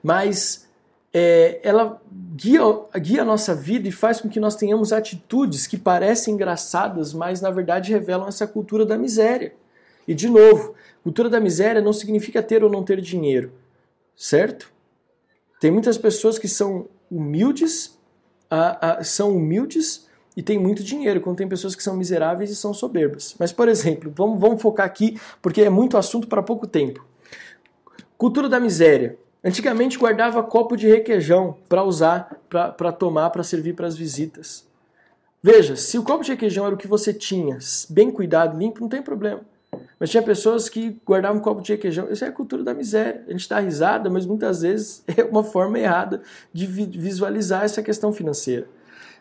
mas 0.00 0.68
é, 1.12 1.58
ela 1.64 2.00
guia, 2.36 2.60
guia 3.00 3.22
a 3.22 3.24
nossa 3.24 3.52
vida 3.52 3.88
e 3.88 3.90
faz 3.90 4.20
com 4.20 4.28
que 4.28 4.38
nós 4.38 4.54
tenhamos 4.54 4.92
atitudes 4.92 5.66
que 5.66 5.76
parecem 5.76 6.34
engraçadas, 6.34 7.12
mas 7.12 7.40
na 7.40 7.50
verdade 7.50 7.90
revelam 7.90 8.28
essa 8.28 8.46
cultura 8.46 8.86
da 8.86 8.96
miséria. 8.96 9.56
E 10.06 10.14
de 10.14 10.28
novo, 10.28 10.76
cultura 11.02 11.28
da 11.28 11.40
miséria 11.40 11.82
não 11.82 11.92
significa 11.92 12.40
ter 12.40 12.62
ou 12.62 12.70
não 12.70 12.84
ter 12.84 13.00
dinheiro, 13.00 13.52
certo? 14.14 14.72
Tem 15.58 15.72
muitas 15.72 15.98
pessoas 15.98 16.38
que 16.38 16.46
são 16.46 16.86
humildes, 17.10 17.98
a, 18.54 18.92
a, 18.92 19.04
são 19.04 19.36
humildes 19.36 20.06
e 20.36 20.42
têm 20.42 20.58
muito 20.58 20.82
dinheiro, 20.82 21.20
quando 21.20 21.36
tem 21.36 21.48
pessoas 21.48 21.74
que 21.74 21.82
são 21.82 21.96
miseráveis 21.96 22.50
e 22.50 22.56
são 22.56 22.74
soberbas. 22.74 23.34
Mas, 23.38 23.52
por 23.52 23.68
exemplo, 23.68 24.12
vamos, 24.14 24.40
vamos 24.40 24.62
focar 24.62 24.86
aqui, 24.86 25.18
porque 25.40 25.62
é 25.62 25.70
muito 25.70 25.96
assunto 25.96 26.26
para 26.26 26.42
pouco 26.42 26.66
tempo. 26.66 27.04
Cultura 28.16 28.48
da 28.48 28.60
miséria. 28.60 29.16
Antigamente 29.42 29.98
guardava 29.98 30.42
copo 30.42 30.76
de 30.76 30.88
requeijão 30.88 31.56
para 31.68 31.84
usar, 31.84 32.40
para 32.48 32.92
tomar, 32.92 33.30
para 33.30 33.42
servir 33.42 33.74
para 33.74 33.86
as 33.86 33.96
visitas. 33.96 34.66
Veja, 35.42 35.76
se 35.76 35.98
o 35.98 36.02
copo 36.02 36.24
de 36.24 36.30
requeijão 36.30 36.64
era 36.64 36.74
o 36.74 36.78
que 36.78 36.88
você 36.88 37.12
tinha, 37.12 37.58
bem 37.90 38.10
cuidado, 38.10 38.58
limpo, 38.58 38.80
não 38.80 38.88
tem 38.88 39.02
problema. 39.02 39.42
Mas 39.98 40.10
tinha 40.10 40.22
pessoas 40.22 40.68
que 40.68 41.00
guardavam 41.06 41.38
um 41.38 41.40
copo 41.40 41.60
de 41.60 41.72
requeijão. 41.72 42.10
Isso 42.10 42.24
é 42.24 42.28
a 42.28 42.32
cultura 42.32 42.62
da 42.62 42.74
miséria. 42.74 43.24
A 43.26 43.30
gente 43.32 43.48
dá 43.48 43.58
risada, 43.58 44.10
mas 44.10 44.26
muitas 44.26 44.62
vezes 44.62 45.02
é 45.16 45.24
uma 45.24 45.44
forma 45.44 45.78
errada 45.78 46.22
de 46.52 46.66
visualizar 46.66 47.64
essa 47.64 47.82
questão 47.82 48.12
financeira. 48.12 48.66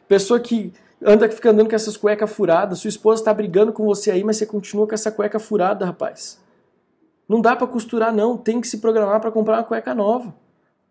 Pessoa 0.08 0.40
que 0.40 0.74
anda 1.02 1.30
fica 1.30 1.50
andando 1.50 1.70
com 1.70 1.76
essas 1.76 1.98
cuecas 1.98 2.32
furadas, 2.32 2.80
sua 2.80 2.90
esposa 2.90 3.22
está 3.22 3.34
brigando 3.34 3.74
com 3.74 3.86
você 3.86 4.12
aí, 4.12 4.24
mas 4.24 4.38
você 4.38 4.46
continua 4.46 4.88
com 4.88 4.94
essa 4.94 5.12
cueca 5.12 5.40
furada, 5.40 5.86
rapaz. 5.86 6.40
Não 7.28 7.42
dá 7.42 7.56
para 7.56 7.68
costurar, 7.68 8.14
não. 8.14 8.38
Tem 8.38 8.60
que 8.62 8.68
se 8.68 8.78
programar 8.78 9.20
para 9.20 9.32
comprar 9.32 9.58
uma 9.58 9.64
cueca 9.64 9.94
nova. 9.96 10.34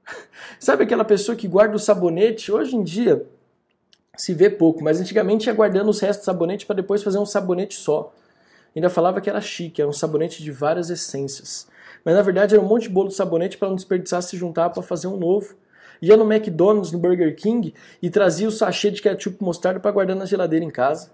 Sabe 0.58 0.84
aquela 0.84 1.04
pessoa 1.04 1.36
que 1.36 1.46
guarda 1.46 1.76
o 1.76 1.78
sabonete? 1.78 2.50
Hoje 2.50 2.76
em 2.76 2.82
dia 2.82 3.26
se 4.16 4.34
vê 4.34 4.50
pouco, 4.50 4.84
mas 4.84 5.00
antigamente 5.00 5.46
ia 5.46 5.54
guardando 5.54 5.88
os 5.88 6.00
restos 6.00 6.24
do 6.24 6.26
sabonete 6.26 6.66
para 6.66 6.76
depois 6.76 7.02
fazer 7.02 7.18
um 7.18 7.26
sabonete 7.26 7.74
só. 7.74 8.12
Ainda 8.74 8.88
falava 8.88 9.20
que 9.20 9.28
era 9.28 9.40
chique, 9.40 9.80
era 9.80 9.88
um 9.88 9.92
sabonete 9.92 10.42
de 10.42 10.50
várias 10.50 10.90
essências. 10.90 11.68
Mas 12.04 12.14
na 12.14 12.22
verdade 12.22 12.54
era 12.54 12.62
um 12.62 12.66
monte 12.66 12.84
de 12.84 12.88
bolo 12.88 13.08
de 13.08 13.14
sabonete 13.14 13.58
para 13.58 13.68
não 13.68 13.76
desperdiçar 13.76 14.22
se 14.22 14.36
juntar 14.36 14.70
para 14.70 14.82
fazer 14.82 15.06
um 15.06 15.16
novo. 15.16 15.54
Ia 16.00 16.16
no 16.16 16.30
McDonald's, 16.30 16.90
no 16.90 16.98
Burger 16.98 17.36
King 17.36 17.72
e 18.00 18.10
trazia 18.10 18.48
o 18.48 18.50
sachê 18.50 18.90
de 18.90 19.00
ketchup 19.00 19.42
mostarda 19.42 19.78
para 19.78 19.92
guardar 19.92 20.16
na 20.16 20.24
geladeira 20.24 20.64
em 20.64 20.70
casa. 20.70 21.10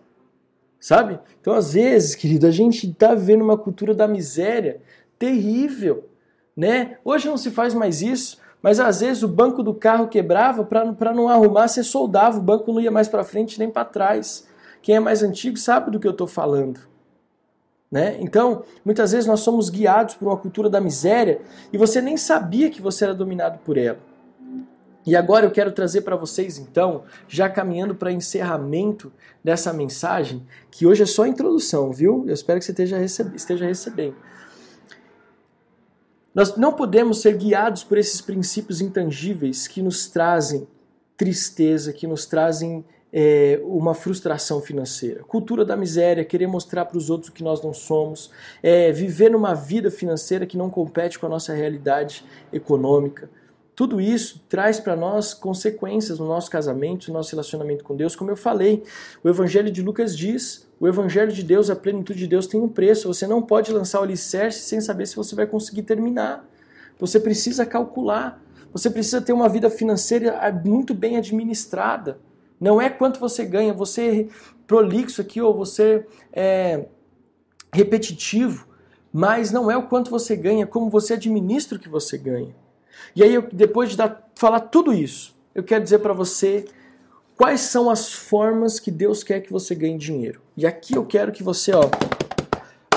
Sabe? 0.80 1.18
Então, 1.40 1.54
às 1.54 1.72
vezes, 1.72 2.14
querido, 2.14 2.46
a 2.46 2.50
gente 2.50 2.88
está 2.88 3.14
vivendo 3.14 3.42
uma 3.42 3.58
cultura 3.58 3.92
da 3.92 4.06
miséria 4.06 4.80
terrível, 5.18 6.08
né? 6.56 6.98
Hoje 7.04 7.28
não 7.28 7.36
se 7.36 7.50
faz 7.50 7.74
mais 7.74 8.00
isso, 8.00 8.38
mas 8.62 8.78
às 8.80 9.00
vezes 9.00 9.22
o 9.22 9.28
banco 9.28 9.62
do 9.62 9.74
carro 9.74 10.08
quebrava 10.08 10.64
para 10.64 11.12
não 11.12 11.28
arrumar, 11.28 11.68
você 11.68 11.82
soldava, 11.82 12.38
o 12.38 12.42
banco 12.42 12.72
não 12.72 12.80
ia 12.80 12.90
mais 12.90 13.08
para 13.08 13.24
frente 13.24 13.58
nem 13.58 13.68
para 13.68 13.84
trás. 13.84 14.46
Quem 14.80 14.96
é 14.96 15.00
mais 15.00 15.22
antigo 15.22 15.56
sabe 15.56 15.90
do 15.90 15.98
que 15.98 16.06
eu 16.06 16.12
estou 16.12 16.26
falando. 16.26 16.80
Né? 17.90 18.18
Então, 18.20 18.64
muitas 18.84 19.12
vezes 19.12 19.26
nós 19.26 19.40
somos 19.40 19.70
guiados 19.70 20.14
por 20.14 20.28
uma 20.28 20.36
cultura 20.36 20.68
da 20.68 20.80
miséria 20.80 21.40
e 21.72 21.78
você 21.78 22.02
nem 22.02 22.16
sabia 22.16 22.68
que 22.68 22.82
você 22.82 23.04
era 23.04 23.14
dominado 23.14 23.58
por 23.60 23.78
ela. 23.78 23.98
E 25.06 25.16
agora 25.16 25.46
eu 25.46 25.50
quero 25.50 25.72
trazer 25.72 26.02
para 26.02 26.16
vocês, 26.16 26.58
então, 26.58 27.04
já 27.26 27.48
caminhando 27.48 27.94
para 27.94 28.12
encerramento 28.12 29.10
dessa 29.42 29.72
mensagem, 29.72 30.46
que 30.70 30.86
hoje 30.86 31.02
é 31.02 31.06
só 31.06 31.22
a 31.22 31.28
introdução, 31.28 31.90
viu? 31.90 32.24
Eu 32.26 32.34
espero 32.34 32.58
que 32.58 32.66
você 32.66 32.72
esteja, 32.72 33.02
esteja 33.34 33.64
recebendo. 33.64 34.16
Nós 36.34 36.56
não 36.58 36.74
podemos 36.74 37.22
ser 37.22 37.38
guiados 37.38 37.82
por 37.82 37.96
esses 37.96 38.20
princípios 38.20 38.82
intangíveis 38.82 39.66
que 39.66 39.80
nos 39.80 40.08
trazem 40.08 40.68
tristeza, 41.16 41.90
que 41.90 42.06
nos 42.06 42.26
trazem 42.26 42.84
é, 43.12 43.60
uma 43.64 43.94
frustração 43.94 44.60
financeira. 44.60 45.22
Cultura 45.22 45.64
da 45.64 45.76
miséria, 45.76 46.24
querer 46.24 46.46
mostrar 46.46 46.84
para 46.84 46.98
os 46.98 47.10
outros 47.10 47.30
o 47.30 47.32
que 47.32 47.42
nós 47.42 47.62
não 47.62 47.72
somos, 47.72 48.30
é, 48.62 48.92
viver 48.92 49.30
numa 49.30 49.54
vida 49.54 49.90
financeira 49.90 50.46
que 50.46 50.56
não 50.56 50.70
compete 50.70 51.18
com 51.18 51.26
a 51.26 51.28
nossa 51.28 51.52
realidade 51.54 52.24
econômica. 52.52 53.30
Tudo 53.74 54.00
isso 54.00 54.44
traz 54.48 54.80
para 54.80 54.96
nós 54.96 55.32
consequências 55.32 56.18
no 56.18 56.26
nosso 56.26 56.50
casamento, 56.50 57.08
no 57.08 57.14
nosso 57.14 57.30
relacionamento 57.30 57.84
com 57.84 57.94
Deus. 57.94 58.16
Como 58.16 58.28
eu 58.28 58.36
falei, 58.36 58.82
o 59.22 59.28
Evangelho 59.28 59.70
de 59.70 59.80
Lucas 59.82 60.16
diz: 60.16 60.68
o 60.80 60.88
Evangelho 60.88 61.30
de 61.30 61.44
Deus, 61.44 61.70
a 61.70 61.76
plenitude 61.76 62.18
de 62.18 62.26
Deus 62.26 62.48
tem 62.48 62.60
um 62.60 62.68
preço. 62.68 63.06
Você 63.06 63.24
não 63.24 63.40
pode 63.40 63.72
lançar 63.72 64.00
o 64.00 64.02
alicerce 64.02 64.62
sem 64.62 64.80
saber 64.80 65.06
se 65.06 65.14
você 65.14 65.36
vai 65.36 65.46
conseguir 65.46 65.82
terminar. 65.82 66.44
Você 66.98 67.20
precisa 67.20 67.64
calcular. 67.64 68.42
Você 68.72 68.90
precisa 68.90 69.20
ter 69.20 69.32
uma 69.32 69.48
vida 69.48 69.70
financeira 69.70 70.36
muito 70.64 70.92
bem 70.92 71.16
administrada. 71.16 72.18
Não 72.60 72.80
é 72.80 72.88
quanto 72.90 73.20
você 73.20 73.44
ganha, 73.44 73.72
você 73.72 74.22
é 74.22 74.26
prolixo 74.66 75.20
aqui 75.20 75.40
ou 75.40 75.54
você 75.54 76.06
é 76.32 76.86
repetitivo, 77.72 78.66
mas 79.12 79.50
não 79.50 79.70
é 79.70 79.76
o 79.76 79.86
quanto 79.86 80.10
você 80.10 80.36
ganha, 80.36 80.66
como 80.66 80.90
você 80.90 81.14
administra 81.14 81.78
o 81.78 81.80
que 81.80 81.88
você 81.88 82.18
ganha. 82.18 82.54
E 83.14 83.22
aí, 83.22 83.40
depois 83.52 83.90
de 83.90 83.96
dar, 83.96 84.28
falar 84.34 84.60
tudo 84.60 84.92
isso, 84.92 85.36
eu 85.54 85.62
quero 85.62 85.82
dizer 85.82 86.00
para 86.00 86.12
você 86.12 86.66
quais 87.36 87.60
são 87.60 87.88
as 87.88 88.12
formas 88.12 88.80
que 88.80 88.90
Deus 88.90 89.22
quer 89.22 89.40
que 89.40 89.52
você 89.52 89.74
ganhe 89.74 89.96
dinheiro. 89.96 90.40
E 90.56 90.66
aqui 90.66 90.94
eu 90.94 91.06
quero 91.06 91.32
que 91.32 91.42
você, 91.42 91.72
ó, 91.72 91.82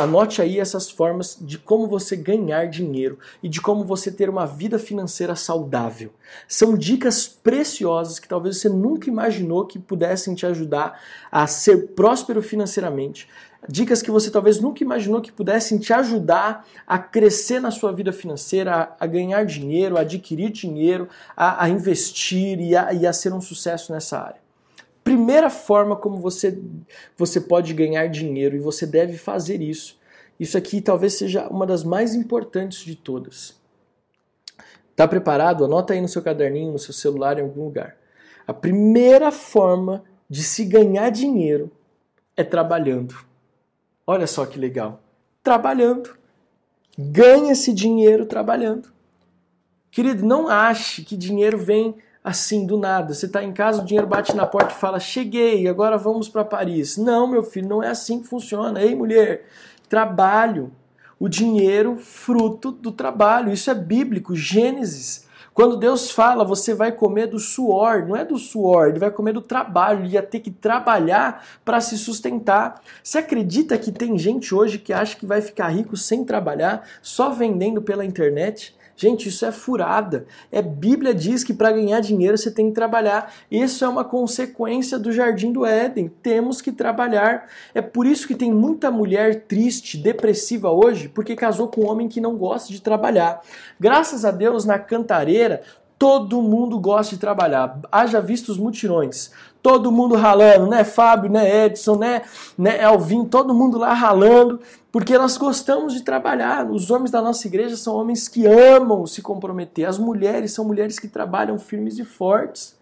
anote 0.01 0.41
aí 0.41 0.59
essas 0.59 0.89
formas 0.89 1.37
de 1.39 1.57
como 1.57 1.87
você 1.87 2.15
ganhar 2.15 2.67
dinheiro 2.67 3.17
e 3.41 3.47
de 3.47 3.61
como 3.61 3.83
você 3.83 4.11
ter 4.11 4.29
uma 4.29 4.45
vida 4.45 4.77
financeira 4.77 5.35
saudável. 5.35 6.11
São 6.47 6.77
dicas 6.77 7.27
preciosas 7.27 8.19
que 8.19 8.27
talvez 8.27 8.57
você 8.57 8.69
nunca 8.69 9.09
imaginou 9.09 9.65
que 9.65 9.79
pudessem 9.79 10.35
te 10.35 10.45
ajudar 10.45 10.99
a 11.31 11.47
ser 11.47 11.89
próspero 11.89 12.41
financeiramente, 12.41 13.27
dicas 13.67 14.01
que 14.01 14.11
você 14.11 14.31
talvez 14.31 14.59
nunca 14.59 14.83
imaginou 14.83 15.21
que 15.21 15.31
pudessem 15.31 15.77
te 15.77 15.93
ajudar 15.93 16.65
a 16.87 16.97
crescer 16.97 17.59
na 17.59 17.71
sua 17.71 17.91
vida 17.91 18.11
financeira, 18.11 18.95
a, 18.99 19.05
ganhar 19.05 19.45
dinheiro, 19.45 19.97
a 19.97 20.01
adquirir 20.01 20.49
dinheiro, 20.51 21.07
a, 21.35 21.63
a 21.65 21.69
investir 21.69 22.59
e 22.59 22.75
a, 22.75 22.93
e 22.93 23.05
a 23.05 23.13
ser 23.13 23.33
um 23.33 23.41
sucesso 23.41 23.91
nessa 23.91 24.19
área. 24.19 24.40
Primeira 25.03 25.49
forma 25.49 25.95
como 25.95 26.17
você, 26.17 26.59
você 27.17 27.41
pode 27.41 27.73
ganhar 27.73 28.07
dinheiro 28.07 28.55
e 28.55 28.59
você 28.59 28.85
deve 28.85 29.17
fazer 29.17 29.61
isso. 29.61 29.99
Isso 30.39 30.57
aqui 30.57 30.81
talvez 30.81 31.13
seja 31.13 31.47
uma 31.47 31.65
das 31.65 31.83
mais 31.83 32.15
importantes 32.15 32.83
de 32.83 32.95
todas. 32.95 33.59
Tá 34.95 35.07
preparado? 35.07 35.65
Anota 35.65 35.93
aí 35.93 36.01
no 36.01 36.07
seu 36.07 36.21
caderninho, 36.21 36.71
no 36.71 36.79
seu 36.79 36.93
celular, 36.93 37.39
em 37.39 37.41
algum 37.41 37.65
lugar. 37.65 37.97
A 38.45 38.53
primeira 38.53 39.31
forma 39.31 40.03
de 40.29 40.43
se 40.43 40.65
ganhar 40.65 41.09
dinheiro 41.09 41.71
é 42.35 42.43
trabalhando. 42.43 43.15
Olha 44.05 44.27
só 44.27 44.45
que 44.45 44.59
legal. 44.59 45.01
Trabalhando. 45.43 46.15
Ganha-se 46.97 47.73
dinheiro 47.73 48.25
trabalhando. 48.25 48.91
Querido, 49.89 50.25
não 50.25 50.47
ache 50.47 51.03
que 51.03 51.17
dinheiro 51.17 51.57
vem 51.57 51.95
assim 52.23 52.65
do 52.65 52.77
nada. 52.77 53.13
Você 53.13 53.25
está 53.25 53.43
em 53.43 53.51
casa, 53.51 53.81
o 53.81 53.85
dinheiro 53.85 54.07
bate 54.07 54.35
na 54.35 54.45
porta 54.45 54.73
e 54.73 54.77
fala: 54.77 54.99
Cheguei, 54.99 55.67
agora 55.67 55.97
vamos 55.97 56.29
para 56.29 56.45
Paris. 56.45 56.97
Não, 56.97 57.27
meu 57.27 57.43
filho, 57.43 57.67
não 57.67 57.83
é 57.83 57.89
assim 57.89 58.21
que 58.21 58.27
funciona. 58.27 58.81
Ei, 58.81 58.95
mulher, 58.95 59.45
trabalho. 59.89 60.71
o 61.19 61.29
dinheiro 61.29 61.97
fruto 61.97 62.71
do 62.71 62.91
trabalho. 62.91 63.51
Isso 63.51 63.69
é 63.69 63.75
bíblico, 63.75 64.35
Gênesis. 64.35 65.27
Quando 65.53 65.75
Deus 65.75 66.09
fala, 66.09 66.45
você 66.45 66.73
vai 66.73 66.93
comer 66.93 67.27
do 67.27 67.37
suor, 67.37 68.07
não 68.07 68.15
é 68.15 68.23
do 68.23 68.37
suor, 68.37 68.87
ele 68.87 68.99
vai 68.99 69.11
comer 69.11 69.33
do 69.33 69.41
trabalho, 69.41 70.05
ele 70.05 70.13
ia 70.13 70.23
ter 70.23 70.39
que 70.39 70.49
trabalhar 70.49 71.45
para 71.65 71.81
se 71.81 71.97
sustentar. 71.97 72.81
Você 73.03 73.17
acredita 73.17 73.77
que 73.77 73.91
tem 73.91 74.17
gente 74.17 74.55
hoje 74.55 74.79
que 74.79 74.93
acha 74.93 75.15
que 75.17 75.25
vai 75.25 75.41
ficar 75.41 75.67
rico 75.67 75.97
sem 75.97 76.23
trabalhar, 76.23 76.87
só 77.01 77.29
vendendo 77.31 77.81
pela 77.81 78.05
internet? 78.05 78.73
Gente, 78.95 79.29
isso 79.29 79.45
é 79.45 79.51
furada. 79.51 80.25
É 80.51 80.61
Bíblia 80.61 81.13
diz 81.13 81.43
que 81.43 81.53
para 81.53 81.71
ganhar 81.71 81.99
dinheiro 81.99 82.37
você 82.37 82.51
tem 82.51 82.69
que 82.69 82.75
trabalhar. 82.75 83.33
Isso 83.49 83.83
é 83.83 83.87
uma 83.87 84.03
consequência 84.03 84.97
do 84.99 85.11
jardim 85.11 85.51
do 85.51 85.65
Éden. 85.65 86.11
Temos 86.21 86.61
que 86.61 86.71
trabalhar. 86.71 87.47
É 87.73 87.81
por 87.81 88.05
isso 88.05 88.27
que 88.27 88.35
tem 88.35 88.51
muita 88.51 88.91
mulher 88.91 89.43
triste, 89.43 89.97
depressiva 89.97 90.69
hoje, 90.69 91.09
porque 91.09 91.35
casou 91.35 91.67
com 91.67 91.81
um 91.81 91.89
homem 91.89 92.07
que 92.07 92.21
não 92.21 92.37
gosta 92.37 92.71
de 92.71 92.81
trabalhar. 92.81 93.41
Graças 93.79 94.25
a 94.25 94.31
Deus 94.31 94.65
na 94.65 94.77
cantareira 94.77 95.61
todo 96.01 96.41
mundo 96.41 96.79
gosta 96.79 97.13
de 97.13 97.21
trabalhar. 97.21 97.79
Haja 97.91 98.19
visto 98.19 98.49
os 98.49 98.57
mutirões 98.57 99.29
todo 99.61 99.91
mundo 99.91 100.15
ralando, 100.15 100.65
né? 100.65 100.83
Fábio, 100.83 101.29
né? 101.29 101.65
Edson, 101.65 101.95
né? 101.95 102.23
né? 102.57 102.81
Elvin, 102.81 103.25
todo 103.25 103.53
mundo 103.53 103.77
lá 103.77 103.93
ralando, 103.93 104.59
porque 104.91 105.15
nós 105.15 105.37
gostamos 105.37 105.93
de 105.93 106.01
trabalhar. 106.01 106.67
Os 106.71 106.89
homens 106.89 107.11
da 107.11 107.21
nossa 107.21 107.47
igreja 107.47 107.77
são 107.77 107.95
homens 107.95 108.27
que 108.27 108.47
amam 108.47 109.05
se 109.05 109.21
comprometer. 109.21 109.87
As 109.87 109.99
mulheres 109.99 110.53
são 110.53 110.65
mulheres 110.65 110.97
que 110.97 111.07
trabalham 111.07 111.59
firmes 111.59 111.99
e 111.99 112.03
fortes. 112.03 112.75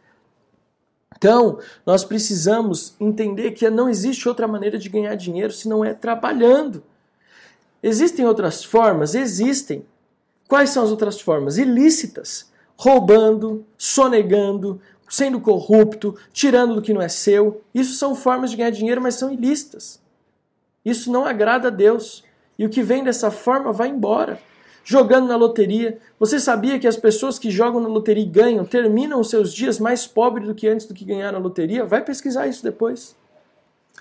Então, 1.18 1.60
nós 1.86 2.06
precisamos 2.06 2.96
entender 3.02 3.52
que 3.52 3.70
não 3.70 3.90
existe 3.90 4.30
outra 4.30 4.48
maneira 4.48 4.78
de 4.78 4.88
ganhar 4.88 5.16
dinheiro 5.16 5.52
se 5.52 5.68
não 5.68 5.84
é 5.84 5.94
trabalhando. 5.94 6.82
Existem 7.84 8.26
outras 8.26 8.64
formas? 8.64 9.14
Existem. 9.14 9.86
Quais 10.48 10.70
são 10.70 10.84
as 10.84 10.92
outras 10.92 11.20
formas? 11.20 11.58
Ilícitas. 11.58 12.49
Roubando, 12.82 13.66
sonegando, 13.78 14.80
sendo 15.10 15.42
corrupto, 15.42 16.16
tirando 16.32 16.76
do 16.76 16.82
que 16.82 16.94
não 16.94 17.02
é 17.02 17.10
seu. 17.10 17.62
Isso 17.76 17.96
são 17.96 18.16
formas 18.16 18.52
de 18.52 18.56
ganhar 18.56 18.70
dinheiro, 18.70 19.02
mas 19.02 19.16
são 19.16 19.30
ilícitas. 19.30 20.02
Isso 20.86 21.12
não 21.12 21.26
agrada 21.26 21.68
a 21.68 21.72
Deus. 21.72 22.24
E 22.58 22.66
o 22.66 22.70
que 22.70 22.82
vem 22.82 23.04
dessa 23.04 23.30
forma 23.30 23.74
vai 23.74 23.90
embora. 23.90 24.40
Jogando 24.82 25.28
na 25.28 25.36
loteria. 25.36 26.00
Você 26.18 26.40
sabia 26.40 26.80
que 26.80 26.88
as 26.88 26.96
pessoas 26.96 27.38
que 27.38 27.52
jogam 27.52 27.82
na 27.82 27.90
loteria 27.90 28.24
e 28.24 28.26
ganham 28.26 28.64
terminam 28.64 29.20
os 29.20 29.30
seus 29.30 29.54
dias 29.54 29.78
mais 29.78 30.08
pobres 30.08 30.48
do 30.48 30.56
que 30.56 30.66
antes 30.66 30.86
do 30.86 30.94
que 30.94 31.04
ganharam 31.04 31.38
a 31.38 31.42
loteria? 31.42 31.84
Vai 31.84 32.02
pesquisar 32.02 32.48
isso 32.48 32.64
depois. 32.64 33.14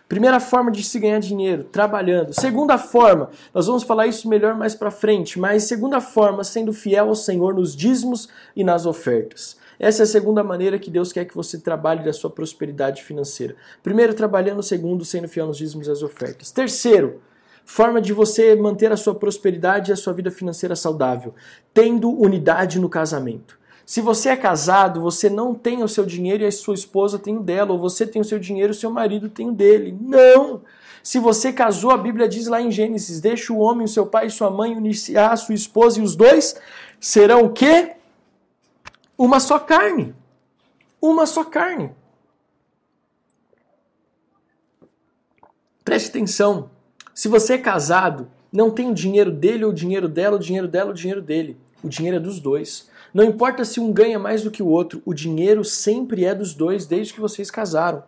Primeira 0.09 0.41
forma 0.41 0.71
de 0.71 0.83
se 0.83 0.99
ganhar 0.99 1.19
dinheiro, 1.19 1.65
trabalhando. 1.65 2.33
Segunda 2.33 2.79
forma, 2.79 3.31
nós 3.53 3.67
vamos 3.67 3.83
falar 3.83 4.07
isso 4.07 4.29
melhor 4.29 4.55
mais 4.55 4.75
para 4.75 4.91
frente, 4.91 5.39
mas 5.39 5.65
segunda 5.65 6.01
forma, 6.01 6.45
sendo 6.45 6.73
fiel 6.73 7.09
ao 7.09 7.15
Senhor 7.15 7.55
nos 7.55 7.75
dízimos 7.75 8.29
e 8.55 8.63
nas 8.63 8.87
ofertas. 8.87 9.57
Essa 9.79 10.03
é 10.03 10.05
a 10.05 10.07
segunda 10.07 10.43
maneira 10.43 10.79
que 10.79 10.91
Deus 10.91 11.13
quer 11.13 11.25
que 11.25 11.35
você 11.35 11.59
trabalhe 11.59 12.05
da 12.05 12.13
sua 12.13 12.31
prosperidade 12.31 13.03
financeira. 13.05 13.55
Primeiro, 13.83 14.13
trabalhando. 14.13 14.63
Segundo, 14.63 15.05
sendo 15.05 15.29
fiel 15.29 15.47
nos 15.47 15.57
dízimos 15.57 15.87
e 15.87 15.91
às 15.91 16.03
ofertas. 16.03 16.51
Terceiro, 16.51 17.21
forma 17.65 18.01
de 18.01 18.13
você 18.13 18.57
manter 18.57 18.91
a 18.91 18.97
sua 18.97 19.15
prosperidade 19.15 19.91
e 19.91 19.93
a 19.93 19.97
sua 19.97 20.13
vida 20.13 20.31
financeira 20.31 20.75
saudável, 20.75 21.35
tendo 21.73 22.11
unidade 22.11 22.81
no 22.81 22.89
casamento. 22.89 23.58
Se 23.89 24.03
você 24.03 24.29
é 24.29 24.37
casado, 24.37 25.01
você 25.01 25.31
não 25.31 25.55
tem 25.55 25.83
o 25.83 25.89
seu 25.89 26.05
dinheiro 26.05 26.43
e 26.43 26.47
a 26.47 26.53
sua 26.53 26.75
esposa 26.75 27.19
tem 27.19 27.39
o 27.39 27.43
dela, 27.43 27.73
ou 27.73 27.79
você 27.79 28.07
tem 28.07 28.21
o 28.21 28.25
seu 28.25 28.39
dinheiro 28.39 28.71
e 28.71 28.77
o 28.77 28.79
seu 28.79 28.91
marido 28.91 29.31
tem 29.31 29.49
o 29.49 29.53
dele. 29.53 29.97
Não! 29.99 30.61
Se 31.03 31.19
você 31.19 31.55
casou, 31.55 31.91
a 31.91 31.97
Bíblia 31.97 32.29
diz 32.29 32.49
lá 32.49 32.61
em 32.61 32.71
Gênesis: 32.71 33.19
deixa 33.19 33.51
o 33.51 33.57
homem, 33.61 33.87
o 33.87 33.89
seu 33.89 34.05
pai 34.05 34.27
e 34.27 34.31
sua 34.31 34.51
mãe 34.51 34.77
unir-se-á 34.77 35.33
a 35.33 35.37
sua 35.39 35.55
esposa 35.55 36.01
e 36.01 36.03
os 36.03 36.15
dois 36.15 36.61
serão 37.01 37.47
o 37.47 37.51
quê? 37.51 37.95
uma 39.17 39.41
só 39.41 39.59
carne. 39.59 40.15
Uma 41.01 41.25
só 41.25 41.43
carne. 41.43 41.91
Preste 45.83 46.11
atenção. 46.11 46.71
Se 47.15 47.27
você 47.27 47.55
é 47.55 47.59
casado, 47.59 48.31
não 48.53 48.71
tem 48.71 48.91
o 48.91 48.95
dinheiro 48.95 49.33
dele 49.33 49.65
ou 49.65 49.71
o 49.71 49.75
dinheiro 49.75 50.11
dela, 50.11 50.37
o 50.37 50.39
dinheiro 50.39 50.69
dela 50.69 50.91
ou 50.91 50.93
o 50.93 50.95
dinheiro 50.95 51.23
dele. 51.23 51.57
O 51.83 51.89
dinheiro 51.89 52.19
é 52.19 52.21
dos 52.21 52.39
dois. 52.39 52.87
Não 53.13 53.25
importa 53.25 53.65
se 53.65 53.81
um 53.81 53.93
ganha 53.93 54.19
mais 54.19 54.43
do 54.43 54.51
que 54.51 54.63
o 54.63 54.69
outro, 54.69 55.03
o 55.05 55.15
dinheiro 55.15 55.65
sempre 55.65 56.25
é 56.25 56.35
dos 56.35 56.55
dois 56.55 56.87
desde 56.87 57.15
que 57.15 57.21
vocês 57.21 57.51
casaram. 57.51 58.03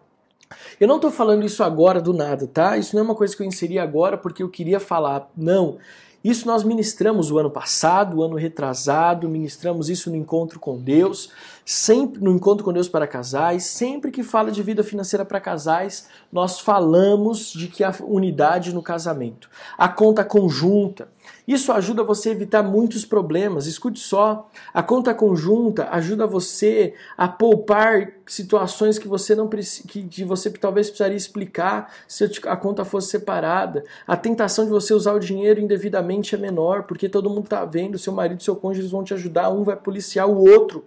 Eu 0.78 0.88
não 0.88 0.96
estou 0.96 1.11
falando 1.11 1.44
isso 1.44 1.62
agora 1.62 2.01
do 2.01 2.12
nada, 2.12 2.46
tá? 2.46 2.76
Isso 2.76 2.94
não 2.94 3.03
é 3.03 3.05
uma 3.05 3.14
coisa 3.14 3.36
que 3.36 3.42
eu 3.42 3.46
inseri 3.46 3.78
agora 3.78 4.18
porque 4.18 4.42
eu 4.42 4.48
queria 4.48 4.80
falar. 4.80 5.30
Não. 5.36 5.78
Isso 6.22 6.46
nós 6.46 6.62
ministramos 6.62 7.30
o 7.30 7.38
ano 7.38 7.51
passado, 7.51 8.18
o 8.18 8.22
ano 8.22 8.36
retrasado, 8.36 9.26
ministramos 9.26 9.88
isso 9.88 10.11
no 10.11 10.16
encontro 10.16 10.61
com 10.61 10.76
Deus, 10.76 11.30
sempre 11.64 12.22
no 12.22 12.30
encontro 12.30 12.62
com 12.62 12.74
Deus 12.74 12.90
para 12.90 13.07
casais, 13.07 13.64
sempre 13.64 14.11
que 14.11 14.22
fala 14.22 14.51
de 14.51 14.62
vida 14.62 14.84
financeira 14.84 15.24
para 15.24 15.40
casais, 15.40 16.09
nós 16.30 16.61
falamos 16.61 17.51
de 17.53 17.68
que 17.68 17.82
a 17.82 17.94
unidade 18.03 18.74
no 18.74 18.82
casamento, 18.82 19.48
a 19.78 19.88
conta 19.88 20.22
conjunta, 20.22 21.09
isso 21.53 21.72
ajuda 21.72 22.05
você 22.05 22.28
a 22.28 22.32
evitar 22.32 22.62
muitos 22.62 23.05
problemas. 23.05 23.66
Escute 23.66 23.98
só, 23.98 24.48
a 24.72 24.84
conta 24.84 25.12
conjunta 25.12 25.88
ajuda 25.90 26.24
você 26.24 26.94
a 27.18 27.26
poupar 27.26 28.12
situações 28.24 29.01
que 29.01 29.09
você 29.09 29.34
não 29.34 29.48
que, 29.48 30.05
que 30.05 30.24
você 30.24 30.48
talvez 30.51 30.88
precisaria 30.88 31.16
explicar 31.16 31.92
se 32.07 32.24
a 32.46 32.57
conta 32.57 32.84
fosse 32.84 33.09
separada. 33.09 33.84
A 34.07 34.16
tentação 34.16 34.64
de 34.64 34.70
você 34.70 34.94
usar 34.94 35.12
o 35.12 35.18
dinheiro 35.18 35.61
indevidamente 35.61 36.36
é 36.36 36.38
menor, 36.38 36.84
porque 36.84 37.09
todo 37.09 37.28
mundo 37.28 37.44
está 37.44 37.64
vendo, 37.64 37.98
seu 37.98 38.12
marido 38.12 38.42
seu 38.44 38.55
cônjuge 38.55 38.86
vão 38.86 39.03
te 39.03 39.12
ajudar, 39.12 39.51
um 39.51 39.64
vai 39.64 39.74
policiar 39.74 40.28
o 40.28 40.36
outro. 40.36 40.84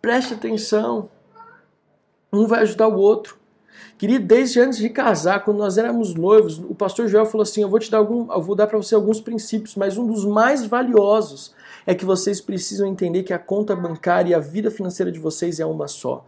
Preste 0.00 0.32
atenção. 0.32 1.10
Um 2.32 2.46
vai 2.46 2.62
ajudar 2.62 2.88
o 2.88 2.96
outro. 2.96 3.36
Querido, 3.98 4.26
desde 4.26 4.60
antes 4.60 4.78
de 4.78 4.90
casar, 4.90 5.42
quando 5.42 5.56
nós 5.56 5.78
éramos 5.78 6.14
noivos, 6.14 6.58
o 6.58 6.74
pastor 6.74 7.08
Joel 7.08 7.24
falou 7.24 7.42
assim: 7.42 7.62
Eu 7.62 7.68
vou 7.68 7.78
te 7.78 7.90
dar 7.90 7.98
algum, 7.98 8.30
eu 8.30 8.42
vou 8.42 8.54
dar 8.54 8.66
para 8.66 8.76
você 8.76 8.94
alguns 8.94 9.20
princípios, 9.20 9.74
mas 9.74 9.96
um 9.96 10.06
dos 10.06 10.24
mais 10.24 10.66
valiosos 10.66 11.54
é 11.86 11.94
que 11.94 12.04
vocês 12.04 12.40
precisam 12.40 12.86
entender 12.86 13.22
que 13.22 13.32
a 13.32 13.38
conta 13.38 13.74
bancária 13.74 14.30
e 14.30 14.34
a 14.34 14.38
vida 14.38 14.70
financeira 14.70 15.10
de 15.10 15.18
vocês 15.18 15.60
é 15.60 15.64
uma 15.64 15.88
só. 15.88 16.26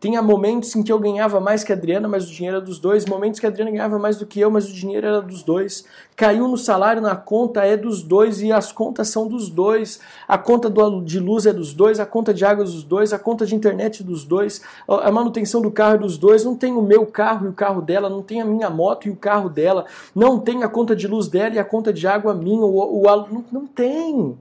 Tinha 0.00 0.20
momentos 0.20 0.76
em 0.76 0.82
que 0.82 0.92
eu 0.92 0.98
ganhava 0.98 1.40
mais 1.40 1.64
que 1.64 1.72
a 1.72 1.74
Adriana, 1.74 2.06
mas 2.06 2.28
o 2.28 2.30
dinheiro 2.30 2.56
era 2.56 2.64
dos 2.64 2.78
dois. 2.78 3.06
Momentos 3.06 3.40
que 3.40 3.46
a 3.46 3.48
Adriana 3.48 3.70
ganhava 3.70 3.98
mais 3.98 4.18
do 4.18 4.26
que 4.26 4.38
eu, 4.38 4.50
mas 4.50 4.68
o 4.68 4.72
dinheiro 4.72 5.06
era 5.06 5.22
dos 5.22 5.42
dois. 5.42 5.84
Caiu 6.14 6.46
no 6.46 6.58
salário, 6.58 7.00
na 7.00 7.16
conta 7.16 7.64
é 7.64 7.74
dos 7.74 8.02
dois 8.02 8.42
e 8.42 8.52
as 8.52 8.70
contas 8.70 9.08
são 9.08 9.26
dos 9.26 9.48
dois. 9.48 10.00
A 10.28 10.36
conta 10.36 10.70
de 11.02 11.18
luz 11.18 11.46
é 11.46 11.52
dos 11.54 11.72
dois, 11.72 11.98
a 11.98 12.04
conta 12.04 12.34
de 12.34 12.44
água 12.44 12.64
é 12.64 12.66
dos 12.66 12.84
dois, 12.84 13.14
a 13.14 13.18
conta 13.18 13.46
de 13.46 13.54
internet 13.54 14.02
é 14.02 14.04
dos 14.04 14.24
dois, 14.24 14.60
a 14.86 15.10
manutenção 15.10 15.62
do 15.62 15.70
carro 15.70 15.94
é 15.94 15.98
dos 15.98 16.18
dois. 16.18 16.44
Não 16.44 16.54
tem 16.54 16.72
o 16.74 16.82
meu 16.82 17.06
carro 17.06 17.46
e 17.46 17.48
o 17.48 17.54
carro 17.54 17.80
dela, 17.80 18.10
não 18.10 18.22
tem 18.22 18.42
a 18.42 18.44
minha 18.44 18.68
moto 18.68 19.06
e 19.08 19.10
o 19.10 19.16
carro 19.16 19.48
dela, 19.48 19.86
não 20.14 20.38
tem 20.38 20.62
a 20.62 20.68
conta 20.68 20.94
de 20.94 21.08
luz 21.08 21.28
dela 21.28 21.54
e 21.54 21.58
a 21.58 21.64
conta 21.64 21.92
de 21.92 22.06
água 22.06 22.34
minha. 22.34 22.60
O, 22.60 23.00
o, 23.00 23.02
não, 23.04 23.44
não 23.50 23.66
tem. 23.66 24.36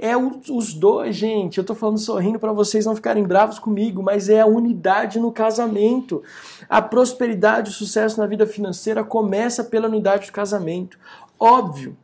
É 0.00 0.16
os 0.16 0.72
dois, 0.72 1.16
gente. 1.16 1.58
Eu 1.58 1.64
tô 1.64 1.74
falando 1.74 1.98
sorrindo 1.98 2.38
para 2.38 2.52
vocês 2.52 2.86
não 2.86 2.94
ficarem 2.94 3.24
bravos 3.24 3.58
comigo, 3.58 4.00
mas 4.00 4.28
é 4.28 4.40
a 4.40 4.46
unidade 4.46 5.18
no 5.18 5.32
casamento. 5.32 6.22
A 6.68 6.80
prosperidade, 6.80 7.70
o 7.70 7.74
sucesso 7.74 8.20
na 8.20 8.26
vida 8.26 8.46
financeira 8.46 9.02
começa 9.02 9.64
pela 9.64 9.88
unidade 9.88 10.26
do 10.26 10.32
casamento. 10.32 10.96
Óbvio 11.38 11.96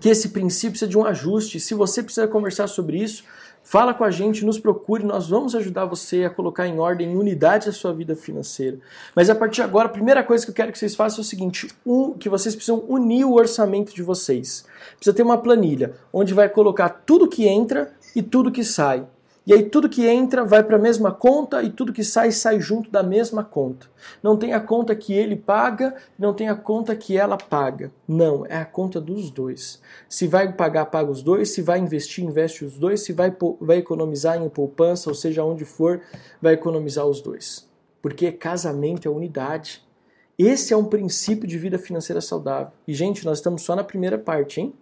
que 0.00 0.08
esse 0.08 0.28
princípio 0.28 0.70
precisa 0.70 0.88
de 0.88 0.96
um 0.96 1.04
ajuste. 1.04 1.58
Se 1.58 1.74
você 1.74 2.00
precisa 2.00 2.28
conversar 2.28 2.68
sobre 2.68 3.02
isso, 3.02 3.24
Fala 3.68 3.92
com 3.92 4.04
a 4.04 4.12
gente, 4.12 4.44
nos 4.44 4.60
procure, 4.60 5.02
nós 5.02 5.28
vamos 5.28 5.52
ajudar 5.56 5.86
você 5.86 6.22
a 6.22 6.30
colocar 6.30 6.68
em 6.68 6.78
ordem, 6.78 7.10
em 7.10 7.16
unidade 7.16 7.68
a 7.68 7.72
sua 7.72 7.92
vida 7.92 8.14
financeira. 8.14 8.78
Mas 9.12 9.28
a 9.28 9.34
partir 9.34 9.56
de 9.56 9.62
agora, 9.62 9.86
a 9.88 9.90
primeira 9.90 10.22
coisa 10.22 10.44
que 10.44 10.52
eu 10.52 10.54
quero 10.54 10.70
que 10.70 10.78
vocês 10.78 10.94
façam 10.94 11.18
é 11.18 11.22
o 11.22 11.24
seguinte: 11.24 11.68
um, 11.84 12.12
que 12.12 12.28
vocês 12.28 12.54
precisam 12.54 12.84
unir 12.88 13.24
o 13.24 13.34
orçamento 13.34 13.92
de 13.92 14.04
vocês. 14.04 14.64
Precisa 14.94 15.16
ter 15.16 15.24
uma 15.24 15.38
planilha 15.38 15.94
onde 16.12 16.32
vai 16.32 16.48
colocar 16.48 16.88
tudo 16.88 17.26
que 17.26 17.44
entra 17.48 17.92
e 18.14 18.22
tudo 18.22 18.52
que 18.52 18.62
sai. 18.62 19.04
E 19.46 19.54
aí 19.54 19.62
tudo 19.62 19.88
que 19.88 20.04
entra 20.04 20.44
vai 20.44 20.64
para 20.64 20.74
a 20.74 20.78
mesma 20.78 21.12
conta 21.12 21.62
e 21.62 21.70
tudo 21.70 21.92
que 21.92 22.02
sai 22.02 22.32
sai 22.32 22.58
junto 22.58 22.90
da 22.90 23.00
mesma 23.00 23.44
conta. 23.44 23.86
Não 24.20 24.36
tem 24.36 24.52
a 24.52 24.58
conta 24.58 24.96
que 24.96 25.12
ele 25.12 25.36
paga, 25.36 25.94
não 26.18 26.34
tem 26.34 26.48
a 26.48 26.56
conta 26.56 26.96
que 26.96 27.16
ela 27.16 27.38
paga. 27.38 27.92
Não, 28.08 28.44
é 28.44 28.56
a 28.56 28.64
conta 28.64 29.00
dos 29.00 29.30
dois. 29.30 29.80
Se 30.08 30.26
vai 30.26 30.52
pagar, 30.52 30.86
paga 30.86 31.12
os 31.12 31.22
dois. 31.22 31.50
Se 31.50 31.62
vai 31.62 31.78
investir, 31.78 32.24
investe 32.24 32.64
os 32.64 32.76
dois. 32.76 33.02
Se 33.02 33.12
vai, 33.12 33.34
vai 33.60 33.76
economizar 33.76 34.36
em 34.36 34.48
poupança, 34.48 35.08
ou 35.08 35.14
seja, 35.14 35.44
onde 35.44 35.64
for, 35.64 36.00
vai 36.42 36.54
economizar 36.54 37.06
os 37.06 37.20
dois. 37.20 37.68
Porque 38.02 38.32
casamento 38.32 39.06
é 39.06 39.10
unidade. 39.10 39.80
Esse 40.36 40.74
é 40.74 40.76
um 40.76 40.84
princípio 40.84 41.46
de 41.46 41.56
vida 41.56 41.78
financeira 41.78 42.20
saudável. 42.20 42.72
E, 42.86 42.92
gente, 42.92 43.24
nós 43.24 43.38
estamos 43.38 43.62
só 43.62 43.76
na 43.76 43.84
primeira 43.84 44.18
parte, 44.18 44.60
hein? 44.60 44.74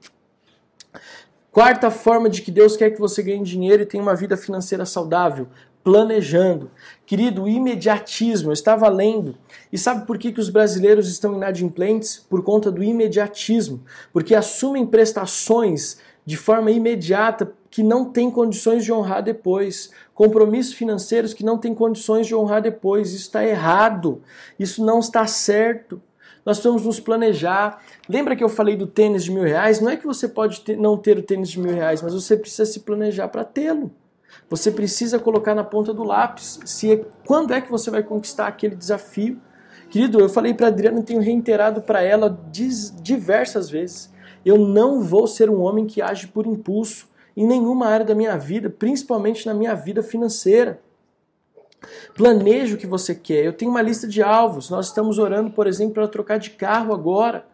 Quarta 1.55 1.88
forma 1.88 2.28
de 2.28 2.42
que 2.42 2.50
Deus 2.50 2.76
quer 2.76 2.90
que 2.90 2.98
você 2.98 3.22
ganhe 3.22 3.44
dinheiro 3.44 3.84
e 3.84 3.86
tenha 3.86 4.02
uma 4.02 4.16
vida 4.16 4.36
financeira 4.36 4.84
saudável: 4.84 5.46
planejando. 5.84 6.68
Querido, 7.07 7.46
imediatismo, 7.46 8.48
eu 8.48 8.52
estava 8.52 8.88
lendo. 8.88 9.36
E 9.72 9.78
sabe 9.78 10.05
por 10.05 10.18
que, 10.18 10.32
que 10.32 10.40
os 10.40 10.50
brasileiros 10.50 11.09
estão 11.09 11.36
inadimplentes? 11.36 12.18
Por 12.28 12.42
conta 12.42 12.72
do 12.72 12.82
imediatismo. 12.82 13.84
Porque 14.12 14.34
assumem 14.34 14.84
prestações 14.84 15.98
de 16.26 16.36
forma 16.36 16.72
imediata 16.72 17.52
que 17.70 17.84
não 17.84 18.07
têm 18.07 18.32
condições 18.32 18.84
de 18.84 18.92
honrar 18.92 19.22
depois. 19.22 19.92
Compromissos 20.12 20.74
financeiros 20.74 21.32
que 21.32 21.44
não 21.44 21.57
têm 21.57 21.72
condições 21.72 22.26
de 22.26 22.34
honrar 22.34 22.62
depois. 22.62 23.11
Isso 23.12 23.26
está 23.26 23.46
errado. 23.46 24.20
Isso 24.59 24.84
não 24.84 24.98
está 24.98 25.24
certo. 25.28 26.02
Nós 26.45 26.59
precisamos 26.59 26.84
nos 26.84 27.01
planejar. 27.01 27.80
Lembra 28.09 28.36
que 28.36 28.45
eu 28.45 28.49
falei 28.49 28.76
do 28.76 28.86
tênis 28.86 29.24
de 29.24 29.30
mil 29.30 29.45
reais? 29.45 29.80
Não 29.80 29.90
é 29.90 29.97
que 29.97 30.07
você 30.07 30.28
pode 30.28 30.61
ter, 30.61 30.76
não 30.76 30.97
ter 30.97 31.18
o 31.18 31.22
tênis 31.22 31.51
de 31.51 31.59
mil 31.59 31.74
reais, 31.74 32.03
mas 32.03 32.12
você 32.12 32.36
precisa 32.36 32.66
se 32.66 32.80
planejar 32.80 33.28
para 33.28 33.45
tê-lo. 33.45 33.90
Você 34.51 34.70
precisa 34.70 35.18
colocar 35.18 35.55
na 35.55 35.64
ponta 35.64 35.95
do 35.95 36.05
lápis 36.05 36.61
se 36.64 36.92
é, 36.92 37.05
quando 37.26 37.55
é 37.55 37.61
que 37.61 37.70
você 37.70 37.90
vai 37.90 38.03
conquistar 38.03 38.47
aquele 38.47 38.74
desafio. 38.74 39.40
Querido, 39.88 40.20
eu 40.20 40.28
falei 40.28 40.53
para 40.53 40.66
Adriana 40.66 41.01
e 41.01 41.05
tenho 41.05 41.20
reiterado 41.20 41.80
para 41.80 42.03
ela 42.03 42.38
diversas 43.01 43.70
vezes. 43.70 44.12
Eu 44.45 44.59
não 44.59 45.01
vou 45.01 45.26
ser 45.26 45.49
um 45.49 45.62
homem 45.62 45.86
que 45.86 46.03
age 46.03 46.26
por 46.26 46.47
impulso 46.47 47.09
em 47.36 47.47
nenhuma 47.47 47.86
área 47.86 48.05
da 48.05 48.14
minha 48.14 48.36
vida, 48.36 48.68
principalmente 48.68 49.47
na 49.47 49.55
minha 49.55 49.74
vida 49.74 50.03
financeira. 50.03 50.80
Planeje 52.14 52.74
o 52.74 52.78
que 52.78 52.87
você 52.87 53.14
quer. 53.14 53.45
Eu 53.45 53.53
tenho 53.53 53.70
uma 53.70 53.82
lista 53.82 54.07
de 54.07 54.22
alvos. 54.22 54.70
Nós 54.70 54.87
estamos 54.87 55.18
orando, 55.18 55.51
por 55.51 55.66
exemplo, 55.66 55.95
para 55.95 56.09
trocar 56.09 56.39
de 56.39 56.51
carro 56.51 56.93
agora. 56.93 57.45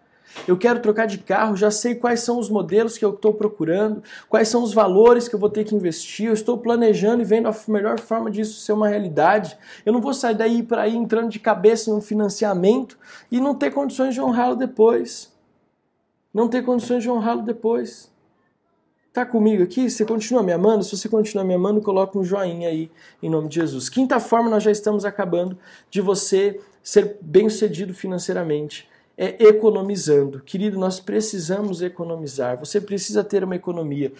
Eu 0.46 0.56
quero 0.56 0.80
trocar 0.80 1.06
de 1.06 1.18
carro, 1.18 1.56
já 1.56 1.70
sei 1.70 1.94
quais 1.94 2.20
são 2.20 2.38
os 2.38 2.48
modelos 2.48 2.96
que 2.96 3.04
eu 3.04 3.10
estou 3.10 3.34
procurando, 3.34 4.02
quais 4.28 4.48
são 4.48 4.62
os 4.62 4.72
valores 4.72 5.28
que 5.28 5.34
eu 5.34 5.38
vou 5.38 5.50
ter 5.50 5.64
que 5.64 5.74
investir. 5.74 6.26
Eu 6.26 6.32
estou 6.32 6.56
planejando 6.58 7.22
e 7.22 7.24
vendo 7.24 7.48
a 7.48 7.56
melhor 7.68 7.98
forma 7.98 8.30
disso 8.30 8.60
ser 8.60 8.72
uma 8.72 8.88
realidade. 8.88 9.58
Eu 9.84 9.92
não 9.92 10.00
vou 10.00 10.14
sair 10.14 10.34
daí 10.34 10.62
para 10.62 10.86
ir 10.88 10.96
entrando 10.96 11.28
de 11.28 11.38
cabeça 11.38 11.90
num 11.90 12.00
financiamento 12.00 12.98
e 13.30 13.40
não 13.40 13.54
ter 13.54 13.70
condições 13.70 14.14
de 14.14 14.20
honrá-lo 14.20 14.56
depois. 14.56 15.32
Não 16.32 16.48
ter 16.48 16.62
condições 16.62 17.02
de 17.02 17.10
honrá-lo 17.10 17.42
depois. 17.42 18.09
Tá 19.12 19.26
comigo 19.26 19.62
aqui? 19.64 19.90
Você 19.90 20.04
continua 20.04 20.40
me 20.40 20.52
amando? 20.52 20.84
Se 20.84 20.96
você 20.96 21.08
continua 21.08 21.42
me 21.42 21.52
amando, 21.52 21.80
coloca 21.80 22.16
um 22.16 22.22
joinha 22.22 22.68
aí 22.68 22.88
em 23.20 23.28
nome 23.28 23.48
de 23.48 23.56
Jesus. 23.56 23.88
Quinta 23.88 24.20
forma, 24.20 24.48
nós 24.48 24.62
já 24.62 24.70
estamos 24.70 25.04
acabando 25.04 25.58
de 25.90 26.00
você 26.00 26.60
ser 26.82 27.18
bem-sucedido 27.20 27.92
financeiramente. 27.92 28.88
É 29.18 29.44
economizando. 29.44 30.40
Querido, 30.40 30.78
nós 30.78 31.00
precisamos 31.00 31.82
economizar. 31.82 32.56
Você 32.58 32.80
precisa 32.80 33.24
ter 33.24 33.42
uma 33.42 33.56
economia. 33.56 34.12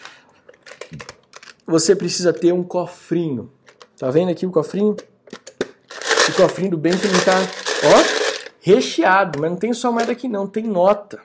Você 1.67 1.95
precisa 1.95 2.33
ter 2.33 2.53
um 2.53 2.65
cofrinho. 2.65 3.51
Tá 3.97 4.11
vendo 4.11 4.31
aqui 4.31 4.45
o 4.45 4.51
cofrinho? 4.51 4.97
O 6.29 6.33
cofrinho 6.33 6.73
do 6.73 6.77
bem 6.77 6.93
que 6.99 7.07
não 7.07 7.21
tá, 7.21 7.37
ó, 7.85 8.21
recheado, 8.61 9.41
mas 9.41 9.51
não 9.51 9.57
tem 9.57 9.73
só 9.73 9.91
moeda 9.93 10.13
aqui 10.13 10.29
não, 10.29 10.47
tem 10.47 10.65
nota. 10.65 11.21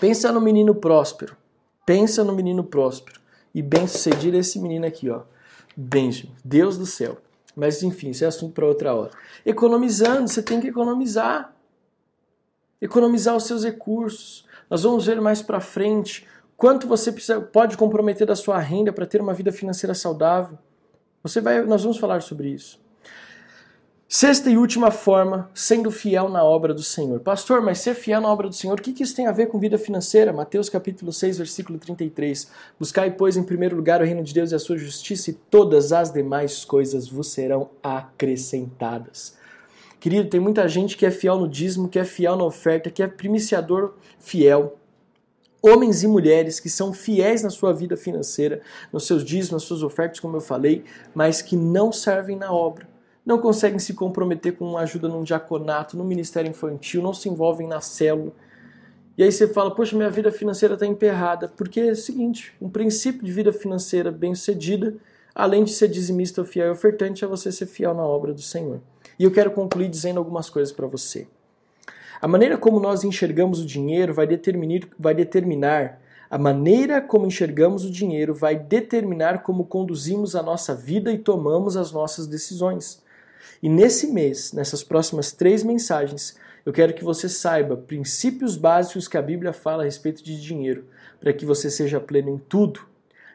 Pensa 0.00 0.32
no 0.32 0.40
menino 0.40 0.74
próspero. 0.74 1.41
Pensa 1.84 2.22
no 2.24 2.34
menino 2.34 2.64
próspero. 2.64 3.20
E 3.54 3.60
bem 3.60 3.86
sucedido 3.86 4.36
esse 4.36 4.58
menino 4.58 4.86
aqui, 4.86 5.10
ó. 5.10 5.22
Benjamin, 5.76 6.34
Deus 6.44 6.78
do 6.78 6.86
céu. 6.86 7.18
Mas 7.54 7.82
enfim, 7.82 8.10
isso 8.10 8.24
é 8.24 8.26
assunto 8.26 8.54
para 8.54 8.66
outra 8.66 8.94
hora. 8.94 9.10
Economizando, 9.44 10.28
você 10.28 10.42
tem 10.42 10.60
que 10.60 10.68
economizar. 10.68 11.54
Economizar 12.80 13.36
os 13.36 13.44
seus 13.44 13.64
recursos. 13.64 14.46
Nós 14.70 14.82
vamos 14.82 15.06
ver 15.06 15.20
mais 15.20 15.42
para 15.42 15.60
frente 15.60 16.26
quanto 16.56 16.86
você 16.86 17.12
precisa, 17.12 17.40
pode 17.40 17.76
comprometer 17.76 18.26
da 18.26 18.36
sua 18.36 18.58
renda 18.58 18.92
para 18.92 19.04
ter 19.06 19.20
uma 19.20 19.34
vida 19.34 19.52
financeira 19.52 19.94
saudável. 19.94 20.58
Você 21.22 21.40
vai, 21.40 21.62
nós 21.62 21.82
vamos 21.82 21.98
falar 21.98 22.22
sobre 22.22 22.48
isso. 22.48 22.80
Sexta 24.14 24.50
e 24.50 24.58
última 24.58 24.90
forma, 24.90 25.50
sendo 25.54 25.90
fiel 25.90 26.28
na 26.28 26.44
obra 26.44 26.74
do 26.74 26.82
Senhor. 26.82 27.18
Pastor, 27.20 27.62
mas 27.62 27.78
ser 27.78 27.94
fiel 27.94 28.20
na 28.20 28.28
obra 28.28 28.46
do 28.46 28.54
Senhor, 28.54 28.78
o 28.78 28.82
que, 28.82 29.02
isso 29.02 29.16
tem 29.16 29.26
a 29.26 29.32
ver 29.32 29.46
com 29.46 29.58
vida 29.58 29.78
financeira? 29.78 30.34
Mateus 30.34 30.68
capítulo 30.68 31.10
6, 31.10 31.38
versículo 31.38 31.78
33. 31.78 32.46
Buscai, 32.78 33.10
pois, 33.12 33.38
em 33.38 33.42
primeiro 33.42 33.74
lugar 33.74 34.02
o 34.02 34.04
reino 34.04 34.22
de 34.22 34.34
Deus 34.34 34.52
e 34.52 34.54
a 34.54 34.58
sua 34.58 34.76
justiça, 34.76 35.30
e 35.30 35.32
todas 35.32 35.94
as 35.94 36.12
demais 36.12 36.62
coisas 36.62 37.08
vos 37.08 37.28
serão 37.28 37.70
acrescentadas. 37.82 39.34
Querido, 39.98 40.28
tem 40.28 40.40
muita 40.40 40.68
gente 40.68 40.94
que 40.94 41.06
é 41.06 41.10
fiel 41.10 41.38
no 41.38 41.48
dízimo, 41.48 41.88
que 41.88 41.98
é 41.98 42.04
fiel 42.04 42.36
na 42.36 42.44
oferta, 42.44 42.90
que 42.90 43.02
é 43.02 43.06
primiciador 43.06 43.94
fiel. 44.20 44.76
Homens 45.62 46.02
e 46.02 46.06
mulheres 46.06 46.60
que 46.60 46.68
são 46.68 46.92
fiéis 46.92 47.42
na 47.42 47.48
sua 47.48 47.72
vida 47.72 47.96
financeira, 47.96 48.60
nos 48.92 49.06
seus 49.06 49.24
dízimos, 49.24 49.52
nas 49.52 49.62
suas 49.62 49.82
ofertas, 49.82 50.20
como 50.20 50.36
eu 50.36 50.42
falei, 50.42 50.84
mas 51.14 51.40
que 51.40 51.56
não 51.56 51.90
servem 51.90 52.36
na 52.36 52.52
obra 52.52 52.91
não 53.24 53.38
conseguem 53.38 53.78
se 53.78 53.94
comprometer 53.94 54.56
com 54.56 54.76
ajuda 54.76 55.08
num 55.08 55.22
diaconato, 55.22 55.96
no 55.96 56.04
ministério 56.04 56.50
infantil, 56.50 57.02
não 57.02 57.14
se 57.14 57.28
envolvem 57.28 57.68
na 57.68 57.80
célula. 57.80 58.32
E 59.16 59.22
aí 59.22 59.30
você 59.30 59.46
fala, 59.46 59.74
poxa, 59.74 59.96
minha 59.96 60.10
vida 60.10 60.32
financeira 60.32 60.74
está 60.74 60.86
emperrada. 60.86 61.48
Porque 61.48 61.80
é 61.80 61.92
o 61.92 61.96
seguinte, 61.96 62.52
um 62.60 62.68
princípio 62.68 63.24
de 63.24 63.32
vida 63.32 63.52
financeira 63.52 64.10
bem 64.10 64.34
sucedida, 64.34 64.96
além 65.34 65.64
de 65.64 65.72
ser 65.72 65.88
dizimista, 65.88 66.44
fiel 66.44 66.68
e 66.68 66.70
ofertante, 66.70 67.24
é 67.24 67.28
você 67.28 67.52
ser 67.52 67.66
fiel 67.66 67.94
na 67.94 68.02
obra 68.02 68.32
do 68.32 68.42
Senhor. 68.42 68.80
E 69.18 69.24
eu 69.24 69.30
quero 69.30 69.50
concluir 69.50 69.88
dizendo 69.88 70.18
algumas 70.18 70.50
coisas 70.50 70.72
para 70.72 70.86
você. 70.86 71.28
A 72.20 72.26
maneira 72.26 72.56
como 72.56 72.80
nós 72.80 73.04
enxergamos 73.04 73.60
o 73.60 73.66
dinheiro 73.66 74.14
vai 74.14 74.26
determinar, 74.26 74.88
vai 74.98 75.14
determinar 75.14 76.00
a 76.32 76.38
maneira 76.38 77.02
como 77.02 77.26
enxergamos 77.26 77.84
o 77.84 77.90
dinheiro 77.90 78.32
vai 78.32 78.58
determinar 78.58 79.42
como 79.42 79.66
conduzimos 79.66 80.34
a 80.34 80.42
nossa 80.42 80.74
vida 80.74 81.12
e 81.12 81.18
tomamos 81.18 81.76
as 81.76 81.92
nossas 81.92 82.26
decisões. 82.26 83.02
E 83.62 83.68
nesse 83.68 84.08
mês, 84.08 84.52
nessas 84.52 84.82
próximas 84.82 85.32
três 85.32 85.62
mensagens, 85.62 86.36
eu 86.64 86.72
quero 86.72 86.94
que 86.94 87.04
você 87.04 87.28
saiba 87.28 87.76
princípios 87.76 88.56
básicos 88.56 89.08
que 89.08 89.16
a 89.16 89.22
Bíblia 89.22 89.52
fala 89.52 89.82
a 89.82 89.84
respeito 89.84 90.22
de 90.22 90.40
dinheiro, 90.40 90.86
para 91.20 91.32
que 91.32 91.44
você 91.44 91.70
seja 91.70 92.00
pleno 92.00 92.30
em 92.30 92.38
tudo. 92.38 92.80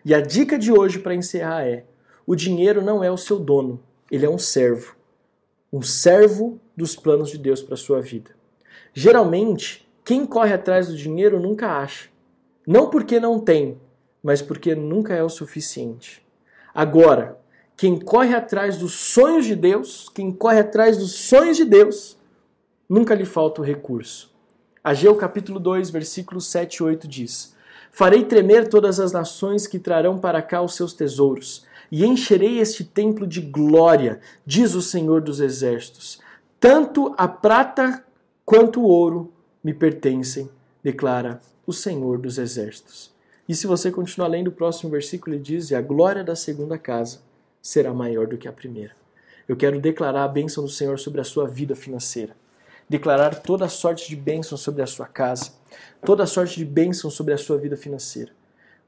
E 0.03 0.13
a 0.13 0.21
dica 0.21 0.57
de 0.57 0.71
hoje 0.71 0.99
para 0.99 1.15
encerrar 1.15 1.65
é: 1.65 1.83
o 2.25 2.35
dinheiro 2.35 2.81
não 2.81 3.03
é 3.03 3.11
o 3.11 3.17
seu 3.17 3.39
dono, 3.39 3.81
ele 4.11 4.25
é 4.25 4.29
um 4.29 4.37
servo. 4.37 4.95
Um 5.71 5.81
servo 5.81 6.59
dos 6.75 6.95
planos 6.95 7.29
de 7.29 7.37
Deus 7.37 7.61
para 7.61 7.73
a 7.73 7.77
sua 7.77 8.01
vida. 8.01 8.31
Geralmente, 8.93 9.87
quem 10.03 10.25
corre 10.25 10.53
atrás 10.53 10.87
do 10.87 10.95
dinheiro 10.95 11.39
nunca 11.39 11.67
acha. 11.67 12.09
Não 12.65 12.89
porque 12.89 13.19
não 13.19 13.39
tem, 13.39 13.79
mas 14.23 14.41
porque 14.41 14.73
nunca 14.73 15.13
é 15.13 15.21
o 15.21 15.29
suficiente. 15.29 16.25
Agora, 16.73 17.37
quem 17.77 17.99
corre 17.99 18.33
atrás 18.33 18.77
dos 18.77 18.93
sonhos 18.93 19.45
de 19.45 19.55
Deus, 19.55 20.09
quem 20.09 20.31
corre 20.31 20.59
atrás 20.61 20.97
dos 20.97 21.11
sonhos 21.11 21.55
de 21.55 21.63
Deus, 21.63 22.17
nunca 22.89 23.13
lhe 23.13 23.23
falta 23.23 23.61
o 23.61 23.63
recurso. 23.63 24.31
Ageu 24.83 25.15
capítulo 25.15 25.59
2, 25.59 25.91
versículos 25.91 26.47
7 26.47 26.77
e 26.77 26.83
8 26.83 27.07
diz: 27.07 27.55
Farei 27.91 28.25
tremer 28.25 28.67
todas 28.67 28.99
as 28.99 29.11
nações 29.11 29.67
que 29.67 29.77
trarão 29.77 30.17
para 30.17 30.41
cá 30.41 30.59
os 30.59 30.75
seus 30.75 30.91
tesouros, 30.91 31.67
e 31.91 32.03
encherei 32.03 32.57
este 32.57 32.83
templo 32.83 33.27
de 33.27 33.41
glória, 33.41 34.19
diz 34.43 34.73
o 34.73 34.81
Senhor 34.81 35.21
dos 35.21 35.39
Exércitos. 35.39 36.19
Tanto 36.59 37.13
a 37.15 37.27
prata 37.27 38.03
quanto 38.43 38.81
o 38.81 38.85
ouro 38.85 39.31
me 39.63 39.73
pertencem, 39.73 40.49
declara 40.81 41.39
o 41.65 41.71
Senhor 41.71 42.17
dos 42.17 42.39
Exércitos. 42.39 43.15
E 43.47 43.53
se 43.53 43.67
você 43.67 43.91
continuar 43.91 44.29
lendo 44.29 44.47
o 44.47 44.51
próximo 44.51 44.89
versículo, 44.89 45.35
ele 45.35 45.43
diz: 45.43 45.69
E 45.69 45.75
a 45.75 45.81
glória 45.81 46.23
da 46.23 46.35
segunda 46.35 46.77
casa 46.79 47.26
será 47.67 47.93
maior 47.93 48.27
do 48.27 48.37
que 48.37 48.47
a 48.47 48.53
primeira. 48.53 48.95
Eu 49.45 49.57
quero 49.57 49.81
declarar 49.81 50.23
a 50.23 50.27
bênção 50.29 50.63
do 50.63 50.69
Senhor 50.69 50.97
sobre 50.97 51.19
a 51.19 51.23
sua 51.25 51.45
vida 51.45 51.75
financeira. 51.75 52.33
Declarar 52.87 53.41
toda 53.41 53.67
sorte 53.67 54.07
de 54.07 54.15
bênção 54.15 54.57
sobre 54.57 54.81
a 54.81 54.87
sua 54.87 55.05
casa. 55.05 55.51
Toda 56.05 56.25
sorte 56.25 56.55
de 56.55 56.63
bênção 56.63 57.09
sobre 57.09 57.33
a 57.33 57.37
sua 57.37 57.57
vida 57.57 57.75
financeira. 57.75 58.31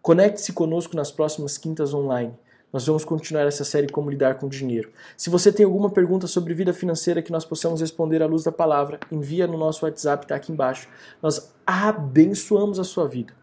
Conecte-se 0.01 0.53
conosco 0.53 0.95
nas 0.95 1.11
próximas 1.11 1.57
quintas 1.57 1.93
online. 1.93 2.33
Nós 2.71 2.87
vamos 2.87 3.03
continuar 3.03 3.45
essa 3.45 3.65
série 3.65 3.89
Como 3.89 4.09
Lidar 4.09 4.35
com 4.35 4.47
Dinheiro. 4.47 4.93
Se 5.17 5.29
você 5.29 5.51
tem 5.51 5.65
alguma 5.65 5.89
pergunta 5.89 6.25
sobre 6.25 6.53
vida 6.53 6.71
financeira 6.71 7.21
que 7.21 7.33
nós 7.33 7.43
possamos 7.43 7.81
responder 7.81 8.23
à 8.23 8.27
luz 8.27 8.45
da 8.45 8.51
palavra, 8.51 8.97
envia 9.11 9.45
no 9.45 9.57
nosso 9.57 9.85
WhatsApp, 9.85 10.23
está 10.23 10.35
aqui 10.35 10.53
embaixo. 10.53 10.87
Nós 11.21 11.53
abençoamos 11.67 12.79
a 12.79 12.85
sua 12.85 13.09
vida. 13.09 13.33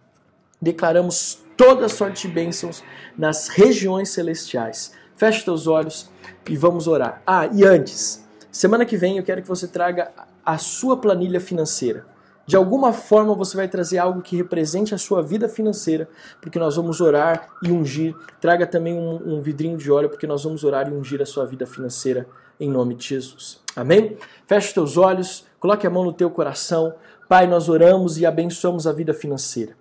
Declaramos 0.63 1.45
toda 1.59 1.91
sorte 1.91 2.27
de 2.27 2.33
bênçãos 2.33 2.83
nas 3.19 3.49
regiões 3.49 4.09
celestiais. 4.09 4.93
Feche 5.17 5.45
teus 5.45 5.67
olhos 5.67 6.11
e 6.49 6.57
vamos 6.57 6.87
orar. 6.87 7.23
Ah, 7.27 7.47
e 7.47 7.65
antes, 7.65 8.27
semana 8.51 8.85
que 8.85 8.97
vem 8.97 9.17
eu 9.17 9.25
quero 9.25 9.43
que 9.43 9.49
você 9.49 9.67
traga 9.67 10.13
a 10.45 10.59
sua 10.59 10.97
planilha 10.97 11.41
financeira. 11.41 12.07
De 12.47 12.55
alguma 12.55 12.93
forma 12.93 13.35
você 13.35 13.57
vai 13.57 13.67
trazer 13.67 13.99
algo 13.99 14.23
que 14.23 14.37
represente 14.37 14.95
a 14.95 14.99
sua 14.99 15.21
vida 15.21 15.49
financeira, 15.49 16.09
porque 16.41 16.59
nós 16.59 16.77
vamos 16.77 17.01
orar 17.01 17.49
e 17.63 17.73
ungir. 17.73 18.15
Traga 18.41 18.67
também 18.67 18.95
um, 18.95 19.37
um 19.37 19.41
vidrinho 19.41 19.77
de 19.77 19.91
óleo, 19.91 20.09
porque 20.09 20.27
nós 20.27 20.45
vamos 20.45 20.63
orar 20.63 20.89
e 20.89 20.93
ungir 20.93 21.21
a 21.21 21.27
sua 21.27 21.45
vida 21.45 21.67
financeira 21.67 22.29
em 22.61 22.71
nome 22.71 22.95
de 22.95 23.09
Jesus. 23.09 23.61
Amém? 23.75 24.17
Feche 24.47 24.73
teus 24.73 24.97
olhos, 24.97 25.45
coloque 25.59 25.87
a 25.87 25.91
mão 25.91 26.05
no 26.05 26.13
teu 26.13 26.31
coração. 26.31 26.95
Pai, 27.29 27.47
nós 27.47 27.69
oramos 27.69 28.19
e 28.19 28.25
abençoamos 28.25 28.87
a 28.87 28.93
vida 28.93 29.13
financeira. 29.13 29.75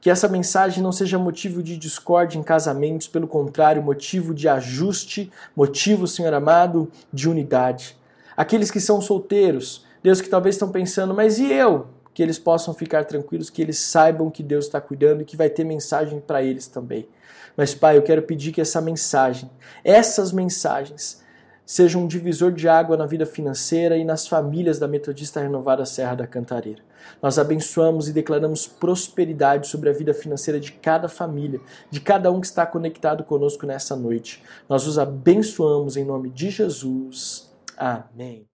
Que 0.00 0.10
essa 0.10 0.28
mensagem 0.28 0.82
não 0.82 0.92
seja 0.92 1.18
motivo 1.18 1.62
de 1.62 1.76
discórdia 1.76 2.38
em 2.38 2.42
casamentos, 2.42 3.08
pelo 3.08 3.26
contrário, 3.26 3.82
motivo 3.82 4.34
de 4.34 4.48
ajuste, 4.48 5.30
motivo, 5.54 6.06
Senhor 6.06 6.32
amado, 6.32 6.90
de 7.12 7.28
unidade. 7.28 7.96
Aqueles 8.36 8.70
que 8.70 8.80
são 8.80 9.00
solteiros, 9.00 9.84
Deus, 10.02 10.20
que 10.20 10.28
talvez 10.28 10.54
estão 10.54 10.70
pensando, 10.70 11.14
mas 11.14 11.38
e 11.38 11.50
eu? 11.50 11.88
Que 12.14 12.22
eles 12.22 12.38
possam 12.38 12.72
ficar 12.72 13.04
tranquilos, 13.04 13.50
que 13.50 13.60
eles 13.60 13.78
saibam 13.78 14.30
que 14.30 14.42
Deus 14.42 14.66
está 14.66 14.80
cuidando 14.80 15.22
e 15.22 15.24
que 15.24 15.36
vai 15.36 15.50
ter 15.50 15.64
mensagem 15.64 16.20
para 16.20 16.42
eles 16.42 16.66
também. 16.66 17.08
Mas, 17.56 17.74
Pai, 17.74 17.96
eu 17.96 18.02
quero 18.02 18.22
pedir 18.22 18.52
que 18.52 18.60
essa 18.60 18.80
mensagem, 18.80 19.50
essas 19.82 20.30
mensagens, 20.30 21.24
sejam 21.64 22.04
um 22.04 22.06
divisor 22.06 22.52
de 22.52 22.68
água 22.68 22.96
na 22.96 23.06
vida 23.06 23.26
financeira 23.26 23.96
e 23.96 24.04
nas 24.04 24.28
famílias 24.28 24.78
da 24.78 24.86
Metodista 24.86 25.40
Renovada 25.40 25.84
Serra 25.84 26.14
da 26.14 26.26
Cantareira. 26.26 26.82
Nós 27.22 27.38
abençoamos 27.38 28.08
e 28.08 28.12
declaramos 28.12 28.66
prosperidade 28.66 29.68
sobre 29.68 29.88
a 29.88 29.92
vida 29.92 30.12
financeira 30.12 30.60
de 30.60 30.72
cada 30.72 31.08
família, 31.08 31.60
de 31.90 32.00
cada 32.00 32.30
um 32.30 32.40
que 32.40 32.46
está 32.46 32.66
conectado 32.66 33.24
conosco 33.24 33.66
nessa 33.66 33.96
noite. 33.96 34.42
Nós 34.68 34.86
os 34.86 34.98
abençoamos 34.98 35.96
em 35.96 36.04
nome 36.04 36.30
de 36.30 36.50
Jesus. 36.50 37.50
Amém. 37.76 38.44